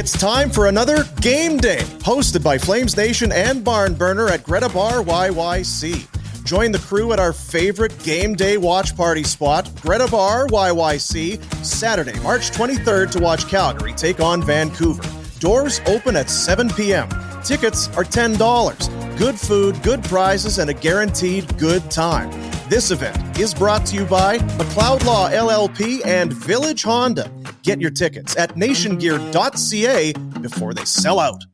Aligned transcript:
It's 0.00 0.12
time 0.12 0.48
for 0.48 0.68
another 0.68 1.04
game 1.20 1.58
day, 1.58 1.82
hosted 1.98 2.42
by 2.42 2.56
Flames 2.56 2.96
Nation 2.96 3.30
and 3.32 3.62
Barn 3.62 3.92
Burner 3.92 4.28
at 4.28 4.42
Greta 4.42 4.70
Bar 4.70 5.02
YYC. 5.02 6.42
Join 6.42 6.72
the 6.72 6.78
crew 6.78 7.12
at 7.12 7.18
our 7.18 7.34
favorite 7.34 8.02
game 8.02 8.34
day 8.34 8.56
watch 8.56 8.96
party 8.96 9.22
spot, 9.22 9.70
Greta 9.82 10.08
Bar 10.10 10.46
YYC, 10.46 11.44
Saturday, 11.62 12.18
March 12.20 12.50
23rd 12.50 13.10
to 13.10 13.20
watch 13.20 13.46
Calgary 13.46 13.92
take 13.92 14.20
on 14.20 14.42
Vancouver. 14.42 15.02
Doors 15.38 15.82
open 15.86 16.16
at 16.16 16.30
7 16.30 16.70
p.m. 16.70 17.06
Tickets 17.44 17.88
are 17.88 18.04
$10. 18.04 19.18
Good 19.18 19.38
food, 19.38 19.82
good 19.82 20.02
prizes, 20.04 20.58
and 20.58 20.70
a 20.70 20.74
guaranteed 20.74 21.58
good 21.58 21.90
time. 21.90 22.30
This 22.70 22.90
event 22.90 23.38
is 23.38 23.52
brought 23.52 23.84
to 23.88 23.96
you 23.96 24.06
by 24.06 24.38
McLeod 24.38 25.04
Law 25.04 25.28
LLP 25.28 26.06
and 26.06 26.32
Village 26.32 26.84
Honda. 26.84 27.30
Get 27.62 27.80
your 27.80 27.90
tickets 27.90 28.36
at 28.36 28.50
nationgear.ca 28.56 30.12
before 30.40 30.74
they 30.74 30.84
sell 30.84 31.20
out. 31.20 31.44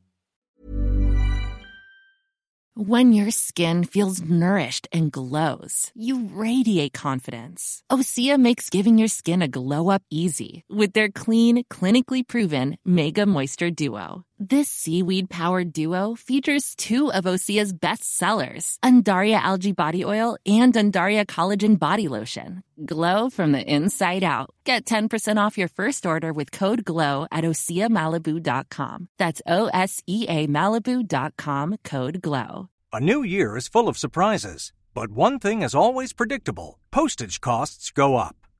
When 2.78 3.14
your 3.14 3.30
skin 3.30 3.84
feels 3.84 4.20
nourished 4.20 4.86
and 4.92 5.10
glows, 5.10 5.90
you 5.94 6.28
radiate 6.30 6.92
confidence. 6.92 7.82
Osea 7.90 8.38
makes 8.38 8.68
giving 8.68 8.98
your 8.98 9.08
skin 9.08 9.40
a 9.40 9.48
glow 9.48 9.88
up 9.88 10.02
easy 10.10 10.62
with 10.68 10.92
their 10.92 11.08
clean, 11.08 11.64
clinically 11.70 12.22
proven 12.28 12.76
Mega 12.84 13.24
Moisture 13.24 13.70
Duo. 13.70 14.24
This 14.38 14.68
seaweed 14.68 15.30
powered 15.30 15.72
duo 15.72 16.14
features 16.14 16.74
two 16.74 17.10
of 17.10 17.24
Osea's 17.24 17.72
best 17.72 18.18
sellers, 18.18 18.78
Undaria 18.82 19.40
Algae 19.40 19.72
Body 19.72 20.04
Oil 20.04 20.36
and 20.44 20.74
Undaria 20.74 21.24
Collagen 21.24 21.78
Body 21.78 22.06
Lotion. 22.06 22.62
Glow 22.84 23.30
from 23.30 23.52
the 23.52 23.62
inside 23.62 24.22
out. 24.22 24.50
Get 24.64 24.84
10% 24.84 25.38
off 25.38 25.56
your 25.56 25.68
first 25.68 26.04
order 26.04 26.34
with 26.34 26.52
code 26.52 26.84
GLOW 26.84 27.26
at 27.32 27.44
OseaMalibu.com. 27.44 29.08
That's 29.16 29.40
O 29.46 29.68
S 29.72 30.02
E 30.06 30.26
A 30.28 30.46
Malibu.com 30.46 31.76
code 31.82 32.20
GLOW. 32.20 32.68
A 32.92 33.00
new 33.00 33.22
year 33.22 33.56
is 33.56 33.68
full 33.68 33.88
of 33.88 33.96
surprises, 33.96 34.74
but 34.92 35.10
one 35.10 35.38
thing 35.38 35.62
is 35.62 35.74
always 35.74 36.12
predictable 36.12 36.78
postage 36.90 37.40
costs 37.40 37.90
go 37.90 38.16
up. 38.16 38.36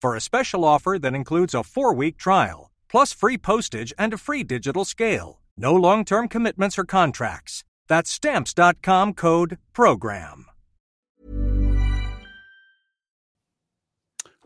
for 0.00 0.16
a 0.16 0.20
special 0.20 0.64
offer 0.64 0.98
that 1.00 1.14
includes 1.14 1.54
a 1.54 1.62
four 1.62 1.92
week 1.92 2.16
trial, 2.16 2.70
plus 2.88 3.12
free 3.12 3.38
postage 3.38 3.92
and 3.98 4.12
a 4.12 4.18
free 4.18 4.44
digital 4.44 4.84
scale. 4.84 5.40
No 5.56 5.74
long 5.74 6.04
term 6.04 6.28
commitments 6.28 6.78
or 6.78 6.84
contracts. 6.84 7.64
That's 7.88 8.10
stamps.com 8.10 9.14
code 9.14 9.58
PROGRAM. 9.72 10.46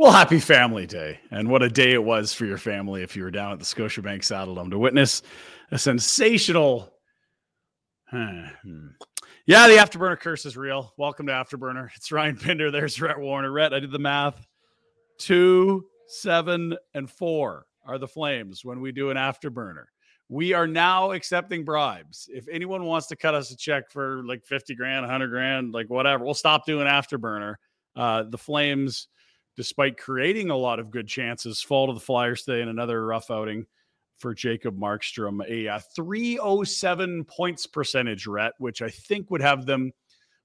Well, 0.00 0.12
happy 0.12 0.40
Family 0.40 0.86
Day. 0.86 1.20
And 1.30 1.50
what 1.50 1.62
a 1.62 1.68
day 1.68 1.92
it 1.92 2.02
was 2.02 2.32
for 2.32 2.46
your 2.46 2.56
family 2.56 3.02
if 3.02 3.16
you 3.16 3.22
were 3.22 3.30
down 3.30 3.52
at 3.52 3.58
the 3.58 3.66
Scotiabank 3.66 4.20
Saddledome 4.20 4.70
to 4.70 4.78
witness 4.78 5.20
a 5.70 5.78
sensational. 5.78 6.90
Hmm. 8.08 8.46
Yeah, 9.46 9.68
the 9.68 9.74
Afterburner 9.74 10.18
curse 10.18 10.46
is 10.46 10.56
real. 10.56 10.94
Welcome 10.96 11.26
to 11.26 11.32
Afterburner. 11.32 11.90
It's 11.96 12.10
Ryan 12.10 12.36
Pinder. 12.38 12.70
There's 12.70 12.98
Rhett 12.98 13.18
Warrener. 13.18 13.52
Rhett, 13.52 13.74
I 13.74 13.80
did 13.80 13.92
the 13.92 13.98
math 13.98 14.46
two, 15.20 15.86
seven, 16.08 16.76
and 16.94 17.08
four 17.08 17.66
are 17.86 17.98
the 17.98 18.08
flames 18.08 18.64
when 18.64 18.80
we 18.80 18.90
do 18.90 19.10
an 19.10 19.16
afterburner. 19.16 19.84
We 20.28 20.52
are 20.52 20.66
now 20.66 21.12
accepting 21.12 21.64
bribes. 21.64 22.28
If 22.32 22.46
anyone 22.48 22.84
wants 22.84 23.08
to 23.08 23.16
cut 23.16 23.34
us 23.34 23.50
a 23.50 23.56
check 23.56 23.90
for 23.90 24.22
like 24.24 24.44
50 24.44 24.74
grand, 24.74 25.02
100 25.02 25.28
grand, 25.28 25.72
like 25.72 25.90
whatever, 25.90 26.24
we'll 26.24 26.34
stop 26.34 26.66
doing 26.66 26.86
afterburner. 26.86 27.56
Uh, 27.96 28.24
the 28.28 28.38
Flames, 28.38 29.08
despite 29.56 29.98
creating 29.98 30.50
a 30.50 30.56
lot 30.56 30.78
of 30.78 30.90
good 30.90 31.08
chances, 31.08 31.60
fall 31.60 31.88
to 31.88 31.92
the 31.92 32.00
Flyers 32.00 32.44
today 32.44 32.62
in 32.62 32.68
another 32.68 33.04
rough 33.04 33.30
outing 33.30 33.66
for 34.18 34.32
Jacob 34.32 34.78
Markstrom. 34.78 35.44
A, 35.48 35.66
a 35.66 35.80
307 35.96 37.24
points 37.24 37.66
percentage, 37.66 38.26
Rhett, 38.26 38.52
which 38.58 38.82
I 38.82 38.88
think 38.88 39.30
would 39.30 39.42
have 39.42 39.66
them 39.66 39.92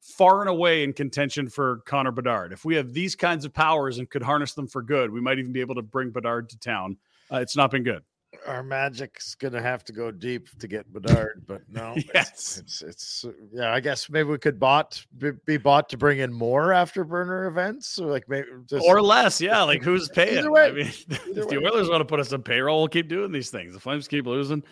far 0.01 0.41
and 0.41 0.49
away 0.49 0.83
in 0.83 0.93
contention 0.93 1.49
for 1.49 1.77
Connor 1.85 2.11
Bedard. 2.11 2.53
If 2.53 2.65
we 2.65 2.75
have 2.75 2.93
these 2.93 3.15
kinds 3.15 3.45
of 3.45 3.53
powers 3.53 3.97
and 3.97 4.09
could 4.09 4.21
harness 4.21 4.53
them 4.53 4.67
for 4.67 4.81
good, 4.81 5.11
we 5.11 5.21
might 5.21 5.39
even 5.39 5.51
be 5.51 5.61
able 5.61 5.75
to 5.75 5.81
bring 5.81 6.11
Bedard 6.11 6.49
to 6.49 6.59
town. 6.59 6.97
Uh, 7.31 7.37
it's 7.37 7.55
not 7.55 7.71
been 7.71 7.83
good. 7.83 8.03
Our 8.45 8.63
magic's 8.63 9.33
gonna 9.33 9.61
have 9.61 9.83
to 9.85 9.93
go 9.93 10.11
deep 10.11 10.49
to 10.59 10.67
get 10.67 10.91
Bedard, 10.91 11.43
but 11.47 11.61
no, 11.69 11.95
yes, 12.13 12.57
it's, 12.57 12.81
it's, 12.81 13.23
it's 13.23 13.25
yeah. 13.53 13.73
I 13.73 13.79
guess 13.79 14.09
maybe 14.09 14.29
we 14.29 14.37
could 14.37 14.59
bought 14.59 15.03
be, 15.17 15.31
be 15.45 15.57
bought 15.57 15.87
to 15.89 15.97
bring 15.97 16.19
in 16.19 16.33
more 16.33 16.67
afterburner 16.67 17.47
events, 17.47 17.97
or 17.97 18.11
like 18.11 18.27
maybe 18.27 18.47
just, 18.67 18.85
or 18.85 19.01
less. 19.01 19.39
Yeah, 19.39 19.63
like 19.63 19.81
who's 19.81 20.09
paying? 20.09 20.51
way, 20.51 20.65
I 20.65 20.71
mean, 20.71 20.87
if 21.09 21.47
the 21.47 21.57
Oilers 21.65 21.89
want 21.89 22.01
to 22.01 22.05
put 22.05 22.19
us 22.19 22.33
on 22.33 22.43
payroll, 22.43 22.79
we'll 22.79 22.87
keep 22.89 23.07
doing 23.07 23.31
these 23.31 23.49
things. 23.49 23.73
The 23.73 23.79
Flames 23.79 24.07
keep 24.07 24.25
losing. 24.25 24.63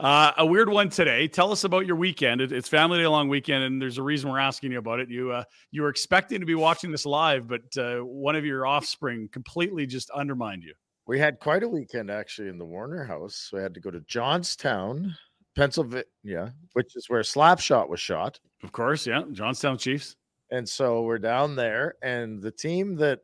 Uh, 0.00 0.32
a 0.38 0.46
weird 0.46 0.70
one 0.70 0.88
today. 0.88 1.28
Tell 1.28 1.52
us 1.52 1.64
about 1.64 1.84
your 1.84 1.96
weekend. 1.96 2.40
It, 2.40 2.52
it's 2.52 2.70
Family 2.70 2.98
Day 2.98 3.06
long 3.06 3.28
weekend, 3.28 3.64
and 3.64 3.82
there's 3.82 3.98
a 3.98 4.02
reason 4.02 4.30
we're 4.30 4.38
asking 4.38 4.72
you 4.72 4.78
about 4.78 4.98
it. 4.98 5.10
You 5.10 5.30
uh, 5.30 5.44
you 5.72 5.82
were 5.82 5.90
expecting 5.90 6.40
to 6.40 6.46
be 6.46 6.54
watching 6.54 6.90
this 6.90 7.04
live, 7.04 7.46
but 7.46 7.76
uh, 7.76 7.98
one 7.98 8.34
of 8.34 8.46
your 8.46 8.66
offspring 8.66 9.28
completely 9.30 9.84
just 9.84 10.08
undermined 10.08 10.62
you. 10.62 10.72
We 11.06 11.18
had 11.18 11.38
quite 11.38 11.64
a 11.64 11.68
weekend 11.68 12.10
actually 12.10 12.48
in 12.48 12.56
the 12.56 12.64
Warrener 12.64 13.06
house. 13.06 13.50
We 13.52 13.60
had 13.60 13.74
to 13.74 13.80
go 13.80 13.90
to 13.90 14.00
Johnstown, 14.00 15.14
Pennsylvania, 15.54 16.54
which 16.72 16.96
is 16.96 17.10
where 17.10 17.20
Slapshot 17.20 17.90
was 17.90 18.00
shot. 18.00 18.40
Of 18.62 18.72
course, 18.72 19.06
yeah, 19.06 19.24
Johnstown 19.32 19.76
Chiefs. 19.76 20.16
And 20.50 20.66
so 20.66 21.02
we're 21.02 21.18
down 21.18 21.56
there, 21.56 21.96
and 22.00 22.40
the 22.40 22.50
team 22.50 22.96
that 22.96 23.20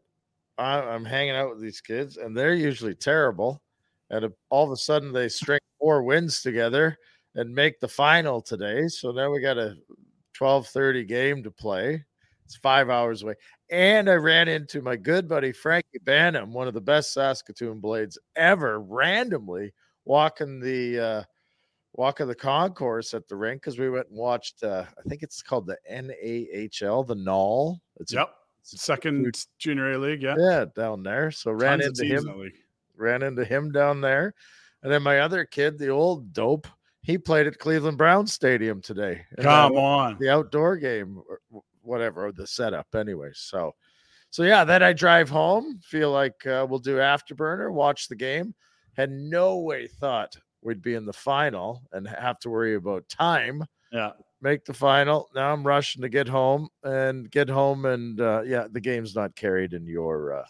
I, 0.59 0.81
I'm 0.81 1.07
hanging 1.07 1.37
out 1.37 1.49
with 1.49 1.63
these 1.63 1.81
kids, 1.81 2.19
and 2.19 2.37
they're 2.37 2.55
usually 2.55 2.95
terrible 2.95 3.63
and 4.11 4.33
all 4.51 4.65
of 4.65 4.71
a 4.71 4.77
sudden 4.77 5.13
they 5.13 5.29
string 5.29 5.59
four 5.87 6.03
wins 6.03 6.43
together 6.43 6.99
and 7.37 7.55
make 7.55 7.79
the 7.79 7.87
final 7.87 8.41
today. 8.41 8.89
So 8.89 9.13
now 9.13 9.31
we 9.31 9.41
got 9.41 9.57
a 9.57 9.77
12:30 10.37 11.07
game 11.07 11.45
to 11.45 11.51
play. 11.53 12.05
It's 12.45 12.57
five 12.57 12.91
hours 12.91 13.23
away. 13.23 13.35
And 13.71 14.11
I 14.11 14.15
ran 14.15 14.49
into 14.49 14.83
my 14.83 14.97
good 14.97 15.29
buddy 15.29 15.53
Frankie 15.53 16.01
Banham, 16.03 16.49
one 16.49 16.67
of 16.67 16.75
the 16.75 16.81
best 16.81 17.13
Saskatoon 17.13 17.79
blades 17.79 18.19
ever, 18.35 18.81
randomly 18.81 19.73
walking 20.05 20.59
the 20.59 20.99
uh 20.99 21.23
of 21.99 22.29
the 22.29 22.35
concourse 22.35 23.15
at 23.15 23.29
the 23.29 23.37
rink 23.37 23.63
because 23.63 23.79
we 23.79 23.89
went 23.89 24.09
and 24.09 24.19
watched 24.19 24.65
uh 24.65 24.85
I 24.99 25.09
think 25.09 25.23
it's 25.23 25.41
called 25.41 25.69
the 25.69 25.79
NAHL, 25.89 27.07
the 27.07 27.15
Null. 27.15 27.81
It's 28.01 28.13
yep. 28.13 28.31
Second 28.63 29.33
junior 29.61 29.93
A 29.93 29.99
league, 29.99 30.23
yeah. 30.23 30.35
Yeah, 30.37 30.65
down 30.75 31.05
there. 31.05 31.31
So 31.31 31.53
Tons 31.53 31.63
ran 31.63 31.81
into 31.81 32.05
him 32.05 32.51
ran 32.97 33.23
into 33.23 33.45
him 33.45 33.71
down 33.71 34.01
there. 34.01 34.35
And 34.83 34.93
then 34.93 35.03
my 35.03 35.21
other 35.21 35.45
kid, 35.45 35.79
the 35.79 35.89
old 35.89 36.33
dope, 36.33 36.67
he 37.03 37.19
played 37.19 37.47
at 37.47 37.59
Cleveland 37.59 37.99
Brown 37.99 38.27
Stadium 38.27 38.81
today. 38.81 39.25
Come 39.41 39.73
on. 39.77 40.17
The 40.19 40.29
outdoor 40.29 40.77
game, 40.77 41.21
or 41.29 41.41
whatever, 41.83 42.33
the 42.33 42.47
setup, 42.47 42.87
anyway. 42.95 43.31
So, 43.33 43.75
so 44.31 44.43
yeah, 44.43 44.65
then 44.65 44.83
I 44.83 44.93
drive 44.93 45.29
home, 45.31 45.79
feel 45.83 46.11
like 46.11 46.47
uh, 46.47 46.67
we'll 46.69 46.81
do 46.81 46.97
afterburner, 46.97 47.73
watch 47.73 48.09
the 48.09 48.17
game. 48.17 48.55
Had 48.97 49.11
no 49.11 49.59
way 49.59 49.87
thought 49.87 50.37
we'd 50.63 50.83
be 50.83 50.95
in 50.95 51.07
the 51.07 51.13
final 51.13 51.83
and 51.93 52.09
have 52.09 52.39
to 52.41 52.51
worry 52.51 52.75
about 52.75 53.09
time. 53.09 53.65
Yeah. 53.93 54.13
Make 54.43 54.65
the 54.65 54.75
final. 54.75 55.29
Now 55.35 55.53
I'm 55.53 55.67
rushing 55.67 56.03
to 56.03 56.09
get 56.09 56.29
home 56.29 56.69
and 56.83 57.31
get 57.31 57.49
home. 57.49 57.85
And 57.87 58.21
uh, 58.21 58.43
yeah, 58.45 58.67
the 58.71 58.81
game's 58.81 59.15
not 59.15 59.37
carried 59.37 59.75
in 59.75 59.87
your 59.87 60.41
uh, 60.41 60.45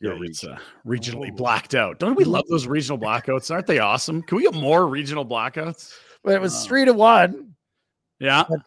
yeah, 0.00 0.18
it's 0.20 0.44
uh, 0.44 0.58
regionally 0.86 1.34
blacked 1.34 1.74
out. 1.74 1.98
Don't 1.98 2.16
we 2.16 2.24
love 2.24 2.46
those 2.48 2.66
regional 2.66 2.98
blackouts? 3.06 3.50
Aren't 3.50 3.66
they 3.66 3.78
awesome? 3.78 4.22
Can 4.22 4.36
we 4.36 4.44
get 4.44 4.54
more 4.54 4.86
regional 4.86 5.26
blackouts? 5.26 5.92
But 6.22 6.34
it 6.34 6.40
was 6.40 6.54
uh, 6.54 6.68
three 6.68 6.84
to 6.84 6.92
one. 6.92 7.54
Yeah. 8.20 8.44
But 8.48 8.60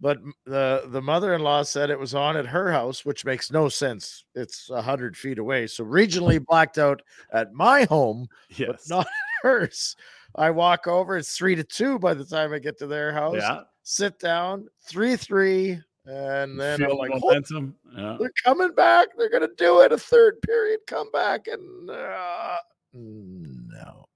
but 0.00 0.18
the 0.44 0.82
the 0.88 1.00
mother-in-law 1.00 1.62
said 1.62 1.88
it 1.88 1.98
was 1.98 2.14
on 2.14 2.36
at 2.36 2.46
her 2.46 2.70
house, 2.70 3.04
which 3.04 3.24
makes 3.24 3.50
no 3.50 3.68
sense. 3.68 4.24
It's 4.34 4.68
a 4.70 4.82
hundred 4.82 5.16
feet 5.16 5.38
away. 5.38 5.66
So 5.66 5.84
regionally 5.84 6.44
blacked 6.44 6.78
out 6.78 7.00
at 7.32 7.54
my 7.54 7.84
home, 7.84 8.28
yes. 8.50 8.86
but 8.88 8.96
not 8.96 9.06
hers. 9.42 9.96
I 10.34 10.50
walk 10.50 10.88
over, 10.88 11.16
it's 11.16 11.36
three 11.36 11.54
to 11.54 11.64
two 11.64 11.98
by 11.98 12.12
the 12.12 12.24
time 12.24 12.52
I 12.52 12.58
get 12.58 12.78
to 12.80 12.86
their 12.86 13.12
house. 13.12 13.36
yeah. 13.38 13.62
Sit 13.84 14.18
down, 14.18 14.66
three 14.82 15.16
three, 15.16 15.80
and 16.06 16.60
then 16.60 16.78
Feel 16.78 16.92
I'm 16.92 16.98
like, 16.98 17.10
momentum. 17.22 17.74
Yeah. 17.96 18.16
they're 18.18 18.32
coming 18.44 18.72
back. 18.74 19.08
They're 19.16 19.30
gonna 19.30 19.48
do 19.56 19.80
it. 19.80 19.92
A 19.92 19.98
third 19.98 20.40
period 20.42 20.80
comeback, 20.86 21.46
and 21.46 21.90
uh, 21.90 22.56
no. 22.92 24.06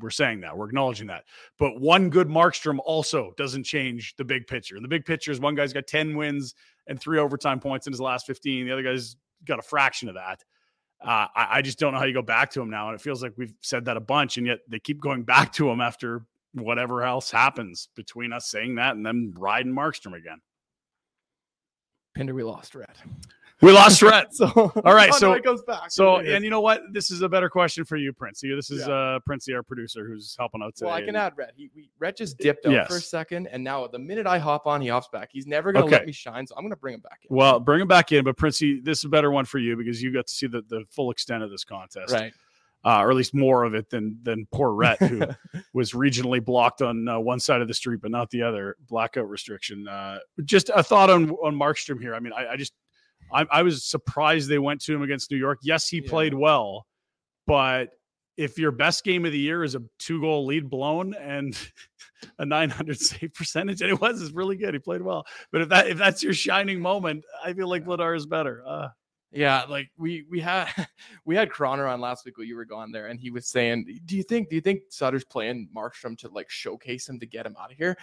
We're 0.00 0.10
saying 0.10 0.40
that. 0.40 0.56
We're 0.56 0.66
acknowledging 0.66 1.06
that. 1.06 1.24
But 1.56 1.80
one 1.80 2.10
good 2.10 2.28
Markstrom 2.28 2.78
also 2.84 3.32
doesn't 3.36 3.62
change 3.62 4.16
the 4.16 4.24
big 4.24 4.46
picture. 4.48 4.74
And 4.74 4.84
the 4.84 4.88
big 4.88 5.04
picture 5.04 5.30
is 5.30 5.38
one 5.38 5.54
guy's 5.54 5.72
got 5.72 5.86
10 5.86 6.16
wins 6.16 6.54
and 6.88 6.98
three 6.98 7.18
overtime 7.18 7.60
points 7.60 7.86
in 7.86 7.92
his 7.92 8.00
last 8.00 8.26
15. 8.26 8.66
The 8.66 8.72
other 8.72 8.82
guy's 8.82 9.14
got 9.46 9.60
a 9.60 9.62
fraction 9.62 10.08
of 10.08 10.16
that. 10.16 10.42
Uh, 11.00 11.28
I, 11.36 11.48
I 11.52 11.62
just 11.62 11.78
don't 11.78 11.92
know 11.92 12.00
how 12.00 12.06
you 12.06 12.12
go 12.12 12.22
back 12.22 12.50
to 12.52 12.60
him 12.60 12.70
now. 12.70 12.88
And 12.88 12.96
it 12.96 13.00
feels 13.00 13.22
like 13.22 13.34
we've 13.36 13.54
said 13.60 13.84
that 13.84 13.96
a 13.96 14.00
bunch, 14.00 14.36
and 14.36 14.46
yet 14.48 14.58
they 14.68 14.80
keep 14.80 15.00
going 15.00 15.22
back 15.24 15.52
to 15.54 15.70
him 15.70 15.80
after 15.80 16.26
whatever 16.54 17.04
else 17.04 17.30
happens 17.30 17.88
between 17.94 18.32
us 18.32 18.48
saying 18.48 18.74
that 18.76 18.96
and 18.96 19.06
them 19.06 19.32
riding 19.38 19.72
Markstrom 19.72 20.16
again. 20.16 20.40
Pinder, 22.14 22.34
we 22.34 22.42
lost 22.42 22.74
Rhett. 22.74 22.96
We 23.62 23.70
lost 23.72 24.02
Rhett. 24.02 24.26
So 24.34 24.46
All 24.84 24.94
right, 24.94 25.08
Oh, 25.10 25.12
no, 25.12 25.18
so- 25.18 25.32
it 25.32 25.44
goes 25.44 25.62
back. 25.62 25.90
So, 25.90 26.16
and 26.16 26.44
you 26.44 26.50
know 26.50 26.60
what? 26.60 26.82
This 26.92 27.10
is 27.10 27.22
a 27.22 27.28
better 27.28 27.48
question 27.48 27.84
for 27.84 27.96
you, 27.96 28.12
Princey. 28.12 28.54
This 28.54 28.70
is 28.70 28.86
Yeah. 28.86 28.92
uh 28.94 29.18
Princey, 29.20 29.54
our 29.54 29.62
producer, 29.62 30.06
who's 30.06 30.34
helping 30.38 30.60
out 30.62 30.74
today. 30.74 30.86
well, 30.86 30.94
I 30.94 31.02
can 31.02 31.16
add 31.16 31.32
Rhett. 31.36 31.52
He, 31.56 31.70
we, 31.74 31.88
Rhett 31.98 32.16
just 32.16 32.36
dipped 32.38 32.66
out 32.66 32.88
for 32.88 32.96
a 32.96 33.00
second, 33.00 33.46
and 33.46 33.62
now 33.62 33.86
the 33.86 33.98
minute 33.98 34.26
I 34.26 34.38
hop 34.38 34.66
on, 34.66 34.80
he 34.80 34.88
hops 34.88 35.08
back. 35.12 35.30
He's 35.32 35.46
never 35.46 35.72
gonna 35.72 35.86
Okay. 35.86 35.96
let 35.96 36.06
me 36.06 36.12
shine, 36.12 36.46
so 36.46 36.54
I'm 36.56 36.64
gonna 36.64 36.76
bring 36.76 36.94
him 36.94 37.00
back 37.00 37.20
in. 37.28 37.34
Well, 37.34 37.60
bring 37.60 37.80
him 37.80 37.88
back 37.88 38.12
in, 38.12 38.24
but 38.24 38.36
Princey, 38.36 38.80
this 38.80 38.98
is 38.98 39.04
a 39.04 39.08
better 39.08 39.30
one 39.30 39.44
for 39.44 39.58
you 39.58 39.76
because 39.76 40.02
you 40.02 40.12
got 40.12 40.26
to 40.26 40.32
see 40.34 40.46
the, 40.48 40.62
the 40.68 40.84
full 40.90 41.10
extent 41.10 41.42
of 41.42 41.50
this 41.50 41.64
contest, 41.64 42.12
right. 42.12 42.32
Uh, 42.84 42.98
or 43.00 43.10
at 43.10 43.16
least 43.16 43.34
more 43.34 43.64
of 43.64 43.74
it 43.74 43.88
than 43.90 44.18
than 44.22 44.46
poor 44.52 44.72
Rhett, 44.72 45.00
who 45.00 45.22
was 45.74 45.92
regionally 45.92 46.44
blocked 46.44 46.82
on 46.82 47.08
uh, 47.08 47.18
one 47.18 47.40
side 47.40 47.62
of 47.62 47.68
the 47.68 47.74
street 47.74 48.00
but 48.02 48.10
not 48.10 48.30
the 48.30 48.42
other. 48.42 48.76
Blackout 48.88 49.28
restriction. 49.28 49.88
Uh, 49.88 50.18
just 50.44 50.70
a 50.74 50.82
thought 50.82 51.10
on 51.10 51.30
on 51.30 51.54
Markstrom 51.54 52.00
here. 52.00 52.14
I 52.14 52.20
mean, 52.20 52.32
I, 52.32 52.48
I 52.48 52.56
just 52.56 52.72
I, 53.32 53.46
I 53.50 53.62
was 53.62 53.84
surprised 53.84 54.48
they 54.48 54.58
went 54.58 54.80
to 54.82 54.94
him 54.94 55.02
against 55.02 55.30
New 55.30 55.38
York. 55.38 55.60
Yes, 55.62 55.88
he 55.88 56.02
Yeah. 56.02 56.10
played 56.10 56.34
well, 56.34 56.86
but 57.46 57.90
if 58.36 58.58
your 58.58 58.72
best 58.72 59.04
game 59.04 59.24
of 59.24 59.30
the 59.32 59.38
year 59.38 59.62
is 59.62 59.76
a 59.76 59.82
two 60.00 60.20
goal 60.20 60.44
lead 60.44 60.68
blown 60.68 61.14
and 61.14 61.56
a 62.38 62.44
900 62.44 62.98
save 63.00 63.32
percentage, 63.32 63.80
and 63.80 63.90
it 63.90 64.00
was 64.00 64.20
is 64.20 64.32
really 64.32 64.56
good. 64.56 64.74
He 64.74 64.80
played 64.80 65.02
well, 65.02 65.24
but 65.52 65.62
if 65.62 65.68
that 65.68 65.86
if 65.88 65.96
that's 65.98 66.22
your 66.22 66.34
shining 66.34 66.80
moment, 66.80 67.24
I 67.44 67.52
feel 67.54 67.68
like 67.68 67.84
Vladar 67.84 68.16
is 68.16 68.26
better. 68.26 68.62
Uh, 68.66 68.88
Yeah, 69.34 69.64
like 69.68 69.90
we 69.96 70.24
we 70.30 70.40
had 70.40 70.68
we 71.24 71.34
had 71.36 71.50
Croner 71.50 71.92
on 71.92 72.00
last 72.00 72.24
week 72.24 72.38
when 72.38 72.46
you 72.46 72.56
were 72.56 72.64
gone 72.64 72.92
there, 72.92 73.08
and 73.08 73.18
he 73.18 73.30
was 73.30 73.46
saying, 73.46 74.00
"Do 74.06 74.16
you 74.16 74.22
think 74.22 74.48
do 74.48 74.54
you 74.54 74.60
think 74.60 74.82
Sutter's 74.90 75.24
playing 75.24 75.68
Markstrom 75.74 76.16
to 76.18 76.28
like 76.28 76.48
showcase 76.50 77.08
him 77.08 77.18
to 77.20 77.26
get 77.26 77.46
him 77.46 77.56
out 77.60 77.72
of 77.72 77.76
here?" 77.76 77.96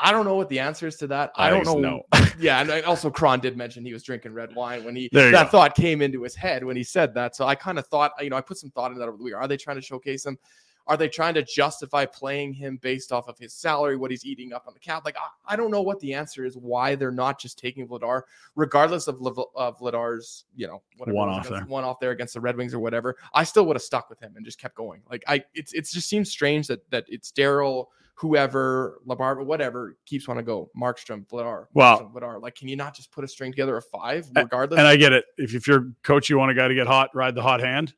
I 0.00 0.12
don't 0.12 0.24
know 0.24 0.36
what 0.36 0.48
the 0.48 0.60
answer 0.60 0.86
is 0.86 0.96
to 0.98 1.08
that. 1.08 1.32
I, 1.34 1.48
I 1.48 1.64
don't 1.64 1.82
know. 1.82 2.02
yeah, 2.38 2.60
and 2.60 2.84
also 2.84 3.10
Kron 3.10 3.40
did 3.40 3.56
mention 3.56 3.84
he 3.84 3.92
was 3.92 4.04
drinking 4.04 4.32
red 4.32 4.54
wine 4.54 4.84
when 4.84 4.94
he 4.94 5.08
that 5.12 5.32
go. 5.32 5.44
thought 5.44 5.74
came 5.74 6.02
into 6.02 6.22
his 6.22 6.36
head 6.36 6.62
when 6.62 6.76
he 6.76 6.84
said 6.84 7.12
that. 7.14 7.34
So 7.34 7.46
I 7.46 7.56
kind 7.56 7.80
of 7.80 7.86
thought, 7.88 8.12
you 8.20 8.30
know, 8.30 8.36
I 8.36 8.40
put 8.40 8.58
some 8.58 8.70
thought 8.70 8.92
in 8.92 8.98
that 8.98 9.08
over 9.08 9.16
the 9.16 9.24
week. 9.24 9.34
Are 9.34 9.48
they 9.48 9.56
trying 9.56 9.76
to 9.76 9.82
showcase 9.82 10.24
him? 10.24 10.38
Are 10.88 10.96
they 10.96 11.08
trying 11.08 11.34
to 11.34 11.42
justify 11.42 12.06
playing 12.06 12.54
him 12.54 12.78
based 12.82 13.12
off 13.12 13.28
of 13.28 13.38
his 13.38 13.52
salary, 13.52 13.96
what 13.96 14.10
he's 14.10 14.24
eating 14.24 14.52
up 14.52 14.64
on 14.66 14.72
the 14.72 14.80
cap? 14.80 15.04
Like, 15.04 15.16
I, 15.16 15.52
I 15.52 15.56
don't 15.56 15.70
know 15.70 15.82
what 15.82 16.00
the 16.00 16.14
answer 16.14 16.44
is. 16.46 16.56
Why 16.56 16.94
they're 16.94 17.10
not 17.12 17.38
just 17.38 17.58
taking 17.58 17.86
Vladar, 17.86 18.22
regardless 18.56 19.06
of, 19.06 19.20
of 19.54 19.78
Vladar's, 19.78 20.46
you 20.56 20.66
know, 20.66 20.82
whatever 20.96 21.14
One 21.14 21.28
off 21.28 21.46
against- 21.46 21.50
there. 21.50 21.64
one 21.66 21.84
off 21.84 22.00
there 22.00 22.10
against 22.12 22.32
the 22.34 22.40
Red 22.40 22.56
Wings 22.56 22.72
or 22.72 22.78
whatever. 22.80 23.16
I 23.34 23.44
still 23.44 23.66
would 23.66 23.76
have 23.76 23.82
stuck 23.82 24.08
with 24.08 24.18
him 24.18 24.32
and 24.36 24.44
just 24.44 24.58
kept 24.58 24.74
going. 24.76 25.02
Like, 25.10 25.22
I, 25.28 25.44
it's 25.54 25.72
it's 25.74 25.92
just 25.92 26.08
seems 26.08 26.30
strange 26.30 26.66
that 26.68 26.88
that 26.90 27.04
it's 27.08 27.30
Daryl, 27.32 27.86
whoever, 28.14 28.98
Labarba, 29.06 29.44
whatever 29.44 29.96
keeps 30.06 30.26
want 30.26 30.38
to 30.38 30.42
go 30.42 30.70
Markstrom, 30.74 31.26
Vladar, 31.28 31.66
Vladar. 32.12 32.40
Like, 32.40 32.54
can 32.54 32.66
you 32.66 32.76
not 32.76 32.94
just 32.96 33.12
put 33.12 33.24
a 33.24 33.28
string 33.28 33.52
together 33.52 33.76
of 33.76 33.84
five, 33.84 34.26
regardless? 34.34 34.78
and 34.78 34.88
I 34.88 34.96
get 34.96 35.12
it. 35.12 35.24
If, 35.36 35.54
if 35.54 35.66
you're 35.68 35.92
coach, 36.02 36.28
you 36.30 36.38
want 36.38 36.50
a 36.50 36.54
guy 36.54 36.66
to 36.66 36.74
get 36.74 36.86
hot, 36.86 37.10
ride 37.14 37.34
the 37.34 37.42
hot 37.42 37.60
hand. 37.60 37.92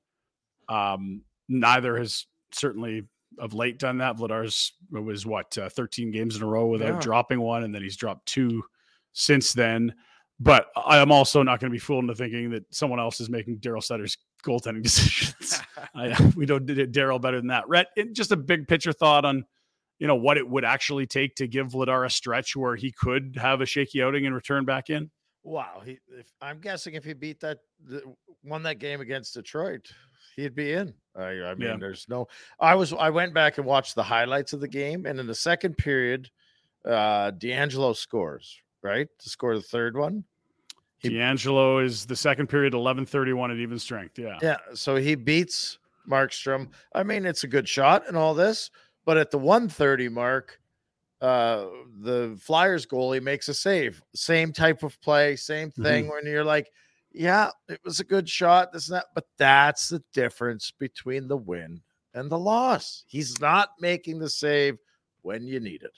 Um, 0.68 1.22
neither 1.48 1.96
has 1.96 2.26
certainly 2.52 3.04
of 3.38 3.54
late 3.54 3.78
done 3.78 3.98
that. 3.98 4.16
Vladar's 4.16 4.72
was 4.90 5.24
what 5.24 5.56
uh, 5.56 5.68
13 5.68 6.10
games 6.10 6.36
in 6.36 6.42
a 6.42 6.46
row 6.46 6.66
without 6.66 6.94
Yeah. 6.94 7.00
dropping 7.00 7.40
one, 7.40 7.64
and 7.64 7.74
then 7.74 7.82
he's 7.82 7.96
dropped 7.96 8.26
two 8.26 8.62
since 9.12 9.52
then. 9.52 9.94
But 10.38 10.66
I 10.74 10.98
am 10.98 11.12
also 11.12 11.42
not 11.42 11.60
going 11.60 11.70
to 11.70 11.74
be 11.74 11.78
fooled 11.78 12.04
into 12.04 12.14
thinking 12.14 12.50
that 12.50 12.64
someone 12.74 12.98
else 12.98 13.20
is 13.20 13.28
making 13.28 13.58
Daryl 13.58 13.82
Sutter's 13.82 14.16
goaltending 14.42 14.82
decisions. 14.82 15.60
I, 15.94 16.32
we 16.34 16.46
don't 16.46 16.64
did 16.64 16.94
Daryl 16.94 17.20
better 17.20 17.36
than 17.36 17.48
that. 17.48 17.68
Rhett, 17.68 17.88
just 18.12 18.32
a 18.32 18.36
big 18.36 18.66
picture 18.66 18.92
thought 18.92 19.24
on, 19.26 19.44
you 19.98 20.06
know, 20.06 20.16
what 20.16 20.38
it 20.38 20.48
would 20.48 20.64
actually 20.64 21.06
take 21.06 21.34
to 21.36 21.46
give 21.46 21.68
Vladar 21.68 22.06
a 22.06 22.10
stretch 22.10 22.56
where 22.56 22.74
he 22.74 22.90
could 22.90 23.36
have 23.38 23.60
a 23.60 23.66
shaky 23.66 24.02
outing 24.02 24.24
and 24.24 24.34
return 24.34 24.64
back 24.64 24.88
in. 24.88 25.10
Wow, 25.42 25.82
he. 25.84 25.98
If, 26.08 26.26
I'm 26.40 26.58
guessing 26.58 26.94
if 26.94 27.04
he 27.04 27.12
beat 27.12 27.40
that, 27.40 27.58
the, 27.84 28.02
won 28.42 28.62
that 28.62 28.78
game 28.78 29.02
against 29.02 29.34
Detroit, 29.34 29.90
he'd 30.36 30.54
be 30.54 30.72
in. 30.72 30.94
I, 31.16 31.22
I 31.42 31.54
mean, 31.54 31.68
Yeah. 31.68 31.76
there's 31.78 32.06
no. 32.08 32.28
I 32.60 32.74
was. 32.74 32.92
I 32.92 33.10
went 33.10 33.34
back 33.34 33.58
and 33.58 33.66
watched 33.66 33.94
the 33.94 34.02
highlights 34.02 34.52
of 34.52 34.60
the 34.60 34.68
game, 34.68 35.06
and 35.06 35.18
in 35.18 35.26
the 35.26 35.34
second 35.34 35.76
period, 35.76 36.30
uh 36.84 37.32
DeAngelo 37.32 37.94
scores 37.96 38.60
right 38.82 39.08
to 39.18 39.28
score 39.28 39.54
the 39.56 39.62
third 39.62 39.96
one. 39.96 40.24
He- 40.98 41.10
DeAngelo 41.10 41.84
is 41.84 42.06
the 42.06 42.16
second 42.16 42.46
period, 42.48 42.74
eleven 42.74 43.04
thirty 43.06 43.32
one 43.32 43.50
at 43.50 43.58
even 43.58 43.78
strength. 43.78 44.18
Yeah. 44.18 44.38
Yeah, 44.40 44.56
so 44.74 44.96
he 44.96 45.14
beats 45.14 45.78
Markstrom. 46.08 46.68
I 46.94 47.02
mean, 47.02 47.26
it's 47.26 47.44
a 47.44 47.48
good 47.48 47.68
shot 47.68 48.06
and 48.08 48.16
all 48.16 48.34
this, 48.34 48.70
but 49.04 49.16
at 49.18 49.30
the 49.30 49.38
130 49.38 50.08
mark, 50.08 50.60
uh 51.20 51.66
the 52.02 52.38
Flyers 52.40 52.86
goalie 52.86 53.20
makes 53.22 53.48
a 53.48 53.54
save. 53.54 54.00
Same 54.14 54.52
type 54.52 54.82
of 54.82 54.98
play, 55.02 55.36
same 55.36 55.70
thing 55.70 56.08
when 56.08 56.24
you're 56.24 56.44
like, 56.44 56.70
yeah, 57.12 57.50
it 57.68 57.80
was 57.84 58.00
a 58.00 58.04
good 58.04 58.28
shot, 58.28 58.72
this 58.72 58.88
and 58.88 58.96
that, 58.96 59.06
but 59.14 59.26
that's 59.38 59.88
the 59.88 60.02
difference 60.12 60.72
between 60.78 61.28
the 61.28 61.36
win 61.36 61.80
and 62.14 62.30
the 62.30 62.38
loss. 62.38 63.04
He's 63.06 63.40
not 63.40 63.70
making 63.80 64.18
the 64.18 64.30
save 64.30 64.78
when 65.22 65.46
you 65.46 65.60
need 65.60 65.82
it. 65.82 65.92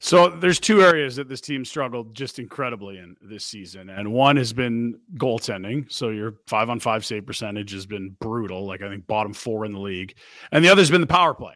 So 0.00 0.28
there's 0.28 0.60
two 0.60 0.80
areas 0.80 1.16
that 1.16 1.28
this 1.28 1.40
team 1.40 1.64
struggled 1.64 2.14
just 2.14 2.38
incredibly 2.38 2.98
in 2.98 3.16
this 3.20 3.44
season, 3.44 3.90
and 3.90 4.12
one 4.12 4.36
has 4.36 4.52
been 4.52 5.00
goaltending. 5.16 5.90
So 5.90 6.10
your 6.10 6.34
five 6.46 6.70
on 6.70 6.78
five 6.78 7.04
save 7.04 7.26
percentage 7.26 7.72
has 7.72 7.84
been 7.84 8.16
brutal, 8.20 8.64
like 8.64 8.80
I 8.80 8.88
think 8.88 9.08
bottom 9.08 9.32
four 9.32 9.64
in 9.64 9.72
the 9.72 9.80
league, 9.80 10.14
and 10.52 10.64
the 10.64 10.68
other's 10.68 10.90
been 10.90 11.00
the 11.00 11.06
power 11.06 11.34
play. 11.34 11.54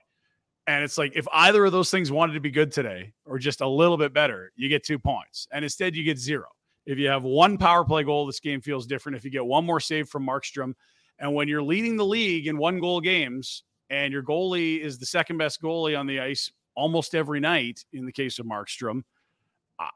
And 0.67 0.83
it's 0.83 0.99
like 0.99 1.13
if 1.15 1.27
either 1.33 1.65
of 1.65 1.73
those 1.73 1.91
things 1.91 2.11
wanted 2.11 2.35
to 2.35 2.41
be 2.41 2.51
good 2.51 2.73
today 2.73 3.13
or 3.25 3.39
just 3.39 3.61
a 3.61 3.69
little 3.69 3.97
bit 3.97 4.13
better, 4.13 4.53
you 4.57 4.69
get 4.69 4.85
two 4.85 4.99
points, 4.99 5.47
and 5.53 5.65
instead 5.65 5.95
you 5.95 6.03
get 6.03 6.19
zero. 6.19 6.47
If 6.87 6.99
you 6.99 7.09
have 7.09 7.23
one 7.23 7.59
power 7.59 7.85
play 7.85 8.03
goal, 8.03 8.27
this 8.27 8.41
game 8.41 8.61
feels 8.61 8.87
different. 8.87 9.17
If 9.17 9.25
you 9.25 9.31
get 9.31 9.45
one 9.45 9.65
more 9.65 9.81
save 9.81 10.09
from 10.09 10.27
Markstrom, 10.27 10.75
and 11.19 11.35
when 11.35 11.47
you're 11.49 11.63
leading 11.63 11.97
the 11.97 12.05
league 12.05 12.47
in 12.49 12.57
one 12.59 12.81
goal 12.81 13.01
games, 13.01 13.63
and 13.91 14.13
your 14.13 14.23
goalie 14.23 14.81
is 14.81 14.99
the 14.99 15.07
second 15.07 15.37
best 15.37 15.63
goalie 15.63 15.99
on 15.99 16.07
the 16.07 16.19
ice 16.21 16.51
almost 16.75 17.15
every 17.15 17.39
night 17.41 17.85
in 17.93 18.07
the 18.07 18.13
case 18.13 18.39
of 18.39 18.47
Markstrom. 18.47 19.03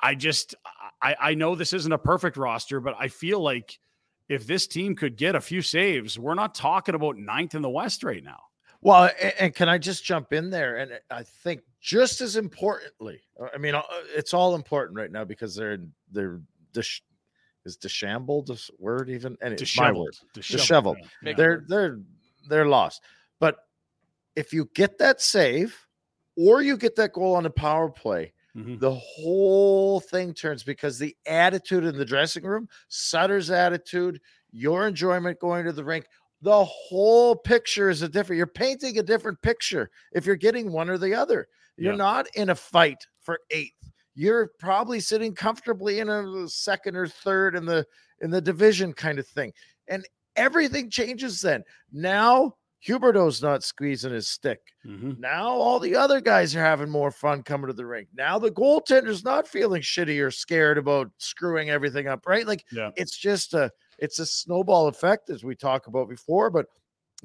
I- 0.02 0.14
just 0.14 0.54
I, 1.02 1.16
I 1.20 1.34
know 1.34 1.54
this 1.54 1.72
isn't 1.72 1.92
a 1.92 1.98
perfect 1.98 2.36
roster, 2.36 2.80
but 2.80 2.94
I 2.98 3.08
feel 3.08 3.40
like 3.40 3.78
if 4.28 4.46
this 4.46 4.66
team 4.66 4.96
could 4.96 5.16
get 5.16 5.34
a 5.36 5.40
few 5.40 5.62
saves, 5.62 6.18
we're 6.18 6.34
not 6.34 6.54
talking 6.54 6.94
about 6.94 7.16
ninth 7.16 7.54
in 7.54 7.62
the 7.62 7.70
West 7.70 8.02
right 8.02 8.24
now. 8.24 8.40
Well, 8.80 9.04
a- 9.04 9.42
and, 9.42 9.54
can 9.54 9.68
I 9.68 9.78
just 9.78 10.04
jump 10.04 10.32
in 10.32 10.50
there? 10.50 10.76
And 10.78 10.92
I 11.10 11.22
think 11.22 11.62
just 11.80 12.20
as 12.20 12.36
importantly, 12.36 13.20
I 13.54 13.58
mean, 13.58 13.74
uh, 13.74 13.82
it's 14.14 14.34
all 14.34 14.54
important 14.54 14.96
right 14.96 15.10
now 15.10 15.24
because 15.24 15.54
they're 15.54 15.78
they're 16.10 16.40
dis- 16.76 17.00
is 17.64 17.76
disheveled 17.76 18.47
this 18.47 18.71
word 18.78 19.11
even 19.11 19.37
and 19.42 19.54
it's 19.54 19.76
my 19.76 19.90
word. 19.90 20.14
Disheveled. 20.35 20.61
Disheveled. 20.61 20.99
Yeah. 21.23 21.33
They're 21.35 21.64
they're 21.68 21.99
they're 22.49 22.66
lost. 22.66 23.02
But 23.40 23.56
if 24.37 24.52
you 24.52 24.71
get 24.75 24.99
that 24.99 25.21
save 25.21 25.76
or 26.37 26.62
you 26.62 26.76
get 26.76 26.95
that 26.97 27.12
goal 27.12 27.35
on 27.35 27.42
the 27.42 27.50
power 27.50 27.90
play, 27.90 28.33
Mhm. 28.56 28.78
the 28.80 28.95
whole 28.95 30.00
thing 30.00 30.33
turns 30.33 30.62
because 30.62 30.99
the 30.99 31.16
attitude 31.26 31.85
in 31.85 31.97
the 31.99 32.04
dressing 32.04 32.45
room, 32.45 32.68
Sutter's 32.88 33.50
attitude, 33.50 34.21
your 34.52 34.87
enjoyment 34.87 35.38
going 35.40 35.64
to 35.66 35.73
the 35.73 35.85
rink, 35.85 36.06
the 36.42 36.64
whole 36.64 37.35
picture 37.35 37.90
is 37.90 38.02
a 38.02 38.09
different. 38.09 38.38
You're 38.38 38.47
painting 38.47 38.99
a 38.99 39.02
different 39.02 39.42
picture 39.42 39.90
if 40.12 40.25
you're 40.25 40.37
getting 40.37 40.71
one 40.73 40.88
or 40.88 40.99
the 40.99 41.14
other. 41.14 41.49
You're 41.76 41.92
Yeah. 41.92 41.99
not 41.99 42.28
in 42.37 42.50
a 42.50 42.54
fight 42.54 43.04
for 43.21 43.40
eighth. 43.50 43.90
You're 44.16 44.49
probably 44.58 44.99
sitting 44.99 45.35
comfortably 45.35 46.00
in 46.00 46.08
a 46.08 46.49
second 46.49 46.96
or 46.96 47.06
third 47.06 47.54
in 47.54 47.64
the 47.66 47.87
in 48.23 48.30
the 48.30 48.40
division 48.40 48.92
kind 48.94 49.18
of 49.18 49.28
thing. 49.28 49.52
And 49.88 50.04
everything 50.35 50.90
changes 50.90 51.40
then. 51.42 51.62
Now 51.92 52.56
Huberdeau's 52.87 53.42
not 53.42 53.62
squeezing 53.62 54.12
his 54.12 54.26
stick. 54.28 54.61
Mhm. 54.87 55.18
Now 55.18 55.49
all 55.49 55.78
the 55.78 55.94
other 55.96 56.20
guys 56.20 56.54
are 56.56 56.61
having 56.64 56.88
more 56.88 57.11
fun 57.11 57.42
coming 57.42 57.66
to 57.66 57.73
the 57.75 57.85
rink. 57.87 58.08
Now 58.14 58.38
the 58.38 58.50
goaltender's 58.50 59.23
not 59.25 59.46
feeling 59.46 59.82
shitty 59.82 60.25
or 60.25 60.30
scared 60.30 60.78
about 60.78 61.11
screwing 61.18 61.68
everything 61.70 62.06
up, 62.08 62.26
right? 62.26 62.46
Like 62.46 62.64
Yeah. 62.73 62.90
it's 62.96 63.16
just 63.16 63.52
a 63.54 63.70
it's 63.99 64.18
a 64.18 64.26
snowball 64.26 64.88
effect 64.88 65.30
as 65.30 65.44
we 65.44 65.54
talked 65.56 65.88
about 65.88 66.08
before, 66.08 66.49
but 66.50 66.66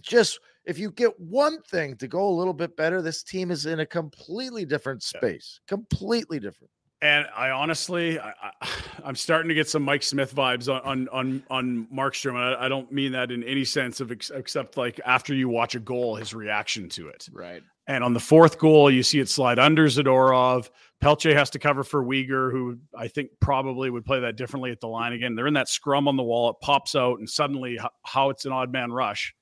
just 0.02 0.40
if 0.66 0.78
you 0.80 0.92
get 0.92 1.18
one 1.20 1.62
thing 1.64 1.96
to 1.98 2.08
go 2.08 2.28
a 2.28 2.32
little 2.38 2.54
bit 2.54 2.76
better, 2.78 3.02
this 3.02 3.24
team 3.24 3.52
is 3.52 3.66
in 3.66 3.80
a 3.82 3.86
completely 3.86 4.66
different 4.66 5.06
Yeah. 5.14 5.20
space. 5.20 5.60
Completely 5.68 6.40
different. 6.40 6.72
And 7.02 7.26
I 7.36 7.50
honestly, 7.50 8.20
I, 8.20 8.34
I'm 9.04 9.16
starting 9.16 9.50
to 9.50 9.56
get 9.56 9.68
some 9.68 9.84
Mike 9.84 10.04
Smith 10.04 10.36
vibes 10.36 10.70
on 10.70 10.82
on 10.84 11.10
on, 11.10 11.44
on 11.50 11.88
Markstrom. 11.94 12.32
And 12.32 12.56
I, 12.56 12.66
I 12.66 12.70
don't 12.70 12.92
mean 12.92 13.12
that 13.14 13.32
in 13.32 13.44
any 13.44 13.66
sense 13.66 14.00
of 14.00 14.12
ex- 14.12 14.32
except 14.32 14.78
like 14.78 15.00
after 15.06 15.34
you 15.34 15.50
watch 15.50 15.76
a 15.76 15.80
goal, 15.80 16.16
his 16.16 16.34
reaction 16.34 16.90
to 16.90 17.08
it. 17.08 17.28
Right. 17.32 17.64
And 17.88 18.04
on 18.04 18.14
the 18.14 18.20
fourth 18.20 18.60
goal, 18.60 18.92
you 18.92 19.04
see 19.04 19.20
it 19.20 19.28
slide 19.28 19.60
under 19.60 19.88
Zadorov. 19.88 20.70
Pelletier 21.02 21.36
has 21.36 21.50
to 21.50 21.60
cover 21.60 21.84
for 21.84 22.04
Weegar, 22.04 22.52
who 22.52 22.78
I 22.96 23.08
think 23.08 23.32
probably 23.40 23.90
would 23.90 24.06
play 24.06 24.20
that 24.20 24.38
differently 24.38 24.72
at 24.72 24.80
the 24.80 24.88
line 24.88 25.14
again. 25.14 25.34
They're 25.36 25.48
in 25.48 25.56
that 25.56 25.68
scrum 25.68 26.08
on 26.08 26.16
the 26.16 26.24
wall. 26.24 26.52
It 26.52 26.58
pops 26.62 26.96
out, 26.96 27.18
and 27.18 27.28
suddenly, 27.28 27.80
how 28.06 28.30
it's 28.30 28.46
an 28.46 28.52
odd 28.52 28.72
man 28.72 28.92
rush. 28.92 29.34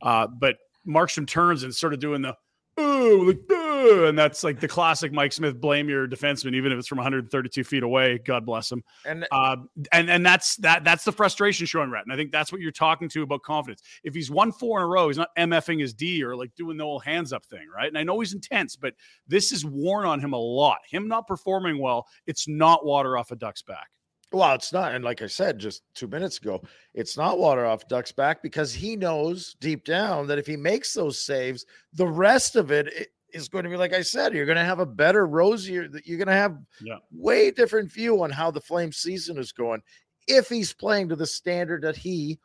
Uh, 0.00 0.28
but 0.28 0.56
Markstrom 0.86 1.26
turns 1.26 1.64
and 1.64 1.74
sort 1.74 1.92
of 1.92 1.98
doing 1.98 2.22
the 2.22 2.36
ooh, 2.78 3.26
like, 3.28 3.40
"Ugh," 3.80 4.08
and 4.08 4.18
that's 4.18 4.44
like 4.44 4.60
the 4.60 4.68
classic 4.68 5.12
Mike 5.12 5.32
Smith 5.32 5.60
blame 5.60 5.88
your 5.88 6.06
defenseman, 6.06 6.54
even 6.54 6.72
if 6.72 6.78
it's 6.78 6.88
from 6.88 6.98
132 6.98 7.64
feet 7.64 7.82
away. 7.82 8.18
God 8.18 8.44
bless 8.46 8.70
him. 8.70 8.82
And 9.06 9.26
Uh, 9.32 9.56
and 9.92 10.10
and 10.10 10.24
that's 10.24 10.56
that 10.56 10.84
that's 10.84 11.04
the 11.04 11.12
frustration 11.12 11.66
showing 11.66 11.90
Rhett. 11.90 12.04
And 12.04 12.12
I 12.12 12.16
think 12.16 12.32
that's 12.32 12.52
what 12.52 12.60
you're 12.60 12.72
talking 12.72 13.08
to 13.10 13.22
about 13.22 13.42
confidence. 13.42 13.82
If 14.04 14.14
he's 14.14 14.30
won 14.30 14.52
four 14.52 14.78
in 14.78 14.84
a 14.84 14.88
row, 14.88 15.08
he's 15.08 15.18
not 15.18 15.34
MFing 15.36 15.80
his 15.80 15.94
D 15.94 16.22
or 16.22 16.36
like 16.36 16.54
doing 16.54 16.76
the 16.76 16.84
old 16.84 17.04
hands 17.04 17.32
up 17.32 17.44
thing, 17.44 17.66
right? 17.74 17.88
And 17.88 17.98
I 17.98 18.02
know 18.02 18.20
he's 18.20 18.34
intense, 18.34 18.76
but 18.76 18.94
this 19.26 19.52
is 19.52 19.64
worn 19.64 20.06
on 20.06 20.20
him 20.20 20.32
a 20.32 20.38
lot. 20.38 20.78
Him 20.88 21.08
not 21.08 21.26
performing 21.26 21.78
well, 21.78 22.06
it's 22.26 22.46
not 22.48 22.84
water 22.84 23.16
off 23.16 23.30
a 23.30 23.36
duck's 23.36 23.62
back. 23.62 23.88
Well, 24.32 24.54
it's 24.54 24.72
not. 24.72 24.94
And 24.94 25.04
like 25.04 25.22
I 25.22 25.26
said 25.26 25.58
just 25.58 25.82
two 25.92 26.06
minutes 26.06 26.38
ago, 26.38 26.62
it's 26.94 27.16
not 27.16 27.40
water 27.40 27.66
off 27.66 27.88
Duck's 27.88 28.12
back 28.12 28.44
because 28.44 28.72
he 28.72 28.94
knows 28.94 29.56
deep 29.60 29.84
down 29.84 30.28
that 30.28 30.38
if 30.38 30.46
he 30.46 30.56
makes 30.56 30.94
those 30.94 31.20
saves, 31.20 31.66
the 31.94 32.06
rest 32.06 32.54
of 32.54 32.70
it 32.70 32.92
i- 32.96 33.06
is 33.32 33.48
going 33.48 33.64
to 33.64 33.70
be 33.70 33.76
like 33.76 33.92
I 33.92 34.02
said, 34.02 34.34
you're 34.34 34.46
going 34.46 34.58
to 34.58 34.64
have 34.64 34.80
a 34.80 34.86
better, 34.86 35.26
rosier, 35.26 35.88
that 35.88 36.06
you're 36.06 36.18
going 36.18 36.28
to 36.28 36.34
have 36.34 36.58
Yeah. 36.80 36.96
way 37.12 37.50
different 37.50 37.90
view 37.92 38.22
on 38.22 38.30
how 38.30 38.50
the 38.50 38.60
Flame 38.60 38.92
season 38.92 39.38
is 39.38 39.52
going 39.52 39.82
if 40.26 40.48
he's 40.48 40.72
playing 40.72 41.08
to 41.08 41.16
the 41.16 41.26
standard 41.26 41.82
that 41.82 41.96
he 41.96 42.38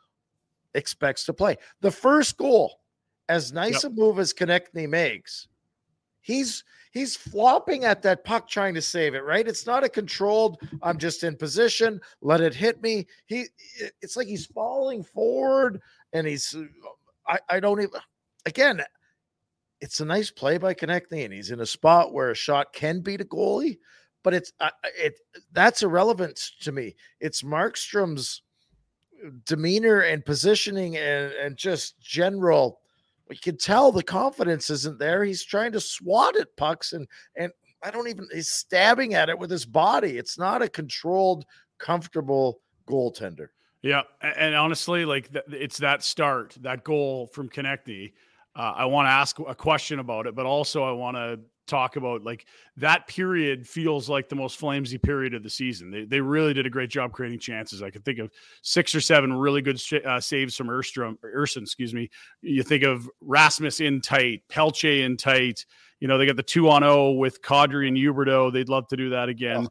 expects 0.74 1.24
to 1.26 1.32
play. 1.32 1.56
The 1.80 1.90
first 1.90 2.36
goal, 2.36 2.80
as 3.28 3.52
nice 3.52 3.84
a 3.84 3.90
move 3.90 4.18
as 4.18 4.32
Konecny 4.32 4.88
makes, 4.88 5.48
he's 6.26 6.64
he's 6.90 7.14
flopping 7.16 7.84
at 7.84 8.02
that 8.02 8.24
puck 8.24 8.48
trying 8.48 8.74
to 8.74 8.82
save 8.82 9.14
it 9.14 9.22
right 9.22 9.46
it's 9.46 9.64
not 9.64 9.84
a 9.84 9.88
controlled 9.88 10.58
i'm 10.82 10.98
just 10.98 11.22
in 11.22 11.36
position 11.36 12.00
let 12.20 12.40
it 12.40 12.52
hit 12.52 12.82
me 12.82 13.06
he 13.26 13.44
it's 14.02 14.16
like 14.16 14.26
he's 14.26 14.46
falling 14.46 15.04
forward 15.04 15.80
and 16.14 16.26
he's 16.26 16.52
uh, 16.56 16.64
i 17.28 17.38
i 17.48 17.60
don't 17.60 17.80
even 17.80 18.00
again 18.44 18.82
it's 19.80 20.00
a 20.00 20.04
nice 20.04 20.30
play 20.30 20.58
by 20.58 20.74
Konecny, 20.74 21.24
and 21.24 21.32
he's 21.32 21.50
in 21.50 21.60
a 21.60 21.66
spot 21.66 22.12
where 22.12 22.30
a 22.30 22.34
shot 22.34 22.72
can 22.72 23.00
beat 23.00 23.20
a 23.20 23.24
goalie 23.24 23.78
but 24.22 24.34
it's 24.34 24.52
I- 24.58 24.72
it 24.82 25.14
that's 25.52 25.84
irrelevant 25.84 26.36
to 26.62 26.72
me 26.72 26.96
it's 27.20 27.42
markstrom's 27.42 28.42
uh, 29.24 29.30
demeanor 29.44 30.00
and 30.00 30.24
positioning 30.24 30.96
and 30.96 31.32
and 31.32 31.56
just 31.56 32.00
general 32.00 32.80
you 33.30 33.38
can 33.38 33.56
tell 33.56 33.90
the 33.90 34.02
confidence 34.02 34.70
isn't 34.70 34.98
there. 34.98 35.24
He's 35.24 35.44
trying 35.44 35.72
to 35.72 35.80
swat 35.80 36.36
at 36.36 36.56
pucks 36.56 36.92
and 36.92 37.06
and 37.36 37.52
I 37.82 37.90
don't 37.90 38.08
even 38.08 38.28
he's 38.32 38.50
stabbing 38.50 39.14
at 39.14 39.28
it 39.28 39.38
with 39.38 39.50
his 39.50 39.66
body. 39.66 40.18
It's 40.18 40.38
not 40.38 40.62
a 40.62 40.68
controlled, 40.68 41.44
comfortable 41.78 42.60
goaltender. 42.88 43.48
Yeah, 43.82 44.02
and 44.20 44.54
honestly, 44.54 45.04
like 45.04 45.30
it's 45.52 45.78
that 45.78 46.02
start, 46.02 46.56
that 46.62 46.82
goal 46.82 47.28
from 47.28 47.48
Konecny. 47.48 48.12
Uh, 48.56 48.72
I 48.76 48.84
want 48.86 49.06
to 49.06 49.10
ask 49.10 49.38
a 49.38 49.54
question 49.54 49.98
about 49.98 50.26
it, 50.26 50.34
but 50.34 50.46
also 50.46 50.82
I 50.82 50.92
want 50.92 51.16
to 51.16 51.38
talk 51.66 51.96
about 51.96 52.22
like 52.22 52.46
that 52.76 53.06
period 53.06 53.66
feels 53.66 54.08
like 54.08 54.28
the 54.28 54.36
most 54.36 54.58
flamesy 54.58 55.02
period 55.02 55.34
of 55.34 55.42
the 55.42 55.50
season. 55.50 55.90
They, 55.90 56.04
they 56.04 56.20
really 56.20 56.54
did 56.54 56.64
a 56.64 56.70
great 56.70 56.90
job 56.90 57.12
creating 57.12 57.40
chances. 57.40 57.82
I 57.82 57.90
could 57.90 58.04
think 58.04 58.18
of 58.18 58.30
six 58.62 58.94
or 58.94 59.00
seven 59.00 59.32
really 59.32 59.62
good 59.62 59.80
uh, 60.04 60.20
saves 60.20 60.56
from 60.56 60.68
Erstrom, 60.68 61.18
Ersson, 61.24 61.62
excuse 61.62 61.92
me. 61.92 62.08
You 62.40 62.62
think 62.62 62.84
of 62.84 63.10
Rasmus 63.20 63.80
in 63.80 64.00
tight, 64.00 64.42
Pelletier 64.48 65.04
in 65.04 65.16
tight. 65.16 65.66
You 66.00 66.08
know, 66.08 66.18
they 66.18 66.26
got 66.26 66.36
the 66.36 66.42
two 66.42 66.68
on 66.70 66.84
O 66.84 67.12
with 67.12 67.42
Kadri 67.42 67.88
and 67.88 67.96
Huberdeau. 67.96 68.52
They'd 68.52 68.68
love 68.68 68.86
to 68.88 68.96
do 68.96 69.10
that 69.10 69.28
again. 69.28 69.68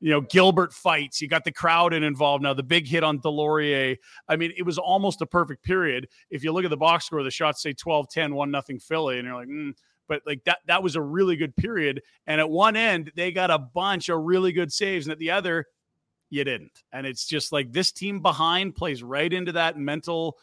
You 0.00 0.10
know, 0.10 0.20
Gilbert 0.20 0.72
fights. 0.72 1.20
You 1.20 1.28
got 1.28 1.44
the 1.44 1.52
crowd 1.52 1.92
in 1.92 2.04
involved 2.04 2.42
now. 2.42 2.54
The 2.54 2.62
big 2.62 2.86
hit 2.86 3.02
on 3.02 3.18
Deslauriers. 3.18 3.96
I 4.28 4.36
mean, 4.36 4.52
it 4.56 4.62
was 4.62 4.78
almost 4.78 5.22
a 5.22 5.26
perfect 5.26 5.64
period. 5.64 6.08
If 6.30 6.44
you 6.44 6.52
look 6.52 6.64
at 6.64 6.70
the 6.70 6.76
box 6.76 7.06
score, 7.06 7.22
the 7.22 7.30
shots 7.30 7.62
say 7.62 7.72
12 7.72 8.08
10, 8.08 8.34
1 8.34 8.50
nothing 8.50 8.78
Philly, 8.78 9.18
and 9.18 9.26
you're 9.26 9.36
like, 9.36 9.48
mm. 9.48 9.72
but 10.06 10.22
like 10.24 10.44
that, 10.44 10.58
that 10.66 10.82
was 10.82 10.94
a 10.94 11.02
really 11.02 11.36
good 11.36 11.56
period. 11.56 12.00
And 12.26 12.40
at 12.40 12.48
one 12.48 12.76
end, 12.76 13.10
they 13.16 13.32
got 13.32 13.50
a 13.50 13.58
bunch 13.58 14.08
of 14.08 14.22
really 14.22 14.52
good 14.52 14.72
saves, 14.72 15.06
and 15.06 15.12
at 15.12 15.18
the 15.18 15.32
other, 15.32 15.66
you 16.30 16.44
didn't. 16.44 16.82
And 16.92 17.06
it's 17.06 17.26
just 17.26 17.52
like 17.52 17.72
this 17.72 17.90
team 17.90 18.20
behind 18.20 18.76
plays 18.76 19.02
right 19.02 19.32
into 19.32 19.52
that 19.52 19.78
mental, 19.78 20.36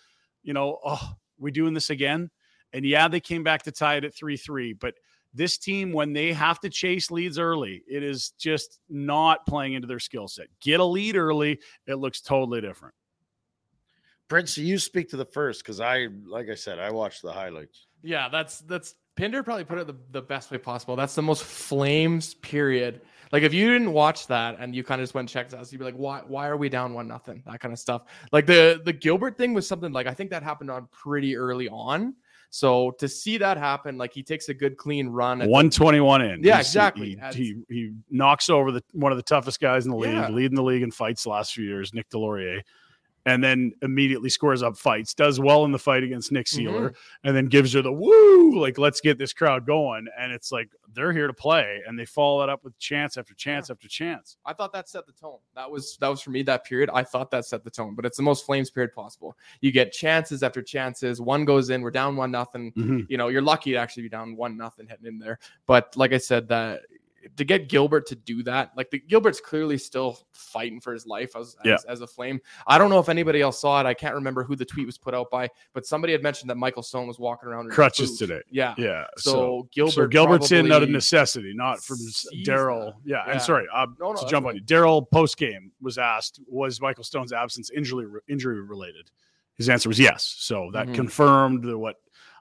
you 0.43 0.53
know, 0.53 0.79
oh, 0.83 1.13
we 1.37 1.51
doing 1.51 1.73
this 1.73 1.89
again. 1.89 2.29
And 2.73 2.85
yeah, 2.85 3.07
they 3.07 3.21
came 3.21 3.43
back 3.43 3.63
to 3.63 3.71
tie 3.71 3.95
it 3.95 4.03
at 4.03 4.13
3 4.13 4.35
3, 4.35 4.73
but 4.73 4.95
this 5.35 5.57
team, 5.57 5.91
when 5.91 6.13
they 6.13 6.33
have 6.33 6.59
to 6.61 6.69
chase 6.69 7.11
leads 7.11 7.37
early, 7.37 7.83
it 7.87 8.03
is 8.03 8.31
just 8.31 8.79
not 8.89 9.45
playing 9.45 9.73
into 9.73 9.87
their 9.87 9.99
skill 9.99 10.27
set. 10.27 10.47
Get 10.61 10.79
a 10.79 10.85
lead 10.85 11.15
early, 11.15 11.59
it 11.87 11.95
looks 11.95 12.21
totally 12.21 12.61
different. 12.61 12.95
Prince, 14.27 14.57
you 14.57 14.79
speak 14.79 15.09
to 15.09 15.17
the 15.17 15.25
first 15.25 15.61
because 15.61 15.79
I, 15.79 16.07
like 16.25 16.49
I 16.49 16.55
said, 16.55 16.79
I 16.79 16.89
watched 16.91 17.21
the 17.21 17.31
highlights. 17.31 17.87
Yeah, 18.01 18.27
that's 18.29 18.59
that's 18.61 18.95
Pinder 19.15 19.43
probably 19.43 19.63
put 19.63 19.77
it 19.77 19.87
the, 19.87 19.95
the 20.11 20.21
best 20.21 20.51
way 20.51 20.57
possible. 20.57 20.95
That's 20.95 21.15
the 21.15 21.21
most 21.21 21.43
flames 21.43 22.33
period. 22.35 23.01
Like 23.31 23.43
if 23.43 23.53
you 23.53 23.71
didn't 23.71 23.91
watch 23.91 24.27
that 24.27 24.57
and 24.59 24.75
you 24.75 24.83
kind 24.83 25.01
of 25.01 25.03
just 25.03 25.13
went 25.13 25.23
and 25.23 25.29
checked 25.29 25.53
us, 25.53 25.71
you'd 25.71 25.79
be 25.79 25.85
like, 25.85 25.95
why 25.95 26.21
why 26.27 26.47
are 26.47 26.57
we 26.57 26.69
down 26.69 26.93
one 26.93 27.07
nothing? 27.07 27.43
That 27.45 27.59
kind 27.59 27.73
of 27.73 27.79
stuff. 27.79 28.03
Like 28.31 28.45
the 28.45 28.81
the 28.83 28.93
Gilbert 28.93 29.37
thing 29.37 29.53
was 29.53 29.67
something 29.67 29.91
like 29.91 30.07
I 30.07 30.13
think 30.13 30.29
that 30.31 30.43
happened 30.43 30.69
on 30.69 30.87
pretty 30.91 31.35
early 31.35 31.69
on. 31.69 32.15
So 32.49 32.91
to 32.99 33.07
see 33.07 33.37
that 33.39 33.57
happen, 33.57 33.97
like 33.97 34.13
he 34.13 34.23
takes 34.23 34.49
a 34.49 34.53
good 34.53 34.77
clean 34.77 35.07
run. 35.09 35.41
at 35.41 35.45
the- 35.45 35.51
121 35.51 36.21
in. 36.21 36.43
Yeah, 36.43 36.55
He's- 36.55 36.67
exactly. 36.67 37.17
He, 37.33 37.43
he, 37.43 37.55
he 37.69 37.91
knocks 38.09 38.49
over 38.49 38.71
the 38.71 38.83
one 38.93 39.11
of 39.11 39.17
the 39.17 39.23
toughest 39.23 39.59
guys 39.59 39.85
in 39.85 39.91
the 39.91 39.97
league, 39.97 40.13
Yeah. 40.13 40.29
leading 40.29 40.55
the 40.55 40.63
league 40.63 40.81
in 40.83 40.91
fights 40.91 41.23
the 41.23 41.29
last 41.29 41.53
few 41.53 41.65
years, 41.65 41.93
Nick 41.93 42.09
Deslauriers. 42.09 42.61
And 43.27 43.43
then 43.43 43.73
immediately 43.81 44.29
scores 44.29 44.61
up 44.61 44.77
fights, 44.77 45.15
does 45.15 45.39
well 45.39 45.65
in 45.65 45.71
the 45.71 45.79
fight 45.79 46.03
against 46.03 46.31
Nick 46.31 46.45
Seeler, 46.45 46.89
Mm-hmm. 46.91 47.27
and 47.27 47.35
then 47.35 47.47
gives 47.47 47.73
her 47.73 47.81
the 47.81 47.91
woo, 47.91 48.59
like, 48.61 48.77
let's 48.77 49.01
get 49.01 49.17
this 49.17 49.33
crowd 49.33 49.65
going. 49.65 50.05
And 50.19 50.31
it's 50.31 50.51
like 50.51 50.69
they're 50.93 51.11
here 51.11 51.25
to 51.25 51.33
play. 51.33 51.81
And 51.87 51.97
they 51.97 52.05
follow 52.05 52.41
that 52.41 52.49
up 52.49 52.63
with 52.63 52.77
chance 52.77 53.17
after 53.17 53.33
chance 53.33 53.71
after 53.71 53.87
chance. 53.87 54.37
I 54.45 54.53
thought 54.53 54.71
that 54.73 54.87
set 54.89 55.07
the 55.07 55.11
tone. 55.11 55.39
That 55.55 55.71
was 55.71 55.97
that 56.01 56.07
was 56.07 56.21
for 56.21 56.29
me 56.29 56.43
that 56.43 56.65
period. 56.65 56.89
I 56.93 57.03
thought 57.03 57.31
that 57.31 57.45
set 57.45 57.63
the 57.63 57.71
tone, 57.71 57.95
but 57.95 58.05
it's 58.05 58.17
the 58.17 58.23
most 58.23 58.45
flames 58.45 58.69
period 58.69 58.93
possible. 58.93 59.35
You 59.59 59.71
get 59.71 59.91
chances 59.91 60.43
after 60.43 60.61
chances. 60.61 61.19
One 61.19 61.45
goes 61.45 61.71
in, 61.71 61.81
we're 61.81 61.89
down 61.91 62.15
one 62.15 62.29
nothing. 62.29 62.73
Mhm. 62.73 63.07
You 63.09 63.17
know, 63.17 63.29
you're 63.29 63.41
lucky 63.41 63.71
to 63.71 63.77
actually 63.77 64.03
be 64.03 64.09
down 64.09 64.35
one 64.35 64.55
nothing 64.55 64.85
heading 64.87 65.07
in 65.07 65.17
there. 65.17 65.39
But 65.65 65.97
like 65.97 66.13
I 66.13 66.19
said, 66.19 66.47
that 66.49 66.81
to 67.37 67.43
get 67.43 67.67
Gilbert 67.69 68.05
to 68.07 68.15
do 68.15 68.43
that, 68.43 68.71
like 68.77 68.89
the 68.89 68.99
Gilbert's 68.99 69.41
clearly 69.41 69.77
still 69.77 70.17
fighting 70.31 70.79
for 70.79 70.93
his 70.93 71.05
life 71.05 71.35
as, 71.35 71.55
Yeah. 71.65 71.73
as 71.75 71.85
as 71.85 72.01
a 72.01 72.07
flame. 72.07 72.39
I 72.67 72.77
don't 72.77 72.89
know 72.89 72.99
if 72.99 73.09
anybody 73.09 73.41
else 73.41 73.59
saw 73.59 73.79
it. 73.81 73.85
I 73.85 73.93
can't 73.93 74.15
remember 74.15 74.43
who 74.43 74.55
the 74.55 74.65
tweet 74.65 74.85
was 74.85 74.97
put 74.97 75.13
out 75.13 75.29
by, 75.29 75.49
but 75.73 75.85
somebody 75.85 76.13
had 76.13 76.23
mentioned 76.23 76.49
that 76.49 76.55
Michael 76.55 76.83
Stone 76.83 77.07
was 77.07 77.19
walking 77.19 77.49
around 77.49 77.65
in 77.65 77.71
Crutches 77.71 78.17
today. 78.17 78.41
Yeah. 78.49 78.73
Yeah. 78.77 79.05
So, 79.17 79.67
Gilbert 79.73 79.91
so 79.91 80.07
Gilbert's 80.07 80.51
in 80.51 80.71
out 80.71 80.83
of 80.83 80.89
necessity, 80.89 81.53
not 81.53 81.83
from 81.83 81.97
Daryl. 82.43 82.93
Yeah, 83.03 83.23
Yeah. 83.25 83.31
and 83.33 83.41
sorry, 83.41 83.65
uh, 83.73 83.87
No, 83.99 84.13
no, 84.13 84.21
to 84.21 84.27
jump 84.27 84.45
on 84.47 84.55
you. 84.55 84.61
Daryl 84.61 85.09
post 85.09 85.37
game 85.37 85.71
was 85.81 85.97
asked, 85.97 86.39
was 86.47 86.79
Michael 86.81 87.03
Stone's 87.03 87.33
absence 87.33 87.69
injury 87.71 88.07
injury 88.27 88.61
related? 88.61 89.11
His 89.57 89.69
answer 89.69 89.87
was 89.89 89.99
yes. 89.99 90.35
So 90.37 90.69
that 90.73 90.87
Mhm. 90.87 90.95
confirmed 90.95 91.63
the, 91.63 91.77
what 91.77 91.95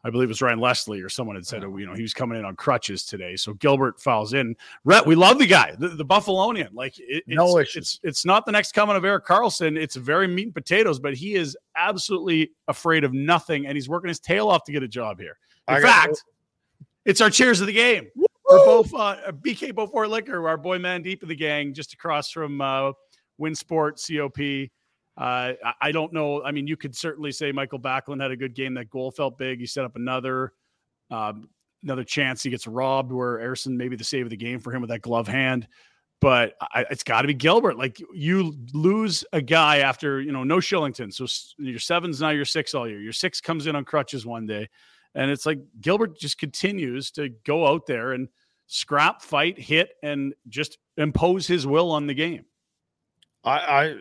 I 0.05 0.11
believe 0.11 0.27
it 0.27 0.29
was 0.29 0.43
Ryan 0.43 0.61
Leslie 0.61 1.01
or 1.01 1.09
someone 1.09 1.35
had 1.35 1.47
said, 1.47 1.63
Yeah. 1.63 1.77
you 1.77 1.87
know, 1.87 1.95
he 1.95 2.03
was 2.03 2.13
coming 2.13 2.39
in 2.39 2.45
on 2.45 2.57
crutches 2.57 3.05
today. 3.07 3.37
So 3.37 3.55
Gilbert 3.55 3.99
fouls 4.01 4.35
in. 4.35 4.55
Rhett, 4.85 5.07
we 5.07 5.15
love 5.15 5.39
the 5.39 5.47
guy, 5.47 5.75
the, 5.79 5.89
the 5.89 6.05
Buffalonian. 6.05 6.69
Like 6.75 6.99
it, 6.99 7.25
it's, 7.27 7.29
No 7.29 7.59
issues. 7.59 7.77
It's 7.77 8.01
it's 8.03 8.25
not 8.27 8.45
the 8.45 8.53
next 8.53 8.73
coming 8.73 8.97
of 8.97 9.05
Erik 9.05 9.25
Karlsson. 9.25 9.79
It's 9.79 9.97
very 9.97 10.29
meat 10.29 10.45
and 10.47 10.55
potatoes, 10.55 10.99
but 10.99 11.15
he 11.15 11.35
is 11.35 11.57
absolutely 11.77 12.53
afraid 12.69 13.03
of 13.03 13.15
nothing, 13.15 13.67
and 13.67 13.77
he's 13.77 13.89
working 13.89 14.09
his 14.09 14.21
tail 14.21 14.49
off 14.49 14.65
to 14.65 14.73
get 14.73 14.83
a 14.83 14.89
job 14.89 15.19
here. 15.19 15.39
In 15.69 15.77
I 15.77 15.81
fact, 15.81 16.23
it's 17.07 17.21
our 17.23 17.31
cheers 17.31 17.63
of 17.63 17.67
the 17.67 17.73
game 17.73 18.09
for 18.49 18.59
both 18.67 18.93
uh, 18.95 19.17
BK 19.43 19.73
Bowfort 19.73 20.11
Liquor, 20.11 20.47
our 20.47 20.59
boy 20.59 20.79
Mandeep 20.79 21.23
of 21.23 21.29
the 21.29 21.35
gang, 21.37 21.73
just 21.73 21.95
across 21.95 22.31
from 22.31 22.61
uh, 22.61 22.93
Winsport 23.41 23.97
COP. 24.07 24.71
Uh, 25.17 25.53
I 25.81 25.93
don't 25.93 26.13
know. 26.13 26.43
I 26.43 26.51
mean, 26.51 26.67
you 26.67 26.77
could 26.77 26.97
certainly 26.97 27.31
say 27.31 27.53
Michael 27.53 27.79
Backlund 27.79 28.21
had 28.21 28.33
a 28.33 28.37
good 28.37 28.55
game. 28.55 28.75
That 28.75 28.91
goal 28.91 29.13
felt 29.13 29.39
big. 29.39 29.61
He 29.61 29.67
set 29.67 29.85
up 29.85 29.95
another 29.95 30.53
um, 31.11 31.49
another 31.85 32.03
chance. 32.03 32.43
He 32.43 32.51
gets 32.51 32.67
robbed 32.67 33.13
where 33.13 33.39
Ersson 33.39 33.77
maybe 33.77 33.95
the 33.95 34.05
save 34.05 34.27
of 34.27 34.31
the 34.31 34.37
game 34.37 34.59
for 34.59 34.73
him 34.73 34.81
with 34.81 34.91
that 34.91 35.03
glove 35.03 35.29
hand. 35.29 35.69
But 36.21 36.55
I, 36.61 36.87
it's 36.91 37.05
got 37.05 37.23
to 37.23 37.29
be 37.29 37.35
Gilbert. 37.35 37.77
Like 37.77 38.01
you 38.13 38.57
lose 38.73 39.25
a 39.33 39.43
guy 39.43 39.79
after 39.79 40.21
you 40.21 40.33
know 40.33 40.43
no 40.43 40.57
Kylington, 40.57 41.13
so 41.13 41.27
your 41.59 41.79
sevens 41.79 42.21
now 42.21 42.31
your 42.31 42.45
six 42.45 42.75
all 42.75 42.89
year. 42.89 43.01
Your 43.01 43.13
six 43.13 43.41
comes 43.41 43.67
in 43.67 43.77
on 43.77 43.85
crutches 43.85 44.27
one 44.27 44.47
day, 44.47 44.69
and 45.15 45.31
it's 45.31 45.47
like 45.47 45.61
Gilbert 45.81 46.19
just 46.19 46.39
continues 46.39 47.11
to 47.13 47.29
go 47.45 47.67
out 47.67 47.87
there 47.87 48.13
and 48.13 48.29
scrap, 48.67 49.23
fight, 49.23 49.61
hit, 49.61 49.91
and 50.03 50.35
just 50.49 50.79
impose 50.97 51.47
his 51.47 51.67
will 51.67 51.91
on 51.91 52.07
the 52.07 52.15
game. 52.15 52.47
I, 53.45 53.59
I 53.59 53.95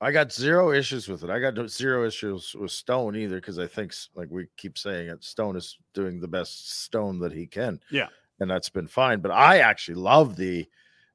I 0.00 0.10
got 0.10 0.32
zero 0.32 0.72
issues 0.72 1.08
with 1.08 1.24
it. 1.24 1.30
I 1.30 1.38
got 1.38 1.70
zero 1.70 2.04
issues 2.06 2.54
with 2.54 2.70
Stone 2.70 3.16
either 3.16 3.36
because 3.36 3.58
I 3.58 3.66
think, 3.66 3.94
like 4.14 4.28
we 4.30 4.46
keep 4.56 4.76
saying 4.76 5.08
it, 5.08 5.24
Stone 5.24 5.56
is 5.56 5.78
doing 5.94 6.20
the 6.20 6.28
best 6.28 6.82
Stone 6.82 7.20
that 7.20 7.32
he 7.32 7.46
can. 7.46 7.80
Yeah, 7.90 8.08
and 8.40 8.50
that's 8.50 8.68
been 8.68 8.88
fine. 8.88 9.20
But 9.20 9.30
I 9.30 9.58
actually 9.58 9.96
love 9.96 10.36
the 10.36 10.66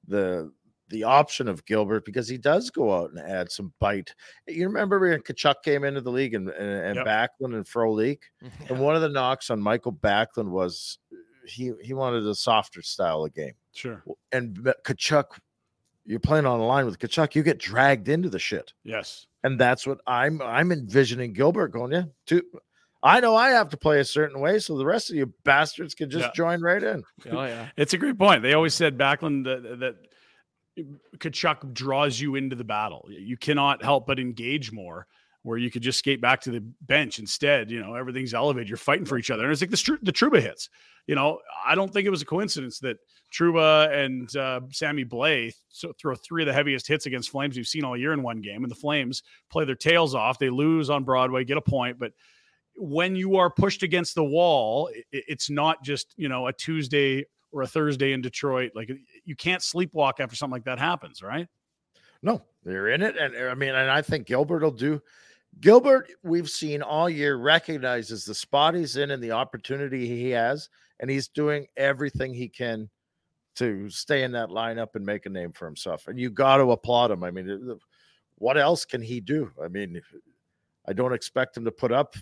the 0.07 0.51
the 0.89 1.03
option 1.03 1.47
of 1.47 1.65
Gilbert 1.65 2.03
because 2.03 2.27
he 2.27 2.37
does 2.37 2.69
go 2.69 2.93
out 2.95 3.11
and 3.11 3.19
add 3.19 3.51
some 3.51 3.73
bite. 3.79 4.13
You 4.47 4.67
remember 4.67 4.99
when 4.99 5.21
Tkachuk 5.21 5.61
came 5.63 5.83
into 5.83 6.01
the 6.01 6.11
league 6.11 6.33
and 6.33 6.49
and, 6.49 6.69
and 6.69 6.95
yep. 6.95 7.05
Backlund 7.05 7.55
and 7.55 7.65
Frolik, 7.65 8.19
yeah. 8.41 8.49
and 8.69 8.79
one 8.79 8.95
of 8.95 9.01
the 9.01 9.09
knocks 9.09 9.49
on 9.49 9.61
Michael 9.61 9.93
Backlund 9.93 10.49
was 10.49 10.97
uh, 11.13 11.17
he 11.45 11.73
he 11.81 11.93
wanted 11.93 12.25
a 12.25 12.35
softer 12.35 12.81
style 12.81 13.25
of 13.25 13.33
game. 13.33 13.53
Sure. 13.73 14.03
And 14.31 14.57
Tkachuk 14.85 15.25
you're 16.05 16.19
playing 16.19 16.45
on 16.45 16.59
a 16.59 16.65
line 16.65 16.85
with 16.85 16.99
Tkachuk, 16.99 17.35
you 17.35 17.43
get 17.43 17.59
dragged 17.59 18.09
into 18.09 18.29
the 18.29 18.39
shit. 18.39 18.73
Yes. 18.83 19.27
And 19.43 19.59
that's 19.59 19.87
what 19.87 19.99
I'm 20.07 20.41
I'm 20.41 20.71
envisioning 20.71 21.33
Gilbert 21.33 21.69
going, 21.69 21.91
yeah, 21.91 22.03
to 22.27 22.43
I 23.01 23.21
know 23.21 23.35
I 23.35 23.51
have 23.51 23.69
to 23.69 23.77
play 23.77 23.99
a 23.99 24.05
certain 24.05 24.41
way, 24.41 24.59
so 24.59 24.77
the 24.77 24.85
rest 24.85 25.09
of 25.09 25.15
you 25.15 25.33
bastards 25.45 25.95
can 25.95 26.09
just 26.09 26.25
yeah. 26.25 26.31
join 26.33 26.61
right 26.61 26.83
in. 26.83 27.03
Oh 27.31 27.43
yeah. 27.43 27.67
it's 27.77 27.93
a 27.93 27.97
great 27.97 28.17
point. 28.17 28.43
They 28.43 28.53
always 28.53 28.73
said 28.73 28.97
Backlund 28.97 29.45
that, 29.45 29.79
that 29.79 29.95
Tkachuk 31.17 31.73
draws 31.73 32.19
you 32.19 32.35
into 32.35 32.55
the 32.55 32.63
battle. 32.63 33.07
You 33.09 33.37
cannot 33.37 33.83
help 33.83 34.07
but 34.07 34.19
engage 34.19 34.71
more 34.71 35.07
where 35.43 35.57
you 35.57 35.71
could 35.71 35.81
just 35.81 35.99
skate 35.99 36.21
back 36.21 36.41
to 36.41 36.51
the 36.51 36.59
bench 36.81 37.19
instead. 37.19 37.71
You 37.71 37.79
know, 37.81 37.95
everything's 37.95 38.33
elevated. 38.33 38.69
You're 38.69 38.77
fighting 38.77 39.05
for 39.05 39.17
each 39.17 39.31
other. 39.31 39.43
And 39.43 39.51
it's 39.51 39.61
like 39.61 39.69
the, 39.69 39.97
the 40.01 40.11
Trouba 40.11 40.41
hits. 40.41 40.69
You 41.07 41.15
know, 41.15 41.39
I 41.65 41.75
don't 41.75 41.91
think 41.91 42.05
it 42.05 42.11
was 42.11 42.21
a 42.21 42.25
coincidence 42.25 42.79
that 42.79 42.97
Trouba 43.33 43.91
and 43.91 44.35
uh, 44.35 44.61
Sammy 44.71 45.05
Blais 45.05 45.53
throw 45.99 46.15
three 46.15 46.43
of 46.43 46.47
the 46.47 46.53
heaviest 46.53 46.87
hits 46.87 47.05
against 47.05 47.29
Flames 47.29 47.57
you've 47.57 47.67
seen 47.67 47.83
all 47.83 47.97
year 47.97 48.13
in 48.13 48.21
one 48.21 48.41
game. 48.41 48.63
And 48.63 48.71
the 48.71 48.75
Flames 48.75 49.23
play 49.49 49.65
their 49.65 49.75
tails 49.75 50.13
off. 50.13 50.39
They 50.39 50.49
lose 50.49 50.89
on 50.89 51.03
Broadway, 51.03 51.45
get 51.45 51.57
a 51.57 51.61
point. 51.61 51.97
But 51.97 52.11
when 52.75 53.15
you 53.15 53.37
are 53.37 53.49
pushed 53.49 53.81
against 53.81 54.15
the 54.15 54.23
wall, 54.23 54.89
it's 55.11 55.49
not 55.49 55.83
just, 55.83 56.13
you 56.17 56.29
know, 56.29 56.47
a 56.47 56.53
Tuesday 56.53 57.25
or 57.51 57.63
a 57.63 57.67
Thursday 57.67 58.13
in 58.13 58.21
Detroit. 58.21 58.73
Like 58.75 58.91
you 59.25 59.35
can't 59.35 59.61
sleepwalk 59.61 60.19
after 60.19 60.35
something 60.35 60.53
like 60.53 60.65
that 60.65 60.79
happens, 60.79 61.23
right? 61.23 61.47
No, 62.21 62.43
they're 62.63 62.89
in 62.89 63.01
it. 63.01 63.17
And 63.17 63.35
I 63.35 63.55
mean, 63.55 63.69
and 63.69 63.89
I 63.89 64.01
think 64.01 64.27
Gilbert 64.27 64.61
will 64.61 64.71
do 64.71 65.01
Gilbert, 65.61 66.09
we've 66.23 66.49
seen 66.49 66.81
all 66.81 67.09
year, 67.09 67.35
recognizes 67.35 68.23
the 68.23 68.35
spot 68.35 68.75
he's 68.75 68.95
in 68.95 69.11
and 69.11 69.21
the 69.21 69.31
opportunity 69.31 70.07
he 70.07 70.29
has, 70.29 70.69
and 70.99 71.09
he's 71.09 71.27
doing 71.27 71.67
everything 71.75 72.33
he 72.33 72.47
can 72.47 72.89
to 73.55 73.89
stay 73.89 74.23
in 74.23 74.31
that 74.31 74.49
lineup 74.49 74.95
and 74.95 75.05
make 75.05 75.25
a 75.25 75.29
name 75.29 75.51
for 75.51 75.65
himself. 75.65 76.07
And 76.07 76.17
you 76.17 76.29
got 76.29 76.57
to 76.57 76.71
applaud 76.71 77.11
him. 77.11 77.23
I 77.23 77.31
mean, 77.31 77.77
what 78.35 78.57
else 78.57 78.85
can 78.85 79.01
he 79.01 79.19
do? 79.19 79.51
I 79.61 79.67
mean, 79.67 80.01
I 80.87 80.93
don't 80.93 81.13
expect 81.13 81.57
him 81.57 81.65
to 81.65 81.71
put 81.71 81.91
up 81.91 82.15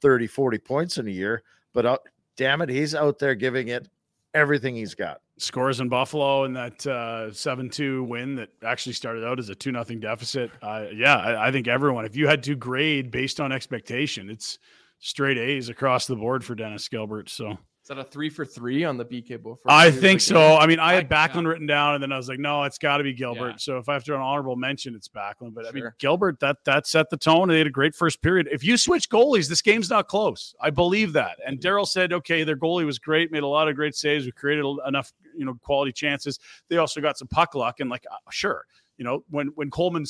30, 0.00 0.26
40 0.26 0.58
points 0.58 0.98
in 0.98 1.06
a 1.06 1.10
year, 1.10 1.44
but 1.72 1.86
uh, 1.86 1.98
damn 2.36 2.62
it, 2.62 2.68
he's 2.68 2.96
out 2.96 3.18
there 3.20 3.36
giving 3.36 3.68
it 3.68 3.88
everything 4.36 4.76
he's 4.76 4.94
got 4.94 5.20
scores 5.38 5.80
in 5.80 5.88
Buffalo 5.88 6.44
in 6.44 6.52
that 6.52 6.86
uh, 6.86 7.32
seven 7.32 7.70
two 7.70 8.04
win 8.04 8.36
that 8.36 8.50
actually 8.64 8.92
started 8.92 9.24
out 9.24 9.38
as 9.38 9.48
a 9.48 9.54
two 9.54 9.72
nothing 9.72 9.98
deficit. 9.98 10.50
Uh, 10.62 10.84
yeah, 10.94 11.16
I, 11.16 11.48
I, 11.48 11.52
think 11.52 11.66
everyone. 11.66 12.04
If 12.04 12.16
you 12.16 12.28
had 12.28 12.42
to 12.44 12.54
grade 12.54 13.10
based 13.10 13.40
on 13.40 13.50
expectation, 13.50 14.30
it's 14.30 14.58
straight 14.98 15.38
A's 15.38 15.68
across 15.68 16.06
the 16.06 16.16
board 16.16 16.44
for 16.44 16.54
Dennis 16.54 16.88
Gilbert. 16.88 17.30
So 17.30 17.58
is 17.86 17.88
that 17.90 17.98
a 17.98 18.04
three 18.04 18.28
for 18.28 18.44
three 18.44 18.82
on 18.82 18.96
the 18.96 19.04
BK 19.04 19.40
Buffer? 19.40 19.60
I 19.68 19.92
think 19.92 20.20
so. 20.20 20.56
I 20.56 20.66
mean, 20.66 20.80
I 20.80 20.94
had 20.94 21.08
Backlund 21.08 21.44
yeah. 21.44 21.50
written 21.50 21.68
down, 21.68 21.94
and 21.94 22.02
then 22.02 22.10
I 22.10 22.16
was 22.16 22.28
like, 22.28 22.40
no, 22.40 22.64
it's 22.64 22.78
got 22.78 22.96
to 22.96 23.04
be 23.04 23.12
Gilbert. 23.12 23.50
Yeah. 23.50 23.56
So 23.58 23.78
if 23.78 23.88
I 23.88 23.92
have 23.92 24.02
to 24.02 24.10
do 24.10 24.14
an 24.16 24.22
honorable 24.22 24.56
mention, 24.56 24.96
it's 24.96 25.06
Backlund. 25.06 25.54
But 25.54 25.66
sure. 25.66 25.68
I 25.68 25.72
mean, 25.72 25.92
Gilbert, 25.98 26.40
that 26.40 26.56
that 26.64 26.88
set 26.88 27.10
the 27.10 27.16
tone. 27.16 27.46
They 27.46 27.58
had 27.58 27.68
a 27.68 27.70
great 27.70 27.94
first 27.94 28.22
period. 28.22 28.48
If 28.50 28.64
you 28.64 28.76
switch 28.76 29.08
goalies, 29.08 29.48
this 29.48 29.62
game's 29.62 29.88
not 29.88 30.08
close. 30.08 30.52
I 30.60 30.70
believe 30.70 31.12
that. 31.12 31.38
And 31.46 31.60
mm-hmm. 31.60 31.68
Daryl 31.68 31.86
said, 31.86 32.12
okay, 32.12 32.42
their 32.42 32.56
goalie 32.56 32.84
was 32.84 32.98
great, 32.98 33.30
made 33.30 33.44
a 33.44 33.46
lot 33.46 33.68
of 33.68 33.76
great 33.76 33.94
saves, 33.94 34.26
we 34.26 34.32
created 34.32 34.64
enough, 34.88 35.12
you 35.36 35.44
know, 35.44 35.54
quality 35.62 35.92
chances. 35.92 36.40
They 36.68 36.78
also 36.78 37.00
got 37.00 37.18
some 37.18 37.28
puck 37.28 37.54
luck, 37.54 37.78
and 37.78 37.88
like, 37.88 38.04
uh, 38.10 38.16
sure. 38.32 38.64
You 38.98 39.04
know, 39.04 39.22
when 39.30 39.52
when 39.54 39.70
Coleman 39.70 40.06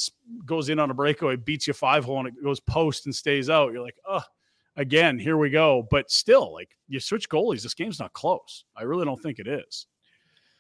goes 0.47 0.71
in 0.71 0.79
on 0.79 0.91
a 0.91 0.95
breakaway, 0.95 1.37
beats 1.37 1.67
you 1.67 1.75
five 1.75 2.07
hole, 2.07 2.21
and 2.21 2.29
it 2.29 2.43
goes 2.43 2.59
post 2.59 3.05
and 3.05 3.15
stays 3.15 3.51
out, 3.51 3.73
you're 3.75 3.83
like, 3.83 3.99
oh, 4.09 4.23
again, 4.77 5.19
here 5.19 5.37
we 5.37 5.51
go. 5.51 5.87
But 5.91 6.11
still, 6.11 6.53
like 6.53 6.71
you 6.89 7.01
switch 7.01 7.29
goalies, 7.29 7.63
this 7.63 7.75
game's 7.75 7.99
not 7.99 8.13
close. 8.13 8.65
I 8.77 8.83
really 8.83 9.05
don't 9.05 9.21
think 9.21 9.39
it 9.39 9.49
is. 9.49 9.87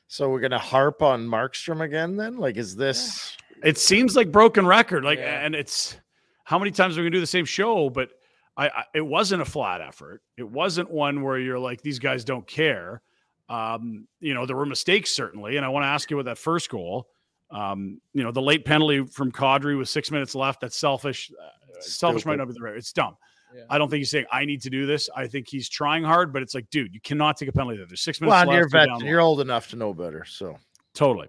So 0.08 0.28
we're 0.28 0.40
gonna 0.40 0.58
harp 0.58 1.02
on 1.02 1.26
Markstrom 1.26 1.82
again 1.82 2.16
then? 2.16 2.36
Like, 2.36 2.56
is 2.56 2.76
this 2.76 3.36
it 3.62 3.78
seems 3.78 4.16
like 4.16 4.30
broken 4.30 4.66
record. 4.66 5.04
Like, 5.04 5.18
yeah. 5.18 5.44
and 5.44 5.54
it's 5.54 5.96
how 6.44 6.58
many 6.58 6.70
times 6.70 6.96
are 6.96 7.00
we 7.00 7.06
gonna 7.06 7.16
do 7.16 7.20
the 7.20 7.26
same 7.26 7.44
show? 7.44 7.90
But 7.90 8.10
I, 8.56 8.68
I, 8.68 8.84
it 8.94 9.00
wasn't 9.00 9.42
a 9.42 9.44
flat 9.44 9.80
effort. 9.80 10.22
It 10.36 10.48
wasn't 10.48 10.90
one 10.90 11.22
where 11.22 11.38
you're 11.38 11.58
like, 11.58 11.82
these 11.82 11.98
guys 11.98 12.24
don't 12.24 12.46
care. 12.46 13.02
Um, 13.48 14.08
you 14.20 14.34
know, 14.34 14.46
there 14.46 14.56
were 14.56 14.66
mistakes 14.66 15.10
certainly, 15.12 15.56
and 15.56 15.64
I 15.64 15.68
want 15.68 15.84
to 15.84 15.88
ask 15.88 16.10
you 16.10 16.16
with 16.16 16.26
that 16.26 16.38
first 16.38 16.70
goal. 16.70 17.08
Um, 17.50 18.00
you 18.12 18.24
know, 18.24 18.32
the 18.32 18.42
late 18.42 18.64
penalty 18.64 19.04
from 19.04 19.30
Kadri 19.30 19.78
with 19.78 19.88
six 19.88 20.10
minutes 20.10 20.34
left. 20.34 20.60
That's 20.60 20.76
selfish. 20.76 21.30
Uh, 21.30 21.80
selfish 21.80 22.26
might 22.26 22.36
not 22.36 22.48
be 22.48 22.54
the 22.54 22.60
right. 22.60 22.76
It's 22.76 22.92
dumb. 22.92 23.16
Yeah. 23.54 23.62
I 23.70 23.78
don't 23.78 23.88
think 23.88 23.98
he's 23.98 24.10
saying 24.10 24.26
I 24.30 24.44
need 24.44 24.62
to 24.62 24.70
do 24.70 24.86
this. 24.86 25.08
I 25.14 25.26
think 25.26 25.48
he's 25.48 25.68
trying 25.68 26.04
hard, 26.04 26.32
but 26.32 26.42
it's 26.42 26.54
like, 26.54 26.68
dude, 26.70 26.92
you 26.92 27.00
cannot 27.00 27.36
take 27.36 27.48
a 27.48 27.52
penalty 27.52 27.76
there. 27.78 27.86
There's 27.86 28.02
six 28.02 28.20
minutes 28.20 28.46
well, 28.46 28.46
left. 28.46 29.02
You're, 29.02 29.10
you're 29.10 29.20
old 29.20 29.40
enough 29.40 29.68
to 29.68 29.76
know 29.76 29.94
better, 29.94 30.24
so 30.24 30.58
totally. 30.94 31.28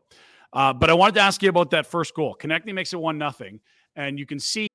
Uh, 0.53 0.73
but 0.73 0.89
I 0.89 0.93
wanted 0.93 1.15
to 1.15 1.21
ask 1.21 1.41
you 1.41 1.49
about 1.49 1.71
that 1.71 1.85
first 1.85 2.13
goal. 2.13 2.35
Konecny 2.39 2.73
makes 2.73 2.93
it 2.93 2.99
one 2.99 3.17
nothing, 3.17 3.59
and 3.95 4.17
you 4.17 4.25
can 4.25 4.39
see. 4.39 4.67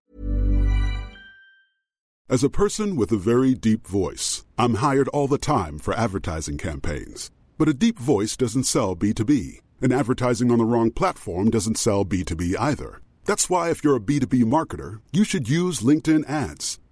As 2.29 2.45
a 2.45 2.49
person 2.49 2.97
with 2.97 3.13
a 3.13 3.17
very 3.17 3.55
deep 3.55 3.87
voice, 3.87 4.45
I'm 4.57 4.75
hired 4.77 5.09
all 5.09 5.29
the 5.29 5.39
time 5.39 5.79
for 5.79 5.93
advertising 5.95 6.57
campaigns. 6.57 7.31
But 7.59 7.69
a 7.69 7.75
deep 7.75 7.99
voice 7.99 8.37
doesn't 8.37 8.65
sell 8.65 8.97
B2B, 8.97 9.59
and 9.81 9.93
advertising 9.93 10.51
on 10.51 10.59
the 10.59 10.65
wrong 10.65 10.91
platform 10.91 11.51
doesn't 11.51 11.79
sell 11.79 12.05
B2B 12.05 12.55
either. 12.59 13.01
That's 13.25 13.51
why, 13.51 13.71
if 13.71 13.85
you're 13.85 13.97
a 13.97 14.01
B2B 14.01 14.45
marketer, 14.45 15.01
you 15.13 15.25
should 15.25 15.49
use 15.49 15.81
LinkedIn 15.81 16.29
ads. 16.29 16.81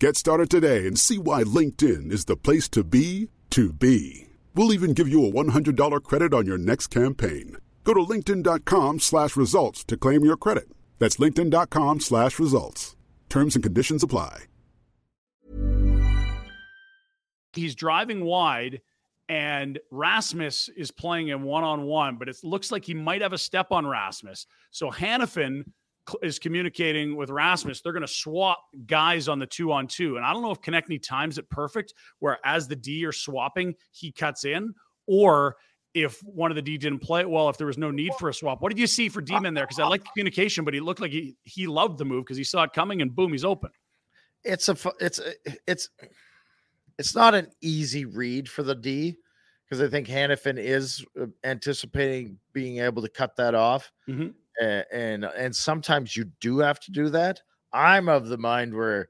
Get 0.00 0.16
started 0.16 0.48
today 0.48 0.86
and 0.86 0.96
see 0.96 1.18
why 1.18 1.42
LinkedIn 1.42 2.12
is 2.12 2.26
the 2.26 2.36
place 2.36 2.68
to 2.68 2.84
be 2.84 3.30
to 3.50 3.72
be. 3.72 4.28
We'll 4.54 4.72
even 4.72 4.92
give 4.92 5.08
you 5.08 5.26
a 5.26 5.32
$100 5.32 6.04
credit 6.04 6.32
on 6.32 6.46
your 6.46 6.56
next 6.56 6.86
campaign. 6.86 7.56
Go 7.82 7.94
to 7.94 8.00
linkedin.com 8.00 9.00
slash 9.00 9.36
results 9.36 9.82
to 9.86 9.96
claim 9.96 10.24
your 10.24 10.36
credit. 10.36 10.68
That's 11.00 11.16
linkedin.com 11.16 11.98
slash 11.98 12.38
results. 12.38 12.94
Terms 13.28 13.56
and 13.56 13.62
conditions 13.64 14.04
apply. 14.04 14.44
He's 17.54 17.74
driving 17.74 18.24
wide 18.24 18.82
and 19.28 19.80
Rasmus 19.90 20.70
is 20.76 20.92
playing 20.92 21.26
him 21.26 21.42
one-on-one, 21.42 22.18
but 22.18 22.28
it 22.28 22.36
looks 22.44 22.70
like 22.70 22.84
he 22.84 22.94
might 22.94 23.20
have 23.20 23.32
a 23.32 23.38
step 23.38 23.72
on 23.72 23.84
Rasmus. 23.84 24.46
So 24.70 24.92
Hanifin 24.92 25.64
is 26.22 26.38
communicating 26.38 27.16
with 27.16 27.30
Rasmus, 27.30 27.80
they're 27.80 27.92
going 27.92 28.00
to 28.02 28.08
swap 28.08 28.58
guys 28.86 29.28
on 29.28 29.38
the 29.38 29.46
two 29.46 29.72
on 29.72 29.86
two. 29.86 30.16
And 30.16 30.24
I 30.24 30.32
don't 30.32 30.42
know 30.42 30.50
if 30.50 30.60
Konecny 30.60 31.02
times 31.02 31.38
it 31.38 31.48
perfect, 31.50 31.94
where 32.18 32.38
as 32.44 32.68
the 32.68 32.76
D 32.76 33.04
are 33.04 33.12
swapping, 33.12 33.74
he 33.90 34.12
cuts 34.12 34.44
in, 34.44 34.74
or 35.06 35.56
if 35.94 36.20
one 36.22 36.50
of 36.50 36.54
the 36.54 36.62
D 36.62 36.76
didn't 36.78 37.00
play 37.00 37.24
well, 37.24 37.48
if 37.48 37.56
there 37.56 37.66
was 37.66 37.78
no 37.78 37.90
need 37.90 38.12
for 38.18 38.28
a 38.28 38.34
swap. 38.34 38.60
What 38.60 38.68
did 38.68 38.78
you 38.78 38.86
see 38.86 39.08
for 39.08 39.20
D-man 39.20 39.54
there? 39.54 39.64
Because 39.64 39.80
I 39.80 39.86
like 39.86 40.02
the 40.02 40.10
communication, 40.14 40.64
but 40.64 40.74
he 40.74 40.80
looked 40.80 41.00
like 41.00 41.10
he 41.10 41.36
he 41.44 41.66
loved 41.66 41.98
the 41.98 42.04
move 42.04 42.24
because 42.24 42.36
he 42.36 42.44
saw 42.44 42.62
it 42.64 42.72
coming 42.72 43.02
and 43.02 43.14
boom, 43.14 43.32
he's 43.32 43.44
open. 43.44 43.70
It's 44.44 44.68
a 44.68 44.76
it's 45.00 45.20
it's 45.66 45.88
it's 46.98 47.14
not 47.14 47.34
an 47.34 47.48
easy 47.60 48.04
read 48.04 48.48
for 48.48 48.62
the 48.62 48.74
D 48.74 49.16
because 49.64 49.80
I 49.80 49.88
think 49.88 50.08
Hanifin 50.08 50.58
is 50.58 51.04
uh, 51.20 51.26
anticipating 51.44 52.38
being 52.52 52.78
able 52.78 53.02
to 53.02 53.08
cut 53.08 53.36
that 53.36 53.54
off, 53.54 53.90
Mhm. 54.08 54.34
And, 54.60 54.84
and 54.92 55.24
and 55.24 55.54
sometimes 55.54 56.16
you 56.16 56.24
do 56.40 56.58
have 56.58 56.80
to 56.80 56.92
do 56.92 57.08
that. 57.10 57.40
I'm 57.72 58.08
of 58.08 58.28
the 58.28 58.38
mind 58.38 58.74
where 58.74 59.08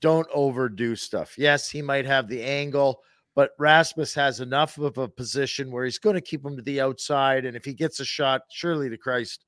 don't 0.00 0.28
overdo 0.32 0.96
stuff. 0.96 1.36
Yes, 1.36 1.68
he 1.70 1.82
might 1.82 2.06
have 2.06 2.28
the 2.28 2.42
angle, 2.42 3.02
but 3.34 3.50
Rasmus 3.58 4.14
has 4.14 4.40
enough 4.40 4.78
of 4.78 4.98
a 4.98 5.08
position 5.08 5.70
where 5.70 5.84
he's 5.84 5.98
going 5.98 6.14
to 6.14 6.20
keep 6.20 6.44
him 6.44 6.56
to 6.56 6.62
the 6.62 6.80
outside, 6.80 7.44
and 7.44 7.56
if 7.56 7.64
he 7.64 7.74
gets 7.74 8.00
a 8.00 8.04
shot, 8.04 8.42
surely 8.50 8.88
to 8.88 8.96
Christ, 8.96 9.44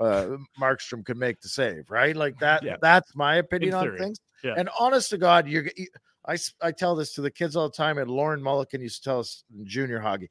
uh, 0.00 0.36
Markstrom 0.60 1.04
could 1.04 1.16
make 1.16 1.40
the 1.40 1.48
save, 1.48 1.90
right? 1.90 2.16
Like 2.16 2.38
that. 2.40 2.62
Yeah. 2.62 2.76
That's 2.80 3.14
my 3.16 3.36
opinion 3.36 3.74
on 3.74 3.96
things. 3.96 4.18
Yeah. 4.44 4.54
And 4.56 4.68
honest 4.78 5.10
to 5.10 5.18
God, 5.18 5.48
you're. 5.48 5.68
You, 5.76 5.86
I, 6.28 6.36
I 6.60 6.72
tell 6.72 6.96
this 6.96 7.14
to 7.14 7.20
the 7.20 7.30
kids 7.30 7.54
all 7.54 7.68
the 7.68 7.76
time, 7.76 7.98
and 7.98 8.10
Lauren 8.10 8.42
Mulligan 8.42 8.80
used 8.80 9.04
to 9.04 9.08
tell 9.08 9.20
us 9.20 9.44
in 9.56 9.64
junior 9.64 10.00
hockey. 10.00 10.28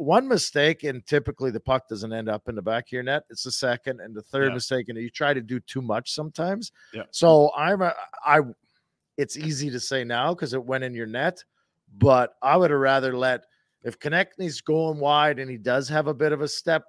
One 0.00 0.26
mistake, 0.26 0.84
and 0.84 1.04
typically 1.06 1.50
the 1.50 1.60
puck 1.60 1.86
doesn't 1.88 2.12
end 2.12 2.28
up 2.30 2.48
in 2.48 2.54
the 2.54 2.62
back 2.62 2.86
of 2.88 2.92
your 2.92 3.02
net. 3.02 3.24
It's 3.28 3.42
the 3.44 3.52
second 3.52 4.00
and 4.00 4.14
the 4.14 4.22
third 4.22 4.48
Yeah. 4.48 4.54
mistake, 4.54 4.88
and 4.88 4.96
you 4.98 5.10
try 5.10 5.34
to 5.34 5.42
do 5.42 5.60
too 5.60 5.82
much 5.82 6.12
sometimes. 6.12 6.72
Yeah. 6.94 7.02
So 7.10 7.52
I'm 7.56 7.82
a, 7.82 7.94
I. 8.24 8.40
It's 9.18 9.36
easy 9.36 9.68
to 9.70 9.78
say 9.78 10.02
now 10.04 10.32
because 10.34 10.54
it 10.54 10.64
went 10.64 10.84
in 10.84 10.94
your 10.94 11.06
net, 11.06 11.44
but 11.98 12.34
I 12.40 12.56
would 12.56 12.70
have 12.70 12.80
rather 12.80 13.14
let 13.14 13.44
if 13.82 13.98
Konecny's 13.98 14.62
going 14.62 14.98
wide 14.98 15.38
and 15.38 15.50
he 15.50 15.58
does 15.58 15.86
have 15.90 16.06
a 16.06 16.14
bit 16.14 16.32
of 16.32 16.40
a 16.40 16.48
step. 16.48 16.84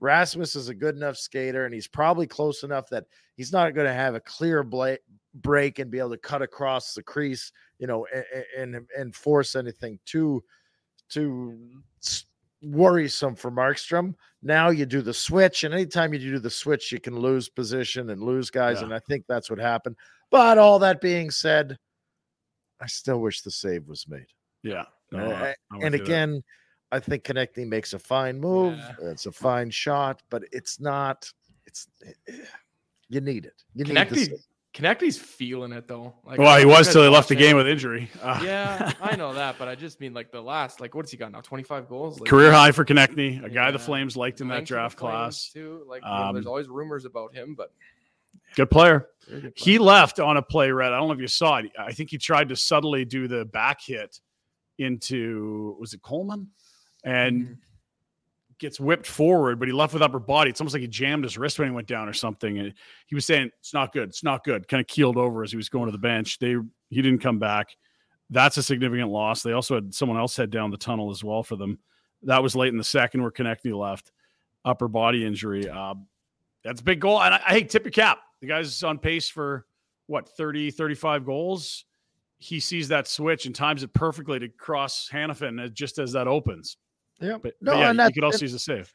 Rasmus 0.00 0.54
is 0.56 0.68
a 0.68 0.74
good 0.74 0.96
enough 0.96 1.16
skater, 1.16 1.64
and 1.64 1.72
he's 1.72 1.88
probably 1.88 2.26
close 2.26 2.64
enough 2.64 2.88
that 2.90 3.06
he's 3.36 3.52
not 3.52 3.74
going 3.74 3.86
to 3.86 3.94
have 3.94 4.14
a 4.14 4.20
clear 4.20 4.62
bla- 4.62 4.98
break 5.36 5.78
and 5.78 5.90
be 5.90 5.98
able 5.98 6.10
to 6.10 6.18
cut 6.18 6.42
across 6.42 6.92
the 6.92 7.02
crease, 7.02 7.50
you 7.78 7.86
know, 7.86 8.06
a- 8.12 8.18
a- 8.40 8.60
and 8.60 8.86
and 8.98 9.14
force 9.16 9.56
anything 9.56 9.98
too 10.04 10.44
too 11.08 11.82
worrisome 12.62 13.34
for 13.34 13.50
Markstrom. 13.50 14.14
Now 14.42 14.70
you 14.70 14.86
do 14.86 15.02
the 15.02 15.14
switch, 15.14 15.64
and 15.64 15.74
anytime 15.74 16.12
you 16.12 16.18
do 16.18 16.38
the 16.38 16.50
switch, 16.50 16.90
you 16.92 17.00
can 17.00 17.18
lose 17.18 17.48
position 17.48 18.10
and 18.10 18.22
lose 18.22 18.50
guys, 18.50 18.78
Yeah. 18.78 18.84
and 18.84 18.94
I 18.94 18.98
think 19.00 19.24
that's 19.28 19.50
what 19.50 19.58
happened. 19.58 19.96
But 20.30 20.58
all 20.58 20.78
that 20.80 21.00
being 21.00 21.30
said, 21.30 21.78
I 22.80 22.86
still 22.86 23.20
wish 23.20 23.42
the 23.42 23.50
save 23.50 23.86
was 23.86 24.08
made. 24.08 24.26
Yeah. 24.62 24.82
Uh, 25.12 25.16
No, 25.18 25.32
I- 25.32 25.54
I 25.70 25.76
would 25.76 25.84
and 25.84 25.94
that. 25.94 26.00
again, 26.00 26.42
I 26.90 26.98
think 27.00 27.24
Konecny 27.24 27.66
makes 27.66 27.92
a 27.92 27.98
fine 27.98 28.40
move. 28.40 28.76
Yeah. 28.76 29.10
It's 29.10 29.26
a 29.26 29.32
fine 29.32 29.70
shot, 29.70 30.22
but 30.30 30.42
it's 30.52 30.80
not. 30.80 31.30
It's 31.66 31.86
you 33.08 33.20
need 33.20 33.46
it. 33.46 33.62
You 33.74 33.84
need 33.84 33.96
Konecny, 33.96 34.26
save. 34.26 34.46
Konecny's 34.74 35.18
feeling 35.18 35.72
it 35.72 35.86
though. 35.86 36.14
Like, 36.24 36.38
well, 36.38 36.56
he 36.56 36.62
don't 36.62 36.68
know 36.68 36.74
if 36.74 36.78
was 36.80 36.92
till 36.92 37.02
he 37.02 37.08
left 37.10 37.28
the 37.28 37.34
game 37.34 37.56
with 37.56 37.68
injury. 37.68 38.08
Uh, 38.22 38.40
Yeah, 38.42 38.92
I 39.02 39.16
know 39.16 39.34
that, 39.34 39.58
but 39.58 39.68
I 39.68 39.74
just 39.74 40.00
mean 40.00 40.14
like 40.14 40.30
the 40.32 40.40
last, 40.40 40.80
like 40.80 40.94
what's 40.94 41.10
he 41.10 41.16
got 41.18 41.30
now? 41.32 41.42
Twenty 41.42 41.62
five 41.62 41.88
goals, 41.88 42.18
like, 42.20 42.30
career 42.30 42.50
high 42.52 42.72
for 42.72 42.84
Konechny, 42.84 43.44
a 43.44 43.50
guy 43.50 43.70
the 43.70 43.78
Flames 43.78 44.16
liked 44.16 44.40
in 44.40 44.48
that 44.48 44.52
playing 44.54 44.66
for 44.66 44.72
the 44.72 44.74
draft 44.76 44.96
class. 44.96 45.50
too. 45.52 45.84
Like 45.86 46.02
you 46.02 46.08
know, 46.10 46.32
there's 46.32 46.46
Um, 46.46 46.50
always 46.50 46.68
rumors 46.68 47.04
about 47.04 47.34
him, 47.34 47.54
but 47.54 47.70
Good 48.54 48.70
player. 48.70 49.08
good 49.28 49.52
He 49.56 49.78
left 49.78 50.20
on 50.20 50.36
a 50.38 50.42
play, 50.42 50.70
Rhett. 50.70 50.92
I 50.92 50.96
don't 50.98 51.08
know 51.08 51.14
if 51.14 51.20
you 51.20 51.26
saw 51.28 51.56
it. 51.58 51.70
I 51.78 51.92
think 51.92 52.10
he 52.10 52.16
tried 52.18 52.48
to 52.48 52.56
subtly 52.56 53.04
do 53.04 53.28
the 53.28 53.44
back 53.44 53.80
hit 53.82 54.20
into 54.78 55.76
was 55.78 55.92
it 55.94 56.02
Coleman, 56.02 56.48
and 57.04 57.42
Mhm. 57.42 57.56
Gets 58.62 58.78
whipped 58.78 59.08
forward, 59.08 59.58
but 59.58 59.66
he 59.66 59.74
left 59.74 59.92
with 59.92 60.02
upper 60.02 60.20
body. 60.20 60.48
It's 60.48 60.60
almost 60.60 60.72
like 60.72 60.82
he 60.82 60.86
jammed 60.86 61.24
his 61.24 61.36
wrist 61.36 61.58
when 61.58 61.66
he 61.66 61.74
went 61.74 61.88
down 61.88 62.08
or 62.08 62.12
something. 62.12 62.60
And 62.60 62.72
he 63.06 63.16
was 63.16 63.26
saying 63.26 63.50
it's 63.58 63.74
not 63.74 63.92
good, 63.92 64.08
it's 64.08 64.22
not 64.22 64.44
good. 64.44 64.68
Kind 64.68 64.80
of 64.80 64.86
keeled 64.86 65.16
over 65.16 65.42
as 65.42 65.50
he 65.50 65.56
was 65.56 65.68
going 65.68 65.86
to 65.86 65.90
the 65.90 65.98
bench. 65.98 66.38
They 66.38 66.54
he 66.88 67.02
didn't 67.02 67.18
come 67.18 67.40
back. 67.40 67.70
That's 68.30 68.58
a 68.58 68.62
significant 68.62 69.10
loss. 69.10 69.42
They 69.42 69.50
also 69.50 69.74
had 69.74 69.92
someone 69.92 70.16
else 70.16 70.36
head 70.36 70.50
down 70.50 70.70
the 70.70 70.76
tunnel 70.76 71.10
as 71.10 71.24
well 71.24 71.42
for 71.42 71.56
them. 71.56 71.80
That 72.22 72.40
was 72.40 72.54
late 72.54 72.68
in 72.68 72.78
the 72.78 72.84
second 72.84 73.22
where 73.22 73.32
Konecny 73.32 73.76
left. 73.76 74.12
Upper 74.64 74.86
body 74.86 75.26
injury. 75.26 75.68
Uh, 75.68 75.94
that's 76.62 76.82
a 76.82 76.84
big 76.84 77.00
goal. 77.00 77.20
And 77.20 77.34
I, 77.34 77.40
I 77.44 77.50
hey, 77.54 77.64
tip 77.64 77.84
your 77.84 77.90
cap. 77.90 78.20
The 78.42 78.46
guy's 78.46 78.80
on 78.84 78.96
pace 78.96 79.28
for 79.28 79.66
what 80.06 80.28
30, 80.36 80.70
35 80.70 81.26
goals. 81.26 81.84
He 82.38 82.60
sees 82.60 82.86
that 82.88 83.08
switch 83.08 83.44
and 83.46 83.56
times 83.56 83.82
it 83.82 83.92
perfectly 83.92 84.38
to 84.38 84.48
cross 84.48 85.08
Hanifin 85.12 85.64
uh, 85.64 85.66
just 85.66 85.98
as 85.98 86.12
that 86.12 86.28
opens. 86.28 86.76
Yeah, 87.22 87.38
But, 87.42 87.54
no, 87.60 87.72
but 87.72 87.78
yeah, 87.78 87.90
and 87.90 88.00
you 88.00 88.12
could 88.12 88.24
also 88.24 88.44
use 88.44 88.54
a 88.54 88.58
save. 88.58 88.92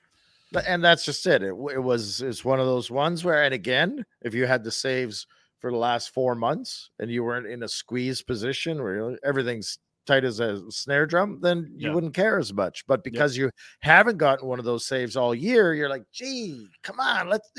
and 0.66 0.84
that's 0.84 1.06
just 1.06 1.26
it. 1.28 1.42
It, 1.44 1.48
it 1.74 1.82
was 1.84 2.22
it's 2.22 2.44
one 2.46 2.60
of 2.60 2.66
those 2.66 2.90
ones 2.92 3.24
where, 3.24 3.44
and 3.44 3.54
again, 3.54 4.06
if 4.22 4.34
you 4.34 4.46
had 4.46 4.64
the 4.64 4.72
saves 4.72 5.26
for 5.60 5.72
the 5.72 5.78
last 5.78 6.14
four 6.14 6.36
months 6.36 6.92
and 7.00 7.10
you 7.10 7.24
weren't 7.24 7.48
in 7.48 7.64
a 7.64 7.68
squeeze 7.68 8.22
position 8.22 8.82
where 8.82 9.18
everything's 9.26 9.80
tight 10.06 10.24
as 10.24 10.40
a 10.40 10.62
snare 10.72 11.06
drum, 11.06 11.40
then 11.42 11.70
you 11.76 11.90
Yeah. 11.90 11.94
wouldn't 11.96 12.14
care 12.14 12.40
as 12.40 12.54
much. 12.54 12.86
But 12.88 13.04
because 13.04 13.36
you 13.36 13.50
haven't 13.82 14.18
gotten 14.18 14.48
one 14.48 14.60
of 14.60 14.64
those 14.66 14.86
saves 14.86 15.18
all 15.18 15.36
year, 15.36 15.74
you're 15.74 15.90
like, 15.90 16.04
gee, 16.14 16.68
come 16.84 17.00
on, 17.00 17.28
let's. 17.28 17.50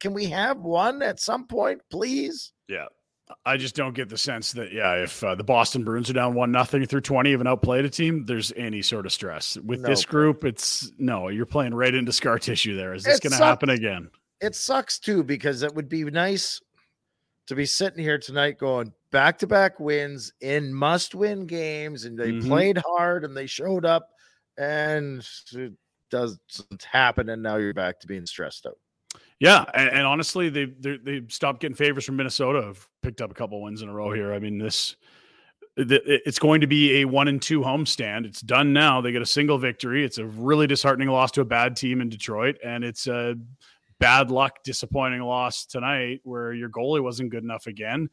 Can 0.00 0.12
we 0.12 0.26
have 0.26 0.56
one 0.58 1.02
at 1.02 1.20
some 1.20 1.46
point, 1.46 1.80
please? 1.90 2.52
Yeah. 2.68 2.86
I 3.44 3.56
just 3.56 3.74
don't 3.74 3.94
get 3.94 4.08
the 4.08 4.18
sense 4.18 4.52
that 4.52 4.72
yeah, 4.72 4.94
if 5.02 5.22
uh, 5.24 5.34
the 5.34 5.44
Boston 5.44 5.84
Bruins 5.84 6.08
are 6.10 6.14
down 6.14 6.34
one 6.34 6.50
nothing 6.52 6.84
through 6.86 7.00
twenty, 7.02 7.30
haven't 7.32 7.46
outplayed 7.46 7.84
a 7.84 7.90
team, 7.90 8.24
there's 8.26 8.52
any 8.56 8.82
sort 8.82 9.06
of 9.06 9.12
stress 9.12 9.56
with 9.64 9.80
No. 9.80 9.88
this 9.88 10.04
group. 10.04 10.44
It's 10.44 10.90
no, 10.98 11.28
you're 11.28 11.46
playing 11.46 11.74
right 11.74 11.94
into 11.94 12.12
scar 12.12 12.38
tissue. 12.38 12.76
There 12.76 12.94
is 12.94 13.04
this 13.04 13.20
going 13.20 13.32
to 13.32 13.44
happen 13.44 13.70
again? 13.70 14.10
it 14.40 14.56
sucks 14.56 14.98
too 14.98 15.22
because 15.22 15.62
it 15.62 15.72
would 15.72 15.88
be 15.88 16.02
nice 16.02 16.60
to 17.46 17.54
be 17.54 17.64
sitting 17.64 18.02
here 18.02 18.18
tonight 18.18 18.58
going 18.58 18.92
back 19.12 19.38
to 19.38 19.46
back 19.46 19.78
wins 19.78 20.32
in 20.40 20.74
must 20.74 21.14
win 21.14 21.46
games 21.46 22.04
and 22.06 22.18
they 22.18 22.32
Mhm. 22.32 22.48
played 22.48 22.78
hard 22.84 23.24
and 23.24 23.36
they 23.36 23.46
showed 23.46 23.84
up 23.84 24.08
and 24.58 25.24
it 25.52 25.72
doesn't 26.10 26.82
happen 26.90 27.28
and 27.28 27.40
now 27.40 27.54
you're 27.56 27.72
back 27.72 28.00
to 28.00 28.08
being 28.08 28.26
stressed 28.26 28.66
out. 28.66 28.78
Yeah, 29.40 29.64
and, 29.74 29.88
and 29.88 30.06
honestly, 30.06 30.48
they 30.48 30.66
they 30.66 31.22
stopped 31.28 31.60
getting 31.60 31.74
favors 31.74 32.04
from 32.04 32.16
Minnesota. 32.16 32.62
Have 32.62 32.86
picked 33.02 33.20
up 33.20 33.30
a 33.30 33.34
couple 33.34 33.60
wins 33.60 33.82
in 33.82 33.88
a 33.88 33.92
row 33.92 34.12
here. 34.12 34.32
I 34.32 34.38
mean, 34.38 34.58
this 34.58 34.94
th- 35.76 36.02
it's 36.04 36.38
going 36.38 36.60
to 36.60 36.66
be 36.66 37.00
a 37.00 37.04
one 37.06 37.28
and 37.28 37.40
two 37.40 37.60
homestand. 37.60 38.24
It's 38.26 38.40
done 38.40 38.72
now. 38.72 39.00
They 39.00 39.12
get 39.12 39.22
a 39.22 39.26
single 39.26 39.58
victory. 39.58 40.04
It's 40.04 40.18
a 40.18 40.26
really 40.26 40.66
disheartening 40.66 41.08
loss 41.08 41.32
to 41.32 41.40
a 41.40 41.44
bad 41.44 41.76
team 41.76 42.00
in 42.00 42.08
Detroit, 42.08 42.56
and 42.64 42.84
it's 42.84 43.06
a 43.06 43.34
bad 43.98 44.30
luck, 44.30 44.62
disappointing 44.64 45.22
loss 45.22 45.66
tonight 45.66 46.20
where 46.24 46.52
your 46.52 46.68
goalie 46.68 47.02
wasn't 47.02 47.30
good 47.30 47.44
enough 47.44 47.66
again. 47.66 48.08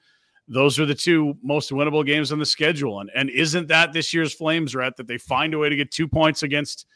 Those 0.47 0.79
are 0.79 0.85
the 0.85 0.95
two 0.95 1.37
most 1.43 1.69
winnable 1.69 2.05
games 2.05 2.31
on 2.31 2.39
the 2.39 2.45
schedule, 2.45 3.01
and 3.01 3.11
and 3.13 3.29
isn't 3.29 3.67
that 3.67 3.93
this 3.93 4.13
year's 4.13 4.33
Flames, 4.33 4.73
Rhett, 4.73 4.97
that 4.97 5.07
they 5.07 5.17
find 5.17 5.53
a 5.53 5.59
way 5.59 5.69
to 5.69 5.75
get 5.75 5.91
two 5.91 6.07
points 6.07 6.41
against 6.41 6.87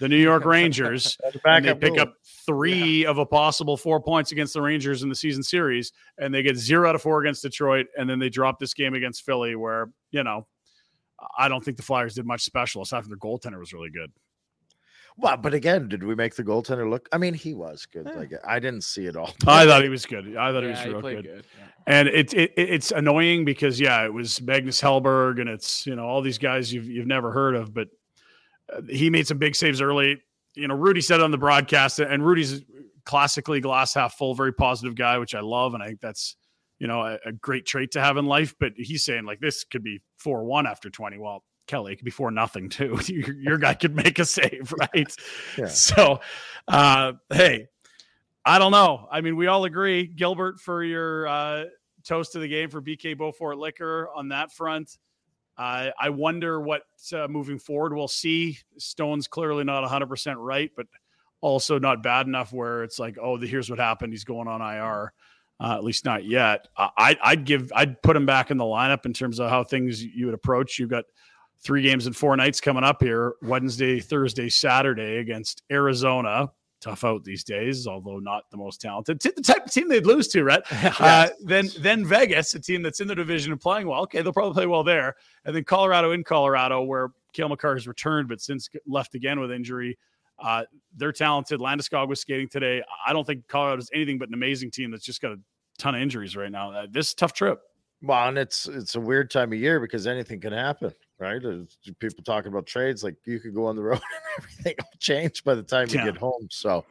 the 0.00 0.08
New 0.08 0.16
York 0.16 0.44
Rangers? 0.46 1.16
and 1.44 1.64
they 1.64 1.74
pick 1.74 1.92
rule. 1.92 2.00
up 2.00 2.14
three 2.46 3.04
of 3.06 3.18
a 3.18 3.26
possible 3.26 3.76
four 3.76 4.00
points 4.00 4.32
against 4.32 4.54
the 4.54 4.62
Rangers 4.62 5.02
in 5.02 5.08
the 5.08 5.14
season 5.14 5.42
series, 5.42 5.92
and 6.18 6.34
they 6.34 6.42
get 6.42 6.56
zero 6.56 6.88
out 6.88 6.94
of 6.94 7.02
four 7.02 7.20
against 7.20 7.42
Detroit, 7.42 7.86
and 7.96 8.08
then 8.08 8.18
they 8.18 8.28
drop 8.28 8.58
this 8.58 8.74
game 8.74 8.94
against 8.94 9.24
Philly, 9.24 9.54
where 9.56 9.90
you 10.10 10.24
know 10.24 10.46
I 11.38 11.48
don't 11.48 11.64
think 11.64 11.76
the 11.76 11.82
Flyers 11.82 12.14
did 12.14 12.26
much 12.26 12.42
special 12.42 12.82
aside 12.82 13.02
from 13.02 13.10
their 13.10 13.18
goaltender 13.18 13.58
was 13.58 13.72
really 13.72 13.90
good. 13.90 14.10
Well, 15.16 15.36
but 15.36 15.52
again, 15.52 15.88
did 15.88 16.02
we 16.02 16.14
make 16.14 16.34
the 16.34 16.44
goaltender 16.44 16.88
look? 16.88 17.06
I 17.12 17.18
mean, 17.18 17.34
he 17.34 17.52
was 17.52 17.84
good. 17.84 18.06
Like 18.06 18.32
I 18.46 18.58
didn't 18.58 18.84
see 18.84 19.04
it 19.04 19.16
all. 19.16 19.34
I 19.46 19.66
thought 19.66 19.82
he 19.82 19.90
was 19.90 20.06
good. 20.06 20.34
I 20.36 20.50
thought 20.52 20.62
he 20.62 20.70
was 20.70 20.80
he 20.80 20.88
real 20.88 21.00
played 21.02 21.16
good. 21.16 21.24
good. 21.24 21.46
yeah. 21.58 21.66
And 21.86 22.08
it, 22.08 22.32
it 22.32 22.52
it- 22.56 22.70
it's 22.70 22.90
annoying 22.92 23.44
because 23.44 23.78
yeah, 23.78 24.04
it 24.04 24.12
was 24.14 24.40
Magnus 24.40 24.80
Hellberg 24.80 25.40
and 25.40 25.50
it's 25.50 25.86
you 25.86 25.94
know 25.94 26.04
all 26.06 26.22
these 26.22 26.38
guys 26.38 26.72
you've 26.72 26.86
you've 26.86 27.06
never 27.08 27.32
heard 27.32 27.54
of, 27.54 27.74
but 27.74 27.88
he 28.88 29.10
made 29.10 29.26
some 29.26 29.38
big 29.38 29.54
saves 29.54 29.80
early. 29.80 30.22
You 30.54 30.68
know, 30.68 30.76
Hrudey 30.76 31.02
said 31.02 31.20
on 31.20 31.30
the 31.30 31.38
broadcast, 31.38 31.98
and 32.00 32.22
Hrudey's 32.22 32.62
classically 33.04 33.60
glass 33.60 33.94
half 33.94 34.14
full, 34.14 34.34
very 34.34 34.52
positive 34.52 34.94
guy, 34.94 35.18
which 35.18 35.34
I 35.34 35.40
love, 35.40 35.74
and 35.74 35.82
I 35.82 35.88
think 35.88 36.00
that's 36.00 36.36
you 36.78 36.86
know 36.86 37.02
a, 37.02 37.18
a 37.26 37.32
great 37.32 37.66
trait 37.66 37.92
to 37.92 38.00
have 38.00 38.16
in 38.16 38.26
life. 38.26 38.54
But 38.58 38.72
he's 38.76 39.04
saying 39.04 39.24
like 39.24 39.40
this 39.40 39.64
could 39.64 39.82
be 39.82 40.00
four 40.18 40.44
one 40.44 40.66
after 40.66 40.90
twenty. 40.90 41.18
Well, 41.18 41.44
Kelly, 41.66 41.92
it 41.92 41.96
could 41.96 42.04
be 42.04 42.10
four 42.10 42.30
nothing 42.30 42.68
too. 42.68 42.98
your, 43.06 43.34
your 43.34 43.58
guy 43.58 43.74
could 43.74 43.94
make 43.94 44.18
a 44.18 44.24
save, 44.24 44.72
right? 44.78 45.14
Yeah. 45.56 45.66
So, 45.66 46.20
uh, 46.66 47.12
hey, 47.32 47.68
I 48.44 48.58
don't 48.58 48.72
know. 48.72 49.06
I 49.10 49.20
mean, 49.20 49.36
we 49.36 49.46
all 49.46 49.64
agree, 49.64 50.06
Gilbert, 50.06 50.60
for 50.60 50.82
your 50.82 51.28
uh, 51.28 51.64
toast 52.04 52.34
of 52.34 52.42
the 52.42 52.48
game 52.48 52.70
for 52.70 52.82
BK 52.82 53.16
Bowfort 53.16 53.58
Liquor 53.58 54.08
on 54.14 54.28
that 54.28 54.52
front. 54.52 54.98
Uh, 55.58 55.90
I 56.00 56.08
wonder 56.10 56.60
what 56.60 56.82
uh, 57.12 57.28
moving 57.28 57.58
forward 57.58 57.94
we'll 57.94 58.08
see. 58.08 58.58
Stone's 58.78 59.28
clearly 59.28 59.64
not 59.64 59.88
100% 59.88 60.36
right, 60.38 60.70
but 60.76 60.86
also 61.40 61.78
not 61.78 62.02
bad 62.02 62.26
enough 62.26 62.52
where 62.52 62.82
it's 62.82 62.98
like, 62.98 63.16
oh, 63.20 63.36
the, 63.36 63.46
here's 63.46 63.70
what 63.70 63.78
happened. 63.78 64.12
He's 64.12 64.24
going 64.24 64.48
on 64.48 64.60
IR. 64.60 65.12
Uh, 65.62 65.74
at 65.74 65.84
least 65.84 66.06
not 66.06 66.24
yet. 66.24 66.68
I, 66.78 67.18
I'd 67.22 67.44
give, 67.44 67.70
I'd 67.76 68.00
put 68.00 68.16
him 68.16 68.24
back 68.24 68.50
in 68.50 68.56
the 68.56 68.64
lineup 68.64 69.04
in 69.04 69.12
terms 69.12 69.38
of 69.38 69.50
how 69.50 69.62
things 69.62 70.02
you 70.02 70.24
would 70.24 70.34
approach. 70.34 70.78
You've 70.78 70.88
got 70.88 71.04
three 71.62 71.82
games 71.82 72.06
in 72.06 72.14
four 72.14 72.34
nights 72.36 72.62
coming 72.62 72.84
up 72.84 73.02
here 73.02 73.34
Wednesday, 73.42 74.00
Thursday, 74.00 74.48
Saturday 74.48 75.18
against 75.18 75.62
Arizona. 75.70 76.50
Tough 76.80 77.04
out 77.04 77.24
these 77.24 77.44
days, 77.44 77.86
although 77.86 78.18
not 78.18 78.44
the 78.50 78.56
most 78.56 78.80
talented. 78.80 79.20
T- 79.20 79.32
the 79.36 79.42
type 79.42 79.66
of 79.66 79.72
team 79.72 79.88
they'd 79.88 80.06
lose 80.06 80.28
to, 80.28 80.44
right? 80.44 80.62
Uh, 81.00 81.28
then 81.44 81.68
then 81.78 82.04
Vegas, 82.04 82.54
a 82.54 82.60
team 82.60 82.82
that's 82.82 83.00
in 83.00 83.08
the 83.08 83.14
division 83.14 83.52
and 83.52 83.60
playing 83.60 83.86
well. 83.86 84.02
Okay, 84.02 84.22
they'll 84.22 84.32
probably 84.32 84.54
play 84.54 84.66
well 84.66 84.82
there. 84.82 85.16
And 85.44 85.54
then 85.54 85.64
Colorado 85.64 86.12
in 86.12 86.24
Colorado, 86.24 86.82
where 86.82 87.10
Cale 87.32 87.48
Makar 87.48 87.74
has 87.74 87.86
returned, 87.86 88.28
but 88.28 88.40
since 88.40 88.68
left 88.86 89.14
again 89.14 89.40
with 89.40 89.50
injury. 89.50 89.98
Uh, 90.38 90.64
they're 90.96 91.12
talented. 91.12 91.60
Landeskog 91.60 92.08
was 92.08 92.20
skating 92.20 92.48
today. 92.48 92.82
I 93.06 93.12
don't 93.12 93.26
think 93.26 93.46
Colorado 93.46 93.80
is 93.80 93.90
anything 93.92 94.18
but 94.18 94.28
an 94.28 94.34
amazing 94.34 94.70
team 94.70 94.90
that's 94.90 95.04
just 95.04 95.20
got 95.20 95.32
a 95.32 95.38
ton 95.78 95.94
of 95.94 96.00
injuries 96.00 96.34
right 96.34 96.50
now. 96.50 96.72
Uh, 96.72 96.86
this 96.90 97.12
tough 97.12 97.34
trip. 97.34 97.60
Well, 98.02 98.28
and 98.28 98.38
it's 98.38 98.66
it's 98.66 98.94
a 98.94 99.00
weird 99.00 99.30
time 99.30 99.52
of 99.52 99.58
year 99.58 99.78
because 99.78 100.06
anything 100.06 100.40
can 100.40 100.54
happen, 100.54 100.94
right? 101.20 101.40
There's 101.42 101.78
people 101.98 102.24
talking 102.24 102.50
about 102.50 102.66
trades, 102.66 103.04
like 103.04 103.14
you 103.26 103.38
could 103.40 103.54
go 103.54 103.66
on 103.66 103.76
the 103.76 103.82
road 103.82 104.00
and 104.38 104.44
everything 104.44 104.74
will 104.78 104.98
change 104.98 105.44
by 105.44 105.54
the 105.54 105.62
time 105.62 105.88
you 105.90 105.96
Yeah. 105.98 106.06
get 106.06 106.16
home. 106.16 106.48
So 106.50 106.84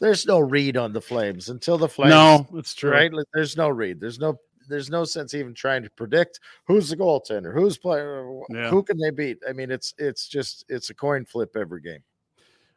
there's 0.00 0.26
no 0.26 0.38
read 0.40 0.76
on 0.76 0.92
the 0.92 1.00
Flames 1.00 1.48
until 1.48 1.78
the 1.78 1.88
Flames. 1.88 2.10
No, 2.10 2.46
it's 2.54 2.74
true. 2.74 2.90
right? 2.90 3.12
Like, 3.12 3.26
there's 3.34 3.56
no 3.56 3.68
read. 3.68 4.00
There's 4.00 4.18
no 4.18 4.38
there's 4.68 4.88
no 4.88 5.02
sense 5.04 5.34
even 5.34 5.52
trying 5.52 5.82
to 5.82 5.90
predict 5.90 6.38
who's 6.64 6.90
the 6.90 6.96
goaltender, 6.96 7.52
who's 7.52 7.76
player, 7.76 8.24
Yeah. 8.50 8.70
who 8.70 8.84
can 8.84 8.98
they 8.98 9.10
beat. 9.10 9.38
I 9.48 9.52
mean, 9.52 9.70
it's 9.70 9.94
it's 9.98 10.28
just 10.28 10.64
it's 10.68 10.90
a 10.90 10.94
coin 10.94 11.24
flip 11.24 11.56
every 11.56 11.80
game. 11.80 12.02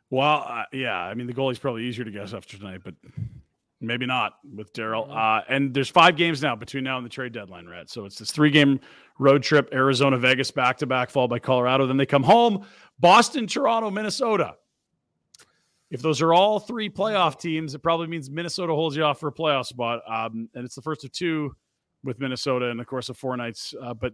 Well, 0.10 0.44
uh, 0.48 0.64
yeah. 0.72 0.98
I 1.00 1.14
mean, 1.14 1.28
the 1.28 1.34
goalie's 1.34 1.60
probably 1.60 1.86
easier 1.86 2.04
to 2.06 2.12
guess 2.12 2.34
after 2.34 2.58
tonight, 2.58 2.82
but 2.84 2.96
maybe 3.84 4.06
not 4.06 4.34
with 4.56 4.74
Daryl. 4.74 5.08
Uh, 5.10 5.44
and 5.50 5.74
there's 5.74 5.90
five 5.90 6.16
games 6.16 6.42
now 6.42 6.56
between 6.56 6.84
now 6.84 6.98
and 6.98 7.06
the 7.06 7.10
trade 7.10 7.34
deadline, 7.34 7.68
Rhett. 7.68 7.90
So 7.90 8.06
it's 8.06 8.18
this 8.18 8.32
three 8.32 8.50
game 8.50 8.80
road 9.20 9.44
trip 9.44 9.70
Arizona, 9.74 10.18
Vegas, 10.18 10.52
back 10.52 10.78
to 10.80 10.86
back, 10.86 11.10
followed 11.10 11.30
by 11.30 11.40
Colorado. 11.40 11.86
Then 11.86 11.98
they 11.98 12.06
come 12.06 12.24
home 12.24 12.66
Boston, 13.00 13.48
Toronto, 13.48 13.92
Minnesota. 13.92 14.56
If 15.92 16.02
those 16.02 16.22
are 16.24 16.34
all 16.34 16.60
three 16.60 16.90
playoff 16.90 17.40
teams, 17.40 17.76
it 17.76 17.80
probably 17.80 18.08
means 18.08 18.30
Minnesota 18.30 18.74
holds 18.74 18.96
you 18.96 19.04
off 19.04 19.20
for 19.20 19.28
a 19.28 19.34
playoff 19.34 19.68
spot. 19.68 20.02
Um, 20.08 20.50
and 20.56 20.66
it's 20.66 20.74
the 20.74 20.82
first 20.82 21.04
of 21.04 21.12
two 21.12 21.56
with 22.04 22.20
Minnesota, 22.20 22.70
and 22.70 22.82
of 22.82 22.88
course, 22.88 23.10
of 23.10 23.18
four 23.18 23.38
nights. 23.38 23.76
Uh, 23.80 23.94
but 23.94 24.14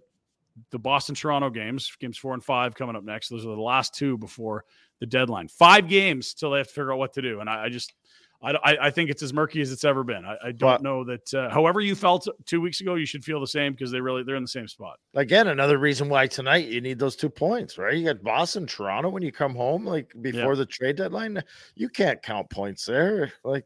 the 0.71 0.79
Boston 0.79 1.15
Toronto 1.15 1.49
games, 1.49 1.89
games 1.99 2.17
four 2.17 2.33
and 2.33 2.43
five 2.43 2.75
coming 2.75 2.97
up 2.97 3.03
next. 3.03 3.29
Those 3.29 3.45
are 3.45 3.55
the 3.55 3.61
last 3.61 3.95
two 3.95 4.17
before 4.17 4.65
the 4.99 5.05
deadline. 5.05 5.47
Five 5.47 5.87
games 5.87 6.33
till 6.33 6.51
they 6.51 6.57
have 6.57 6.67
to 6.67 6.73
figure 6.73 6.91
out 6.91 6.99
what 6.99 7.13
to 7.13 7.21
do. 7.21 7.39
And 7.39 7.49
I, 7.49 7.65
I 7.65 7.69
just, 7.69 7.93
I, 8.41 8.51
I 8.51 8.77
I 8.87 8.89
think 8.91 9.09
it's 9.09 9.21
as 9.21 9.33
murky 9.33 9.59
as 9.61 9.71
it's 9.71 9.83
ever 9.83 10.03
been. 10.03 10.23
I, 10.25 10.35
I 10.45 10.51
don't 10.51 10.59
But- 10.59 10.81
know 10.81 11.03
that. 11.03 11.33
Uh, 11.33 11.49
however 11.49 11.81
you 11.81 11.93
felt 11.95 12.27
two 12.45 12.61
weeks 12.61 12.79
ago, 12.81 12.95
you 12.95 13.05
should 13.05 13.23
feel 13.25 13.39
the 13.41 13.47
same 13.47 13.73
because 13.73 13.91
they 13.91 13.99
really 13.99 14.23
they're 14.23 14.35
in 14.37 14.43
the 14.43 14.47
same 14.47 14.67
spot. 14.67 14.97
Again, 15.13 15.47
another 15.49 15.77
reason 15.77 16.07
why 16.07 16.27
tonight 16.27 16.67
you 16.69 16.79
need 16.79 16.99
those 16.99 17.15
two 17.17 17.29
points, 17.29 17.77
right? 17.77 17.95
You 17.97 18.05
got 18.05 18.23
Boston, 18.23 18.65
Toronto 18.65 19.09
when 19.09 19.23
you 19.23 19.31
come 19.31 19.55
home, 19.55 19.85
like 19.85 20.13
before 20.21 20.55
the 20.55 20.65
trade 20.65 20.95
deadline. 20.95 21.43
You 21.75 21.89
can't 21.89 22.21
count 22.23 22.49
points 22.49 22.85
there. 22.85 23.33
Like, 23.43 23.65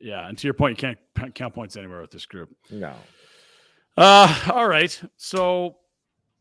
Yeah, 0.00 0.28
and 0.28 0.36
to 0.38 0.46
your 0.46 0.54
point, 0.54 0.82
you 0.82 0.94
can't 1.16 1.34
count 1.34 1.54
points 1.54 1.76
anywhere 1.76 2.00
with 2.00 2.10
this 2.10 2.26
group. 2.26 2.50
no. 2.70 2.94
Uh, 3.96 4.50
all 4.52 4.66
right. 4.68 5.00
So, 5.16 5.76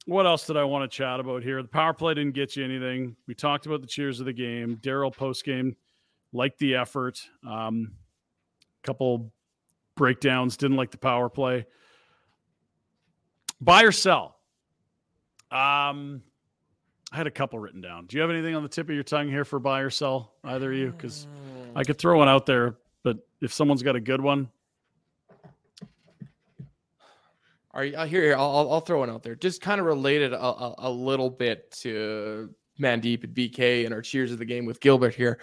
what 0.06 0.26
else 0.26 0.48
did 0.48 0.58
I 0.58 0.64
want 0.64 0.90
to 0.90 0.96
chat 0.98 1.20
about 1.20 1.44
here? 1.44 1.62
The 1.62 1.68
power 1.68 1.94
play 1.94 2.14
didn't 2.14 2.34
get 2.34 2.56
you 2.56 2.64
anything. 2.64 3.16
We 3.28 3.36
talked 3.36 3.66
about 3.66 3.82
the 3.82 3.88
cheers 3.88 4.20
of 4.20 4.26
the 4.26 4.34
game. 4.34 4.78
Daryl 4.82 5.14
post 5.16 5.44
game 5.46 5.76
liked 6.34 6.60
the 6.60 6.76
effort. 6.76 7.22
Um, 7.48 7.94
couple 8.84 9.32
breakdowns. 9.96 10.58
Didn't 10.58 10.78
like 10.78 10.92
the 10.92 10.98
power 10.98 11.30
play. 11.30 11.66
Buy 13.62 13.84
or 13.84 13.92
sell? 13.92 14.38
Um, 15.52 16.22
I 17.12 17.18
had 17.18 17.28
a 17.28 17.32
couple 17.32 17.60
written 17.60 17.82
down. 17.82 18.06
Do 18.06 18.16
you 18.16 18.22
have 18.22 18.30
anything 18.30 18.56
on 18.56 18.64
the 18.64 18.70
tip 18.70 18.88
of 18.88 18.96
your 18.96 19.04
tongue 19.04 19.28
here 19.28 19.44
for 19.44 19.60
buy 19.60 19.82
or 19.82 19.90
sell? 19.90 20.34
Either 20.44 20.72
of 20.72 20.78
you, 20.78 20.92
because 20.92 21.28
I 21.76 21.84
could 21.84 21.98
throw 21.98 22.20
one 22.20 22.30
out 22.30 22.46
there, 22.46 22.78
but 23.04 23.18
if 23.42 23.52
someone's 23.52 23.84
got 23.84 23.96
a 23.96 24.00
good 24.00 24.22
one, 24.22 24.50
Are 27.72 27.86
you 27.86 27.96
uh, 27.96 28.06
here? 28.06 28.24
Here, 28.24 28.36
I'll, 28.36 28.72
I'll- 28.72 28.82
throw 28.82 29.00
one 29.00 29.10
out 29.10 29.24
there. 29.24 29.36
Just 29.36 29.62
kind 29.62 29.80
of 29.80 29.86
related 29.86 30.34
a, 30.34 30.44
a, 30.44 30.76
a 30.80 30.90
little 30.90 31.30
bit 31.30 31.72
to 31.82 32.54
Mandeep 32.80 33.24
and 33.24 33.36
BK 33.36 33.86
and 33.86 33.94
our 33.94 34.02
cheers 34.02 34.32
of 34.32 34.40
the 34.40 34.46
game 34.46 34.66
with 34.66 34.80
Gilbert 34.80 35.14
here. 35.14 35.40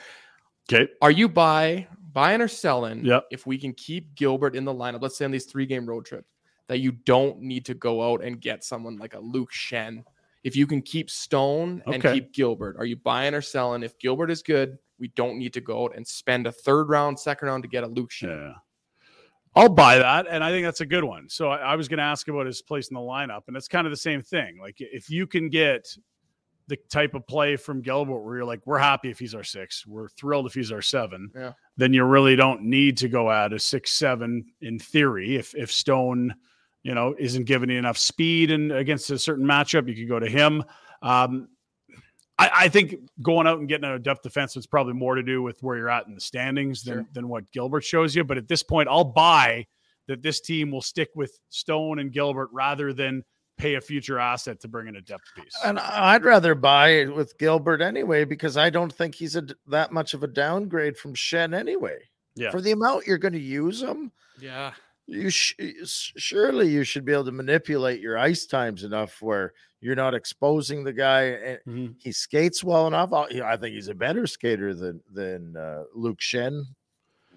Okay. 0.71 0.89
Are 1.01 1.11
you 1.11 1.29
buy 1.29 1.87
buying 2.13 2.41
or 2.41 2.49
selling? 2.49 3.05
Yep. 3.05 3.27
If 3.31 3.47
we 3.47 3.59
can 3.59 3.73
keep 3.73 4.15
Gilbert 4.15 4.57
in 4.57 4.65
the 4.65 4.75
lineup, 4.75 5.03
let's 5.03 5.17
say 5.17 5.25
on 5.25 5.31
these 5.31 5.47
three 5.47 5.67
game 5.67 5.87
road 5.87 6.07
trips, 6.07 6.29
that 6.69 6.79
you 6.79 6.93
don't 6.93 7.41
need 7.41 7.65
to 7.67 7.75
go 7.75 8.13
out 8.13 8.25
and 8.25 8.41
get 8.41 8.65
someone 8.65 8.97
like 8.99 9.15
a 9.15 9.21
Luke 9.21 9.53
Schenn. 9.53 10.03
If 10.43 10.57
you 10.57 10.67
can 10.67 10.83
keep 10.83 11.11
Stone 11.11 11.83
and 11.87 11.97
Okay. 11.97 12.15
keep 12.15 12.33
Gilbert, 12.33 12.77
are 12.79 12.85
you 12.85 12.97
buying 12.97 13.35
or 13.35 13.41
selling? 13.41 13.83
If 13.83 13.99
Gilbert 13.99 14.31
is 14.31 14.43
good, 14.43 14.79
we 14.99 15.09
don't 15.09 15.39
need 15.39 15.53
to 15.55 15.61
go 15.61 15.85
out 15.85 15.97
and 15.97 16.07
spend 16.07 16.47
a 16.47 16.53
third 16.53 16.89
round, 16.89 17.19
second 17.21 17.49
round 17.49 17.63
to 17.63 17.69
get 17.69 17.85
a 17.85 17.87
Luke 17.87 18.11
Schenn. 18.11 18.29
Yeah. 18.29 18.55
I'll 19.55 19.69
buy 19.71 19.99
that. 19.99 20.27
And 20.29 20.45
I 20.45 20.51
think 20.51 20.67
that's 20.67 20.83
a 20.83 20.87
good 20.87 21.05
one. 21.05 21.29
So 21.29 21.49
I, 21.49 21.59
I 21.59 21.77
was 21.77 21.89
going 21.89 21.99
to 21.99 22.05
ask 22.05 22.29
about 22.29 22.47
his 22.47 22.61
place 22.61 22.89
in 22.89 22.95
the 22.95 23.01
lineup. 23.01 23.43
And 23.49 23.57
it's 23.57 23.69
kind 23.69 23.87
of 23.87 23.91
the 23.91 23.97
same 23.97 24.21
thing. 24.23 24.59
Like 24.61 24.77
if 24.79 25.09
you 25.09 25.27
can 25.27 25.49
get 25.49 25.89
the 26.69 26.77
type 26.91 27.15
of 27.15 27.27
play 27.27 27.57
from 27.57 27.81
Gilbert 27.81 28.21
where 28.21 28.37
you're 28.37 28.45
like, 28.45 28.61
we're 28.67 28.79
happy 28.79 29.09
if 29.11 29.19
he's 29.19 29.35
our 29.35 29.45
six, 29.45 29.87
we're 29.87 30.09
thrilled 30.09 30.47
if 30.47 30.55
he's 30.55 30.73
our 30.73 30.83
seven, 30.83 31.31
Yeah. 31.35 31.53
then 31.77 31.93
you 31.93 32.05
really 32.05 32.35
don't 32.35 32.63
need 32.63 32.97
to 32.99 33.09
go 33.09 33.31
at 33.31 33.53
a 33.53 33.59
six, 33.59 33.93
seven 33.93 34.45
in 34.61 34.79
theory. 34.81 35.37
If, 35.37 35.55
if 35.55 35.71
Stone, 35.71 36.35
you 36.83 36.95
know, 36.95 37.15
isn't 37.19 37.45
giving 37.45 37.71
you 37.71 37.79
enough 37.79 37.99
speed 37.99 38.51
and 38.51 38.73
against 38.73 39.11
a 39.11 39.19
certain 39.19 39.47
matchup, 39.47 39.87
you 39.89 39.95
could 39.95 40.09
go 40.09 40.19
to 40.19 40.29
him. 40.29 40.65
Um, 41.03 41.49
I, 42.39 42.51
I 42.53 42.69
think 42.69 42.97
going 43.23 43.47
out 43.47 43.61
and 43.61 43.69
getting 43.69 43.89
a 43.89 43.99
depth 43.99 44.23
defenseman 44.25 44.59
is 44.59 44.67
probably 44.67 44.93
more 44.95 45.15
to 45.15 45.23
do 45.23 45.43
with 45.43 45.63
where 45.63 45.77
you're 45.77 45.89
at 45.89 46.07
in 46.07 46.15
the 46.15 46.21
standings 46.21 46.83
than, 46.83 46.95
Sure. 46.95 47.07
than 47.13 47.29
what 47.29 47.51
Gilbert 47.53 47.85
shows 47.85 48.15
you. 48.15 48.25
But 48.25 48.39
at 48.39 48.49
this 48.49 48.63
point, 48.63 48.89
I'll 48.91 49.05
buy 49.05 49.67
that 50.09 50.23
this 50.23 50.41
team 50.41 50.71
will 50.71 50.83
stick 50.83 51.09
with 51.15 51.39
Stone 51.51 51.99
and 51.99 52.13
Gilbert 52.13 52.49
rather 52.53 52.93
than 52.93 53.23
pay 53.57 53.75
a 53.75 53.81
future 53.81 54.19
asset 54.19 54.61
to 54.61 54.69
bring 54.69 54.87
in 54.89 54.97
a 54.97 55.01
depth 55.01 55.35
piece. 55.35 55.57
And 55.65 55.79
I'd 55.79 56.25
rather 56.25 56.55
buy 56.55 56.89
it 56.91 57.15
with 57.15 57.37
Gilbert 57.39 57.81
anyway 57.81 58.25
because 58.25 58.57
I 58.57 58.71
don't 58.71 58.93
think 58.93 59.15
he's 59.15 59.37
a 59.37 59.43
d 59.43 59.55
that 59.69 59.93
much 59.93 60.15
of 60.15 60.23
a 60.23 60.27
downgrade 60.27 60.97
from 60.97 61.15
Schenn 61.15 61.55
anyway. 61.55 61.99
Yeah. 62.35 62.51
For 62.51 62.61
the 62.61 62.73
amount 62.73 63.07
you're 63.07 63.19
going 63.19 63.33
to 63.35 63.41
use 63.41 63.83
him, 63.83 64.13
Yeah. 64.39 64.75
you 65.07 65.31
sh- 65.31 65.55
surely 65.87 66.69
you 66.69 66.85
should 66.85 67.05
be 67.05 67.13
able 67.13 67.25
to 67.25 67.33
manipulate 67.33 68.01
your 68.01 68.19
ice 68.19 68.45
times 68.45 68.85
enough 68.85 69.23
where 69.23 69.55
you're 69.81 69.95
not 69.97 70.15
exposing 70.15 70.85
the 70.85 70.93
guy 70.93 71.23
and 71.23 71.59
Mhm. 71.67 71.95
he 71.99 72.13
skates 72.13 72.63
well 72.65 72.87
enough. 72.87 73.13
I 73.13 73.27
I 73.43 73.57
think 73.57 73.75
he's 73.75 73.89
a 73.89 73.95
better 73.95 74.27
skater 74.27 74.75
than 74.75 75.01
than 75.11 75.57
uh, 75.57 75.85
Luke 75.95 76.19
Schenn. 76.21 76.63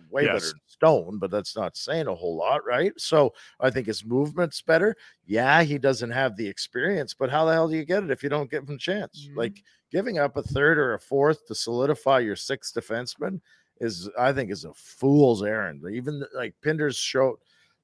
Way 0.09 0.23
Yes. 0.23 0.33
better 0.33 0.47
than 0.47 0.59
Stone, 0.79 1.17
but 1.19 1.29
that's 1.29 1.57
not 1.57 1.75
saying 1.75 2.07
a 2.07 2.15
whole 2.15 2.37
lot, 2.37 2.65
right? 2.65 2.93
So 2.97 3.33
I 3.59 3.69
think 3.69 3.85
his 3.87 4.05
movement's 4.05 4.61
better. 4.61 4.95
Yeah, 5.25 5.61
he 5.63 5.77
doesn't 5.77 6.11
have 6.11 6.37
the 6.37 6.47
experience, 6.47 7.13
but 7.13 7.29
how 7.29 7.43
the 7.43 7.51
hell 7.51 7.67
do 7.67 7.75
you 7.75 7.83
get 7.83 8.03
it 8.03 8.11
if 8.11 8.23
you 8.23 8.29
don't 8.29 8.49
give 8.49 8.67
him 8.67 8.75
a 8.75 8.77
chance? 8.79 9.27
Mhm. 9.29 9.35
Like 9.35 9.61
giving 9.91 10.19
up 10.19 10.37
a 10.37 10.43
third 10.43 10.77
or 10.77 10.93
a 10.93 10.99
fourth 10.99 11.45
to 11.47 11.55
solidify 11.55 12.19
your 12.19 12.37
sixth 12.37 12.73
defenseman 12.73 13.41
is, 13.81 14.09
I 14.17 14.31
think, 14.31 14.51
is 14.51 14.63
a 14.63 14.73
fool's 14.73 15.43
errand. 15.43 15.83
Even 15.91 16.23
like 16.33 16.55
Pinders 16.63 16.95
showed 16.95 17.39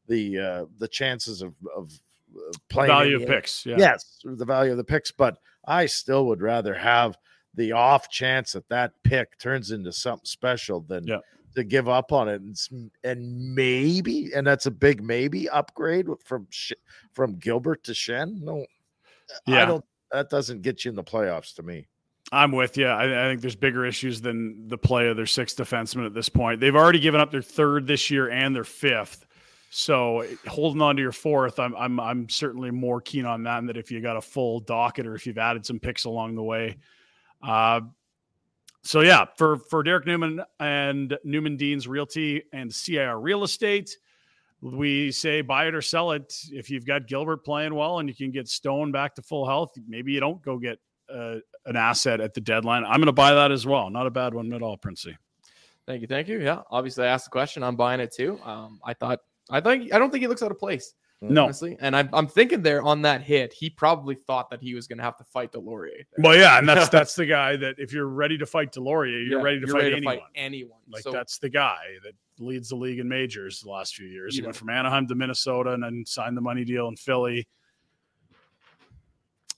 the 0.07 0.39
uh, 0.39 0.65
the 0.77 0.87
chances 0.87 1.41
of 1.41 1.53
of 1.75 1.91
uh, 2.33 2.53
playing 2.69 2.91
in 2.91 2.97
Value 2.97 3.21
of 3.23 3.27
picks. 3.27 3.65
Yeah. 3.65 3.75
Yes, 3.77 4.19
the 4.23 4.45
value 4.45 4.71
of 4.71 4.77
the 4.77 4.83
picks, 4.85 5.11
but 5.11 5.37
I 5.67 5.85
still 5.87 6.27
would 6.27 6.41
rather 6.41 6.73
have 6.73 7.17
the 7.55 7.73
off 7.73 8.09
chance 8.09 8.53
that 8.53 8.69
that 8.69 8.91
pick 9.03 9.37
turns 9.37 9.71
into 9.71 9.91
something 9.91 10.25
special 10.25 10.79
than 10.81 11.05
Yeah. 11.07 11.19
To 11.55 11.63
give 11.63 11.87
up 11.87 12.11
on 12.11 12.27
it 12.27 12.41
and, 12.41 12.91
and 13.03 13.55
maybe 13.55 14.31
and 14.35 14.45
that's 14.45 14.65
a 14.65 14.71
big 14.71 15.01
maybe 15.01 15.47
upgrade 15.49 16.07
from 16.23 16.47
from 17.13 17.35
Gilbert 17.35 17.83
to 17.85 17.93
Schenn. 17.93 18.41
No, 18.41 18.65
Yeah. 19.47 19.63
I 19.63 19.65
don't. 19.65 19.85
That 20.11 20.29
doesn't 20.29 20.61
get 20.61 20.85
you 20.85 20.89
in 20.89 20.95
the 20.95 21.03
playoffs 21.03 21.55
to 21.55 21.63
me. 21.63 21.87
I'm 22.31 22.51
with 22.51 22.77
you. 22.77 22.87
I, 22.87 23.25
I 23.25 23.29
think 23.29 23.41
there's 23.41 23.55
bigger 23.55 23.85
issues 23.85 24.19
than 24.21 24.67
the 24.67 24.77
play 24.77 25.07
of 25.07 25.15
their 25.17 25.25
sixth 25.25 25.57
defenseman 25.57 26.05
at 26.05 26.13
this 26.13 26.29
point. 26.29 26.59
They've 26.59 26.75
already 26.75 26.99
given 26.99 27.21
up 27.21 27.31
their 27.31 27.41
third 27.41 27.85
this 27.87 28.09
year 28.09 28.29
and 28.29 28.55
their 28.55 28.63
fifth. 28.63 29.25
So 29.69 30.25
holding 30.47 30.81
on 30.81 30.95
to 30.95 31.01
your 31.01 31.11
fourth, 31.11 31.59
I'm 31.59 31.75
I'm 31.75 31.99
I'm 31.99 32.29
certainly 32.29 32.71
more 32.71 33.01
keen 33.01 33.25
on 33.25 33.43
that. 33.43 33.59
And 33.59 33.69
that 33.69 33.77
if 33.77 33.91
you 33.91 34.01
got 34.01 34.17
a 34.17 34.21
full 34.21 34.59
docket 34.61 35.05
or 35.05 35.15
if 35.15 35.27
you've 35.27 35.37
added 35.37 35.65
some 35.65 35.79
picks 35.79 36.05
along 36.05 36.35
the 36.35 36.43
way. 36.43 36.77
Uh, 37.43 37.81
so 38.85 39.01
yeah, 39.01 39.25
for 39.35 39.57
for 39.57 39.81
Derrick 39.81 40.05
Newman 40.05 40.41
and 40.59 41.17
Newman 41.23 41.57
Dean's 41.57 41.87
Realty 41.87 42.43
and 42.53 42.73
CIR 42.73 43.19
Real 43.19 43.43
Estate, 43.43 43.97
we 44.61 45.11
say 45.11 45.41
buy 45.41 45.65
it 45.65 45.73
or 45.73 45.81
sell 45.81 46.11
it. 46.11 46.33
If 46.51 46.69
you've 46.69 46.85
got 46.85 47.07
Gilbert 47.07 47.43
playing 47.43 47.73
well 47.73 47.97
and 47.97 48.07
you 48.07 48.13
can 48.13 48.29
get 48.29 48.47
Stone 48.47 48.91
back 48.91 49.15
to 49.15 49.23
full 49.23 49.47
health, 49.47 49.71
maybe 49.87 50.11
you 50.11 50.19
don't 50.19 50.39
go 50.43 50.59
get 50.59 50.77
uh, 51.11 51.37
an 51.65 51.75
asset 51.75 52.21
at 52.21 52.35
the 52.35 52.41
deadline. 52.41 52.85
I'm 52.85 52.97
going 52.97 53.07
to 53.07 53.11
buy 53.11 53.33
that 53.33 53.51
as 53.51 53.65
well. 53.65 53.89
Not 53.89 54.05
a 54.05 54.11
bad 54.11 54.35
one 54.35 54.53
at 54.53 54.61
all, 54.61 54.77
Princey. 54.77 55.17
Thank 55.87 56.01
you, 56.01 56.07
thank 56.07 56.27
you. 56.27 56.39
Yeah, 56.39 56.61
obviously 56.69 57.05
I 57.05 57.07
asked 57.07 57.25
the 57.25 57.31
question. 57.31 57.63
I'm 57.63 57.75
buying 57.75 57.99
it 57.99 58.13
too. 58.13 58.39
Um, 58.43 58.79
I 58.83 58.93
thought 58.93 59.19
I 59.49 59.61
think 59.61 59.93
I 59.93 59.99
don't 59.99 60.11
think 60.11 60.21
he 60.21 60.27
looks 60.27 60.43
out 60.43 60.51
of 60.51 60.59
place. 60.59 60.93
No. 61.21 61.45
honestly. 61.45 61.75
And 61.79 61.95
I'm, 61.95 62.09
I'm 62.13 62.27
thinking 62.27 62.61
there 62.61 62.81
on 62.83 63.01
that 63.03 63.21
hit, 63.21 63.51
he 63.53 63.69
probably 63.69 64.15
thought 64.15 64.49
that 64.51 64.61
he 64.61 64.75
was 64.75 64.85
going 64.87 64.97
to 64.97 65.03
have 65.03 65.17
to 65.17 65.23
fight 65.23 65.51
Deslauriers. 65.51 66.05
there. 66.15 66.23
Well, 66.23 66.35
yeah, 66.37 66.59
and 66.59 66.67
that's 66.69 66.89
that's 66.97 67.15
the 67.15 67.25
guy 67.25 67.55
that 67.57 67.75
if 67.79 67.93
you're 67.93 68.07
ready 68.07 68.37
to 68.37 68.45
fight 68.45 68.71
Deslauriers, 68.73 69.27
you're 69.29 69.39
Yeah, 69.39 69.43
ready 69.45 69.59
to 69.61 69.67
fight 69.67 69.93
anyone. 69.93 70.19
anyone. 70.35 70.79
Like 70.89 71.03
So- 71.03 71.11
that's 71.11 71.37
the 71.39 71.49
guy 71.49 71.77
that 72.03 72.13
leads 72.37 72.69
the 72.69 72.75
league 72.75 72.99
in 72.99 73.07
majors 73.07 73.61
the 73.61 73.69
last 73.69 73.95
few 73.95 74.07
years. 74.07 74.35
He 74.35 74.41
You 74.41 74.45
went 74.45 74.57
from 74.57 74.69
Anaheim 74.69 75.07
to 75.07 75.15
Minnesota 75.15 75.71
and 75.71 75.81
then 75.83 76.03
signed 76.05 76.35
the 76.35 76.41
money 76.41 76.65
deal 76.65 76.87
in 76.89 76.95
Philly. 76.97 77.47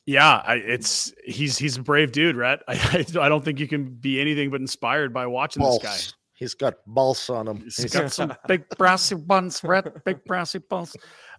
Yeah, 0.05 0.41
I, 0.45 0.55
it's 0.55 1.13
he's 1.25 1.57
he's 1.57 1.77
a 1.77 1.81
brave 1.81 2.11
dude, 2.13 2.37
Rhett. 2.37 2.61
I, 2.67 2.73
I 2.75 3.19
I 3.25 3.29
don't 3.29 3.43
think 3.43 3.59
you 3.59 3.67
can 3.67 3.89
be 3.95 4.21
anything 4.21 4.49
but 4.49 4.61
inspired 4.61 5.13
by 5.13 5.25
watching 5.27 5.63
this 5.63 5.79
guy. 5.83 5.97
He's 6.33 6.53
got 6.53 6.75
balls 6.85 7.29
on 7.29 7.47
him. 7.47 7.61
He's 7.63 7.91
got 7.91 8.11
some 8.11 8.33
big 8.47 8.63
brassy 8.77 9.15
buns, 9.15 9.61
Rhett. 9.63 10.05
Big 10.05 10.23
brassy 10.23 10.59
buns. 10.59 10.95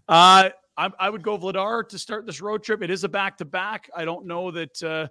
Uh, 0.08 0.50
I, 0.76 0.90
I 0.98 1.10
would 1.10 1.22
go 1.22 1.36
Vladar 1.36 1.86
to 1.88 1.98
start 1.98 2.24
this 2.24 2.40
road 2.40 2.62
trip. 2.62 2.82
It 2.82 2.90
is 2.90 3.04
a 3.04 3.08
back 3.08 3.36
to 3.38 3.44
back. 3.44 3.90
I 3.94 4.04
don't 4.04 4.26
know 4.26 4.50
that 4.52 4.82
uh, 4.82 5.08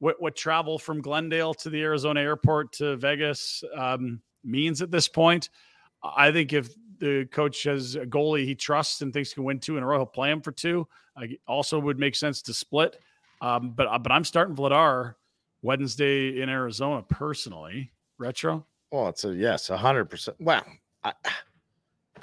what 0.00 0.20
what 0.20 0.36
travel 0.36 0.78
from 0.78 1.00
Glendale 1.00 1.54
to 1.54 1.70
the 1.70 1.82
Arizona 1.82 2.20
airport 2.20 2.72
to 2.74 2.96
Vegas 2.96 3.62
um, 3.76 4.20
means 4.42 4.82
at 4.82 4.90
this 4.90 5.08
point. 5.08 5.50
I 6.02 6.32
think 6.32 6.52
if 6.52 6.68
the 6.98 7.26
coach 7.32 7.62
has 7.62 7.94
a 7.94 8.06
goalie 8.06 8.44
he 8.44 8.54
trusts 8.54 9.00
and 9.00 9.12
thinks 9.12 9.32
can 9.32 9.44
win 9.44 9.60
two 9.60 9.76
in 9.76 9.82
a 9.82 9.86
row, 9.86 9.98
he'll 9.98 10.06
play 10.06 10.30
him 10.30 10.42
for 10.42 10.52
two. 10.52 10.86
I 11.16 11.38
also 11.46 11.78
would 11.78 11.98
make 11.98 12.16
sense 12.16 12.42
to 12.42 12.54
split. 12.54 13.00
Um, 13.40 13.70
but 13.70 14.02
but 14.02 14.12
I'm 14.12 14.24
starting 14.24 14.54
Vladar 14.54 15.14
Wednesday 15.62 16.42
in 16.42 16.48
Arizona 16.48 17.02
personally. 17.02 17.92
Retro. 18.18 18.66
Well, 18.90 19.08
it's 19.08 19.24
a 19.24 19.34
yes, 19.34 19.68
hundred 19.68 20.06
percent. 20.06 20.36
Well, 20.40 20.64
I, 21.02 21.12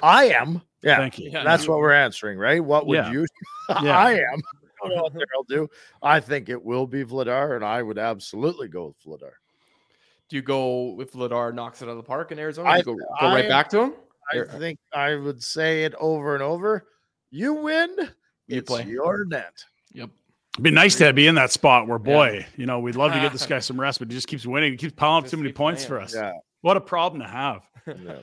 I 0.02 0.24
am. 0.26 0.60
Yeah, 0.82 0.96
Thank 0.96 1.18
you. 1.18 1.30
That's 1.30 1.64
you- 1.64 1.70
what 1.70 1.78
we're 1.78 1.92
answering, 1.92 2.38
right? 2.38 2.62
What 2.62 2.86
would 2.86 2.96
Yeah. 2.96 3.12
you? 3.12 3.26
Yeah. 3.82 3.96
I 3.96 4.12
am. 4.14 4.42
I 4.84 4.88
don't 4.88 4.96
know 4.96 5.02
what 5.04 5.12
they'll 5.12 5.44
do. 5.64 5.68
I 6.02 6.18
think 6.18 6.48
it 6.48 6.62
will 6.62 6.86
be 6.88 7.04
Vladar, 7.04 7.54
and 7.54 7.64
I 7.64 7.82
would 7.82 7.98
absolutely 7.98 8.66
go 8.68 8.86
with 8.86 9.20
Vladar. 9.22 9.30
Do 10.28 10.36
you 10.36 10.42
go 10.42 11.00
if 11.00 11.12
Vladar 11.12 11.54
knocks 11.54 11.80
it 11.82 11.84
out 11.86 11.92
of 11.92 11.96
the 11.98 12.02
park 12.02 12.32
in 12.32 12.38
Arizona? 12.40 12.68
I- 12.68 12.78
you 12.78 12.82
go, 12.82 12.94
go 12.96 13.04
right 13.22 13.44
I- 13.44 13.48
back 13.48 13.68
to 13.70 13.80
him? 13.80 13.92
I 14.32 14.36
You're- 14.36 14.48
think 14.58 14.78
I 14.92 15.14
would 15.14 15.42
say 15.42 15.84
it 15.84 15.94
over 16.00 16.34
and 16.34 16.42
over. 16.42 16.88
You 17.30 17.54
win. 17.54 17.90
You 18.48 18.58
it's 18.58 18.68
play. 18.68 18.84
your 18.84 19.24
net. 19.24 19.64
Yep. 19.92 20.10
It'd 20.54 20.62
be 20.64 20.70
nice 20.72 20.96
to 20.96 21.12
be 21.12 21.26
in 21.28 21.34
that 21.36 21.50
spot 21.52 21.86
where, 21.86 21.98
Yeah. 21.98 22.14
boy, 22.14 22.46
you 22.56 22.66
know, 22.66 22.80
we'd 22.80 22.96
love 22.96 23.12
to 23.12 23.20
get 23.20 23.32
this 23.32 23.46
guy 23.46 23.58
some 23.60 23.80
rest, 23.80 24.00
but 24.00 24.08
he 24.08 24.14
just 24.14 24.26
keeps 24.28 24.44
winning. 24.44 24.72
He 24.72 24.76
keeps 24.76 24.92
piling 24.94 25.24
up 25.24 25.30
too 25.30 25.36
many 25.36 25.52
points 25.52 25.86
playing. 25.86 26.00
for 26.00 26.04
us. 26.04 26.14
Yeah. 26.14 26.32
What 26.60 26.76
a 26.76 26.80
problem 26.80 27.22
to 27.22 27.28
have. 27.28 27.62
yeah. 27.86 28.16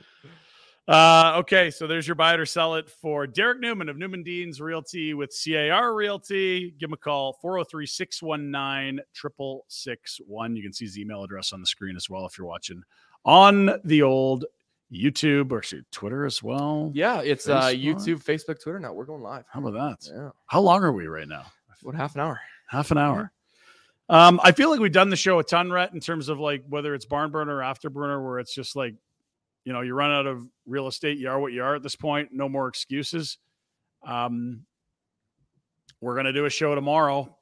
Uh, 0.90 1.34
okay, 1.36 1.70
so 1.70 1.86
there's 1.86 2.08
your 2.08 2.16
buy 2.16 2.34
it 2.34 2.40
or 2.40 2.44
sell 2.44 2.74
it 2.74 2.90
for 2.90 3.24
Derrick 3.24 3.60
Newman 3.60 3.88
of 3.88 3.96
Newman 3.96 4.24
Dean's 4.24 4.60
Realty 4.60 5.14
with 5.14 5.32
CAR 5.32 5.94
Realty. 5.94 6.74
Give 6.80 6.88
him 6.88 6.94
a 6.94 6.96
call 6.96 7.34
403 7.34 7.86
619 7.86 9.00
6661. 9.14 10.56
You 10.56 10.62
can 10.64 10.72
see 10.72 10.86
his 10.86 10.98
email 10.98 11.22
address 11.22 11.52
on 11.52 11.60
the 11.60 11.66
screen 11.68 11.94
as 11.94 12.10
well 12.10 12.26
if 12.26 12.36
you're 12.36 12.48
watching 12.48 12.82
on 13.24 13.78
the 13.84 14.02
old 14.02 14.46
YouTube 14.92 15.52
or 15.52 15.58
actually 15.58 15.82
Twitter 15.92 16.26
as 16.26 16.42
well. 16.42 16.90
Yeah, 16.92 17.20
it's 17.20 17.48
uh, 17.48 17.68
YouTube, 17.68 18.24
Facebook, 18.24 18.60
Twitter. 18.60 18.80
Now 18.80 18.92
we're 18.92 19.04
going 19.04 19.22
live. 19.22 19.44
How 19.48 19.64
about 19.64 20.00
that? 20.00 20.10
Yeah. 20.12 20.30
How 20.46 20.60
long 20.60 20.82
are 20.82 20.90
we 20.90 21.06
right 21.06 21.28
now? 21.28 21.44
What 21.82 21.94
half 21.94 22.16
an 22.16 22.22
hour? 22.22 22.40
Half 22.66 22.90
an 22.90 22.98
hour. 22.98 23.30
Um, 24.08 24.40
I 24.42 24.50
feel 24.50 24.70
like 24.70 24.80
we've 24.80 24.90
done 24.90 25.08
the 25.08 25.14
show 25.14 25.38
a 25.38 25.44
ton, 25.44 25.70
Rhett, 25.70 25.94
in 25.94 26.00
terms 26.00 26.28
of 26.28 26.40
like 26.40 26.64
whether 26.68 26.96
it's 26.96 27.04
barn 27.04 27.30
burner 27.30 27.58
or 27.58 27.60
afterburner, 27.60 28.20
where 28.24 28.40
it's 28.40 28.52
just 28.52 28.74
like, 28.74 28.96
you 29.64 29.72
know, 29.72 29.80
you 29.82 29.94
run 29.94 30.10
out 30.10 30.26
of 30.26 30.46
real 30.66 30.86
estate, 30.86 31.18
you 31.18 31.28
are 31.28 31.38
what 31.38 31.52
you 31.52 31.62
are 31.62 31.74
at 31.74 31.82
this 31.82 31.96
point. 31.96 32.30
No 32.32 32.48
more 32.48 32.68
excuses. 32.68 33.38
Um, 34.06 34.64
we're 36.00 36.16
gonna 36.16 36.32
do 36.32 36.46
a 36.46 36.50
show 36.50 36.74
tomorrow. 36.74 37.36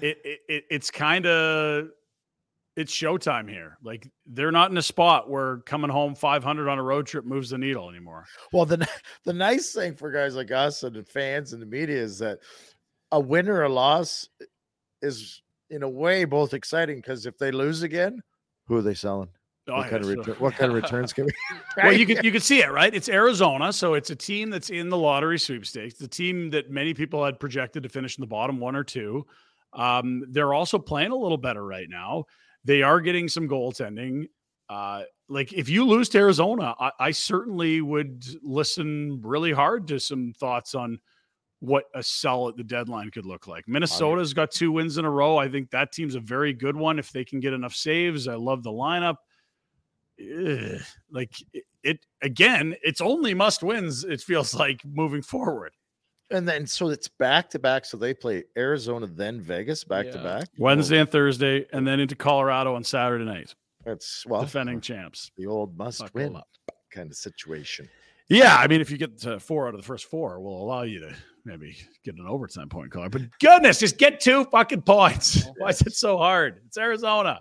It, 0.00 0.18
it, 0.24 0.38
it 0.48 0.64
it's 0.70 0.90
kind 0.90 1.26
of 1.26 1.88
it's 2.76 2.94
showtime 2.94 3.48
here. 3.48 3.76
Like 3.82 4.10
they're 4.26 4.52
not 4.52 4.70
in 4.70 4.78
a 4.78 4.82
spot 4.82 5.28
where 5.28 5.58
coming 5.58 5.90
home 5.90 6.14
500 6.14 6.68
on 6.68 6.78
a 6.78 6.82
road 6.82 7.06
trip 7.06 7.24
moves 7.24 7.50
the 7.50 7.58
needle 7.58 7.90
anymore. 7.90 8.24
Well, 8.52 8.64
the 8.64 8.88
the 9.24 9.32
nice 9.32 9.72
thing 9.72 9.94
for 9.94 10.10
guys 10.10 10.36
like 10.36 10.50
us 10.50 10.82
and 10.82 10.94
the 10.96 11.04
fans 11.04 11.52
and 11.52 11.60
the 11.60 11.66
media 11.66 12.00
is 12.00 12.18
that 12.20 12.38
a 13.12 13.20
win 13.20 13.48
or 13.48 13.64
a 13.64 13.68
loss 13.68 14.28
is 15.02 15.42
in 15.68 15.82
a 15.82 15.88
way 15.88 16.24
both 16.24 16.54
exciting 16.54 16.96
because 16.96 17.26
if 17.26 17.36
they 17.38 17.50
lose 17.50 17.82
again, 17.82 18.20
who 18.66 18.76
are 18.76 18.82
they 18.82 18.94
selling? 18.94 19.28
Oh, 19.70 19.76
what, 19.76 19.84
yeah, 19.84 19.90
kind 19.90 20.04
of 20.04 20.10
so- 20.10 20.16
return, 20.16 20.34
what 20.36 20.54
kind 20.54 20.70
of 20.70 20.74
returns 20.74 21.12
can 21.12 21.26
we? 21.26 21.32
Well, 21.76 21.92
you 21.92 22.06
can 22.06 22.24
you 22.24 22.32
can 22.32 22.40
see 22.40 22.62
it, 22.62 22.70
right? 22.70 22.94
It's 22.94 23.08
Arizona, 23.08 23.72
so 23.72 23.94
it's 23.94 24.10
a 24.10 24.16
team 24.16 24.50
that's 24.50 24.70
in 24.70 24.88
the 24.88 24.96
lottery 24.96 25.38
sweepstakes. 25.38 25.94
The 25.94 26.08
team 26.08 26.50
that 26.50 26.70
many 26.70 26.94
people 26.94 27.24
had 27.24 27.38
projected 27.40 27.82
to 27.84 27.88
finish 27.88 28.18
in 28.18 28.22
the 28.22 28.26
bottom 28.26 28.58
one 28.58 28.76
or 28.76 28.84
two. 28.84 29.26
Um, 29.72 30.24
they're 30.28 30.52
also 30.52 30.78
playing 30.78 31.12
a 31.12 31.16
little 31.16 31.38
better 31.38 31.64
right 31.64 31.88
now. 31.88 32.24
They 32.64 32.82
are 32.82 33.00
getting 33.00 33.28
some 33.28 33.48
goaltending. 33.48 34.26
Uh, 34.68 35.02
like 35.28 35.52
if 35.52 35.68
you 35.68 35.86
lose 35.86 36.08
to 36.10 36.18
Arizona, 36.18 36.74
I, 36.78 36.90
I 36.98 37.10
certainly 37.12 37.80
would 37.80 38.24
listen 38.42 39.20
really 39.22 39.52
hard 39.52 39.88
to 39.88 39.98
some 39.98 40.32
thoughts 40.38 40.74
on 40.74 40.98
what 41.60 41.84
a 41.94 42.02
sell 42.02 42.48
at 42.48 42.56
the 42.56 42.64
deadline 42.64 43.10
could 43.10 43.26
look 43.26 43.46
like. 43.46 43.68
Minnesota's 43.68 44.32
got 44.34 44.50
two 44.50 44.72
wins 44.72 44.98
in 44.98 45.04
a 45.04 45.10
row. 45.10 45.36
I 45.36 45.48
think 45.48 45.70
that 45.70 45.92
team's 45.92 46.14
a 46.14 46.20
very 46.20 46.52
good 46.52 46.74
one 46.74 46.98
if 46.98 47.12
they 47.12 47.24
can 47.24 47.38
get 47.38 47.52
enough 47.52 47.74
saves. 47.74 48.28
I 48.28 48.34
love 48.34 48.62
the 48.62 48.70
lineup. 48.70 49.16
Ugh, 50.20 50.80
like 51.10 51.32
it, 51.52 51.64
it 51.82 52.06
again, 52.22 52.74
it's 52.82 53.00
only 53.00 53.34
must 53.34 53.62
wins. 53.62 54.04
It 54.04 54.20
feels 54.20 54.54
like 54.64 54.82
moving 54.84 55.22
forward. 55.22 55.72
And 56.32 56.48
then 56.48 56.66
so 56.66 56.90
it's 56.90 57.08
back 57.08 57.50
to 57.50 57.58
back. 57.58 57.84
So 57.84 57.96
they 57.96 58.14
play 58.14 58.44
Arizona, 58.56 59.06
then 59.06 59.40
Vegas, 59.40 59.82
back 59.82 60.10
to 60.12 60.18
back. 60.18 60.48
Wednesday 60.58 60.98
and 60.98 61.10
Thursday, 61.10 61.66
and 61.72 61.86
then 61.86 61.98
into 61.98 62.14
Colorado 62.14 62.76
on 62.76 62.84
Saturday 62.84 63.24
night. 63.24 63.54
That's 63.84 64.24
well 64.26 64.42
defending 64.42 64.80
champs. 64.82 65.32
the 65.36 65.46
old 65.46 65.76
must 65.76 66.00
Buckle 66.00 66.20
win 66.20 66.36
up. 66.36 66.48
kind 66.92 67.10
of 67.10 67.16
situation. 67.16 67.88
Yeah, 68.28 68.54
I 68.56 68.68
mean, 68.68 68.80
if 68.80 68.92
you 68.92 68.96
get 68.96 69.18
to 69.22 69.40
four 69.40 69.66
out 69.66 69.74
of 69.74 69.80
the 69.80 69.86
first 69.86 70.04
four, 70.06 70.38
will 70.40 70.62
allow 70.62 70.82
you 70.82 71.00
to 71.00 71.12
maybe 71.44 71.76
get 72.04 72.14
an 72.14 72.26
overtime 72.28 72.68
point 72.68 72.92
card. 72.92 73.10
But 73.10 73.22
goodness, 73.40 73.80
just 73.80 73.98
get 73.98 74.20
two 74.20 74.44
fucking 74.44 74.82
points. 74.82 75.44
Why 75.56 75.70
is 75.70 75.80
it 75.80 75.94
so 75.94 76.16
hard? 76.16 76.60
It's 76.66 76.78
Arizona. 76.78 77.40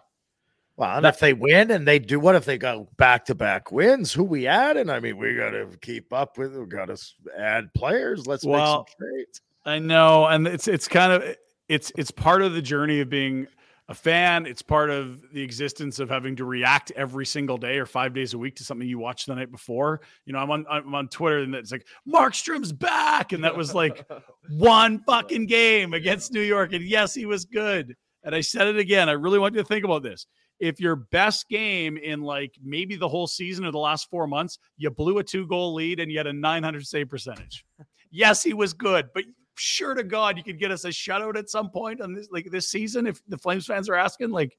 Well, 0.79 0.95
and 0.95 1.05
if 1.05 1.19
they 1.19 1.33
win 1.33 1.71
and 1.71 1.85
they 1.85 1.99
do, 1.99 2.21
what 2.21 2.35
if 2.35 2.45
they 2.45 2.57
go 2.57 2.87
back 2.95 3.25
to 3.25 3.35
back 3.35 3.69
wins? 3.69 4.13
Who 4.13 4.23
we 4.23 4.47
adding? 4.47 4.89
I 4.89 5.01
mean, 5.01 5.17
we 5.17 5.35
got 5.35 5.49
to 5.49 5.67
keep 5.81 6.13
up 6.13 6.37
with. 6.37 6.55
We 6.55 6.65
got 6.67 6.85
to 6.85 6.97
add 7.37 7.73
players. 7.73 8.25
Let's 8.25 8.45
Well, 8.45 8.85
make 8.87 8.87
some 8.87 8.95
trades. 8.97 9.41
I 9.65 9.79
know, 9.79 10.25
and 10.27 10.47
it's 10.47 10.69
it's 10.69 10.87
kind 10.87 11.11
of 11.11 11.35
it's 11.67 11.91
it's 11.97 12.11
part 12.11 12.41
of 12.41 12.53
the 12.53 12.61
journey 12.61 13.01
of 13.01 13.09
being 13.09 13.45
a 13.89 13.93
fan. 13.93 14.45
It's 14.45 14.61
part 14.61 14.89
of 14.89 15.21
the 15.33 15.41
existence 15.41 15.99
of 15.99 16.09
having 16.09 16.37
to 16.37 16.45
react 16.45 16.91
every 16.95 17.25
single 17.25 17.57
day 17.57 17.77
or 17.77 17.85
five 17.85 18.13
days 18.13 18.33
a 18.33 18.37
week 18.37 18.55
to 18.55 18.63
something 18.63 18.87
you 18.87 18.99
watched 18.99 19.27
the 19.27 19.35
night 19.35 19.51
before. 19.51 19.99
You 20.25 20.31
know, 20.31 20.39
I'm 20.39 20.49
on 20.49 20.65
I'm 20.69 20.95
on 20.95 21.09
Twitter 21.09 21.39
and 21.39 21.53
it's 21.55 21.73
like 21.73 21.87
Markstrom's 22.07 22.71
back, 22.71 23.33
and 23.33 23.43
that 23.43 23.57
was 23.57 23.75
like 23.75 24.07
one 24.49 24.99
fucking 24.99 25.47
game 25.47 25.93
against 25.93 26.31
New 26.31 26.39
York, 26.39 26.71
and 26.71 26.85
yes, 26.85 27.13
he 27.13 27.25
was 27.25 27.43
good. 27.43 27.97
And 28.23 28.33
I 28.33 28.39
said 28.39 28.67
it 28.67 28.77
again. 28.77 29.09
I 29.09 29.13
really 29.13 29.39
want 29.39 29.55
you 29.55 29.61
to 29.61 29.67
think 29.67 29.83
about 29.83 30.03
this. 30.03 30.25
If 30.59 30.79
your 30.79 30.95
best 30.95 31.47
game 31.49 31.97
in 31.97 32.21
like 32.21 32.55
maybe 32.61 32.95
the 32.95 33.07
whole 33.07 33.27
season 33.27 33.65
or 33.65 33.71
the 33.71 33.79
last 33.79 34.09
four 34.09 34.27
months, 34.27 34.59
you 34.77 34.89
blew 34.89 35.19
a 35.19 35.23
two 35.23 35.47
goal 35.47 35.73
lead 35.73 35.99
and 35.99 36.11
you 36.11 36.17
had 36.17 36.27
a 36.27 36.33
900 36.33 36.85
save 36.85 37.09
percentage. 37.09 37.65
Yes, 38.11 38.41
he 38.41 38.55
was 38.55 38.73
good, 38.73 39.09
but 39.13 39.23
sure 39.59 39.93
to 39.93 40.03
God, 40.03 40.37
you 40.37 40.43
could 40.43 40.57
get 40.57 40.71
us 40.71 40.85
a 40.85 40.89
shutout 40.89 41.37
at 41.37 41.49
some 41.49 41.69
point 41.69 42.01
on 42.01 42.13
this 42.13 42.29
like 42.31 42.49
this 42.49 42.69
season 42.69 43.05
if 43.05 43.21
the 43.27 43.37
Flames 43.37 43.65
fans 43.65 43.89
are 43.89 43.95
asking. 43.95 44.31
Like, 44.31 44.57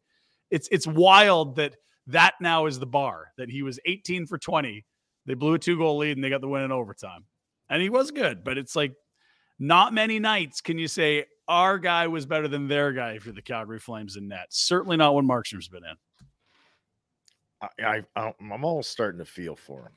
it's 0.51 0.69
it's 0.71 0.87
wild 0.87 1.57
that 1.57 1.77
that 2.07 2.35
now 2.41 2.67
is 2.67 2.79
the 2.79 2.87
bar 2.87 3.33
that 3.39 3.51
he 3.51 3.63
was 3.63 3.81
18 3.87 4.27
for 4.27 4.39
20. 4.39 4.85
They 5.27 5.35
blew 5.35 5.55
a 5.55 5.59
two 5.59 5.77
goal 5.77 5.99
lead 5.99 6.17
and 6.17 6.25
they 6.25 6.31
got 6.31 6.41
the 6.41 6.49
win 6.49 6.63
in 6.63 6.73
overtime, 6.73 7.25
and 7.69 7.83
he 7.83 7.91
was 7.91 8.11
good. 8.11 8.45
But 8.45 8.59
it's 8.59 8.77
like 8.77 8.95
not 9.61 9.95
many 9.95 10.19
nights 10.19 10.61
can 10.61 10.79
you 10.79 10.89
say 10.89 11.27
our 11.47 11.79
guy 11.79 12.07
was 12.07 12.27
better 12.27 12.49
than 12.49 12.67
their 12.67 12.93
guy 12.93 13.13
if 13.13 13.27
you're 13.27 13.35
the 13.35 13.43
Calgary 13.43 13.79
Flames 13.79 14.17
in 14.17 14.29
net. 14.29 14.47
Certainly 14.51 14.97
not 14.97 15.15
when 15.15 15.27
Markstrom's 15.27 15.69
been 15.69 15.83
in. 15.85 15.97
I, 17.85 18.03
I 18.17 18.35
I'm 18.39 18.53
almost 18.53 18.91
starting 18.91 19.19
to 19.19 19.25
feel 19.25 19.55
for 19.55 19.81
him. 19.83 19.93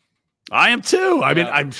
I 0.52 0.70
am 0.72 0.82
too. 0.82 1.22
I 1.24 1.34
mean, 1.34 1.46
Yeah. 1.46 1.54
I'm 1.54 1.72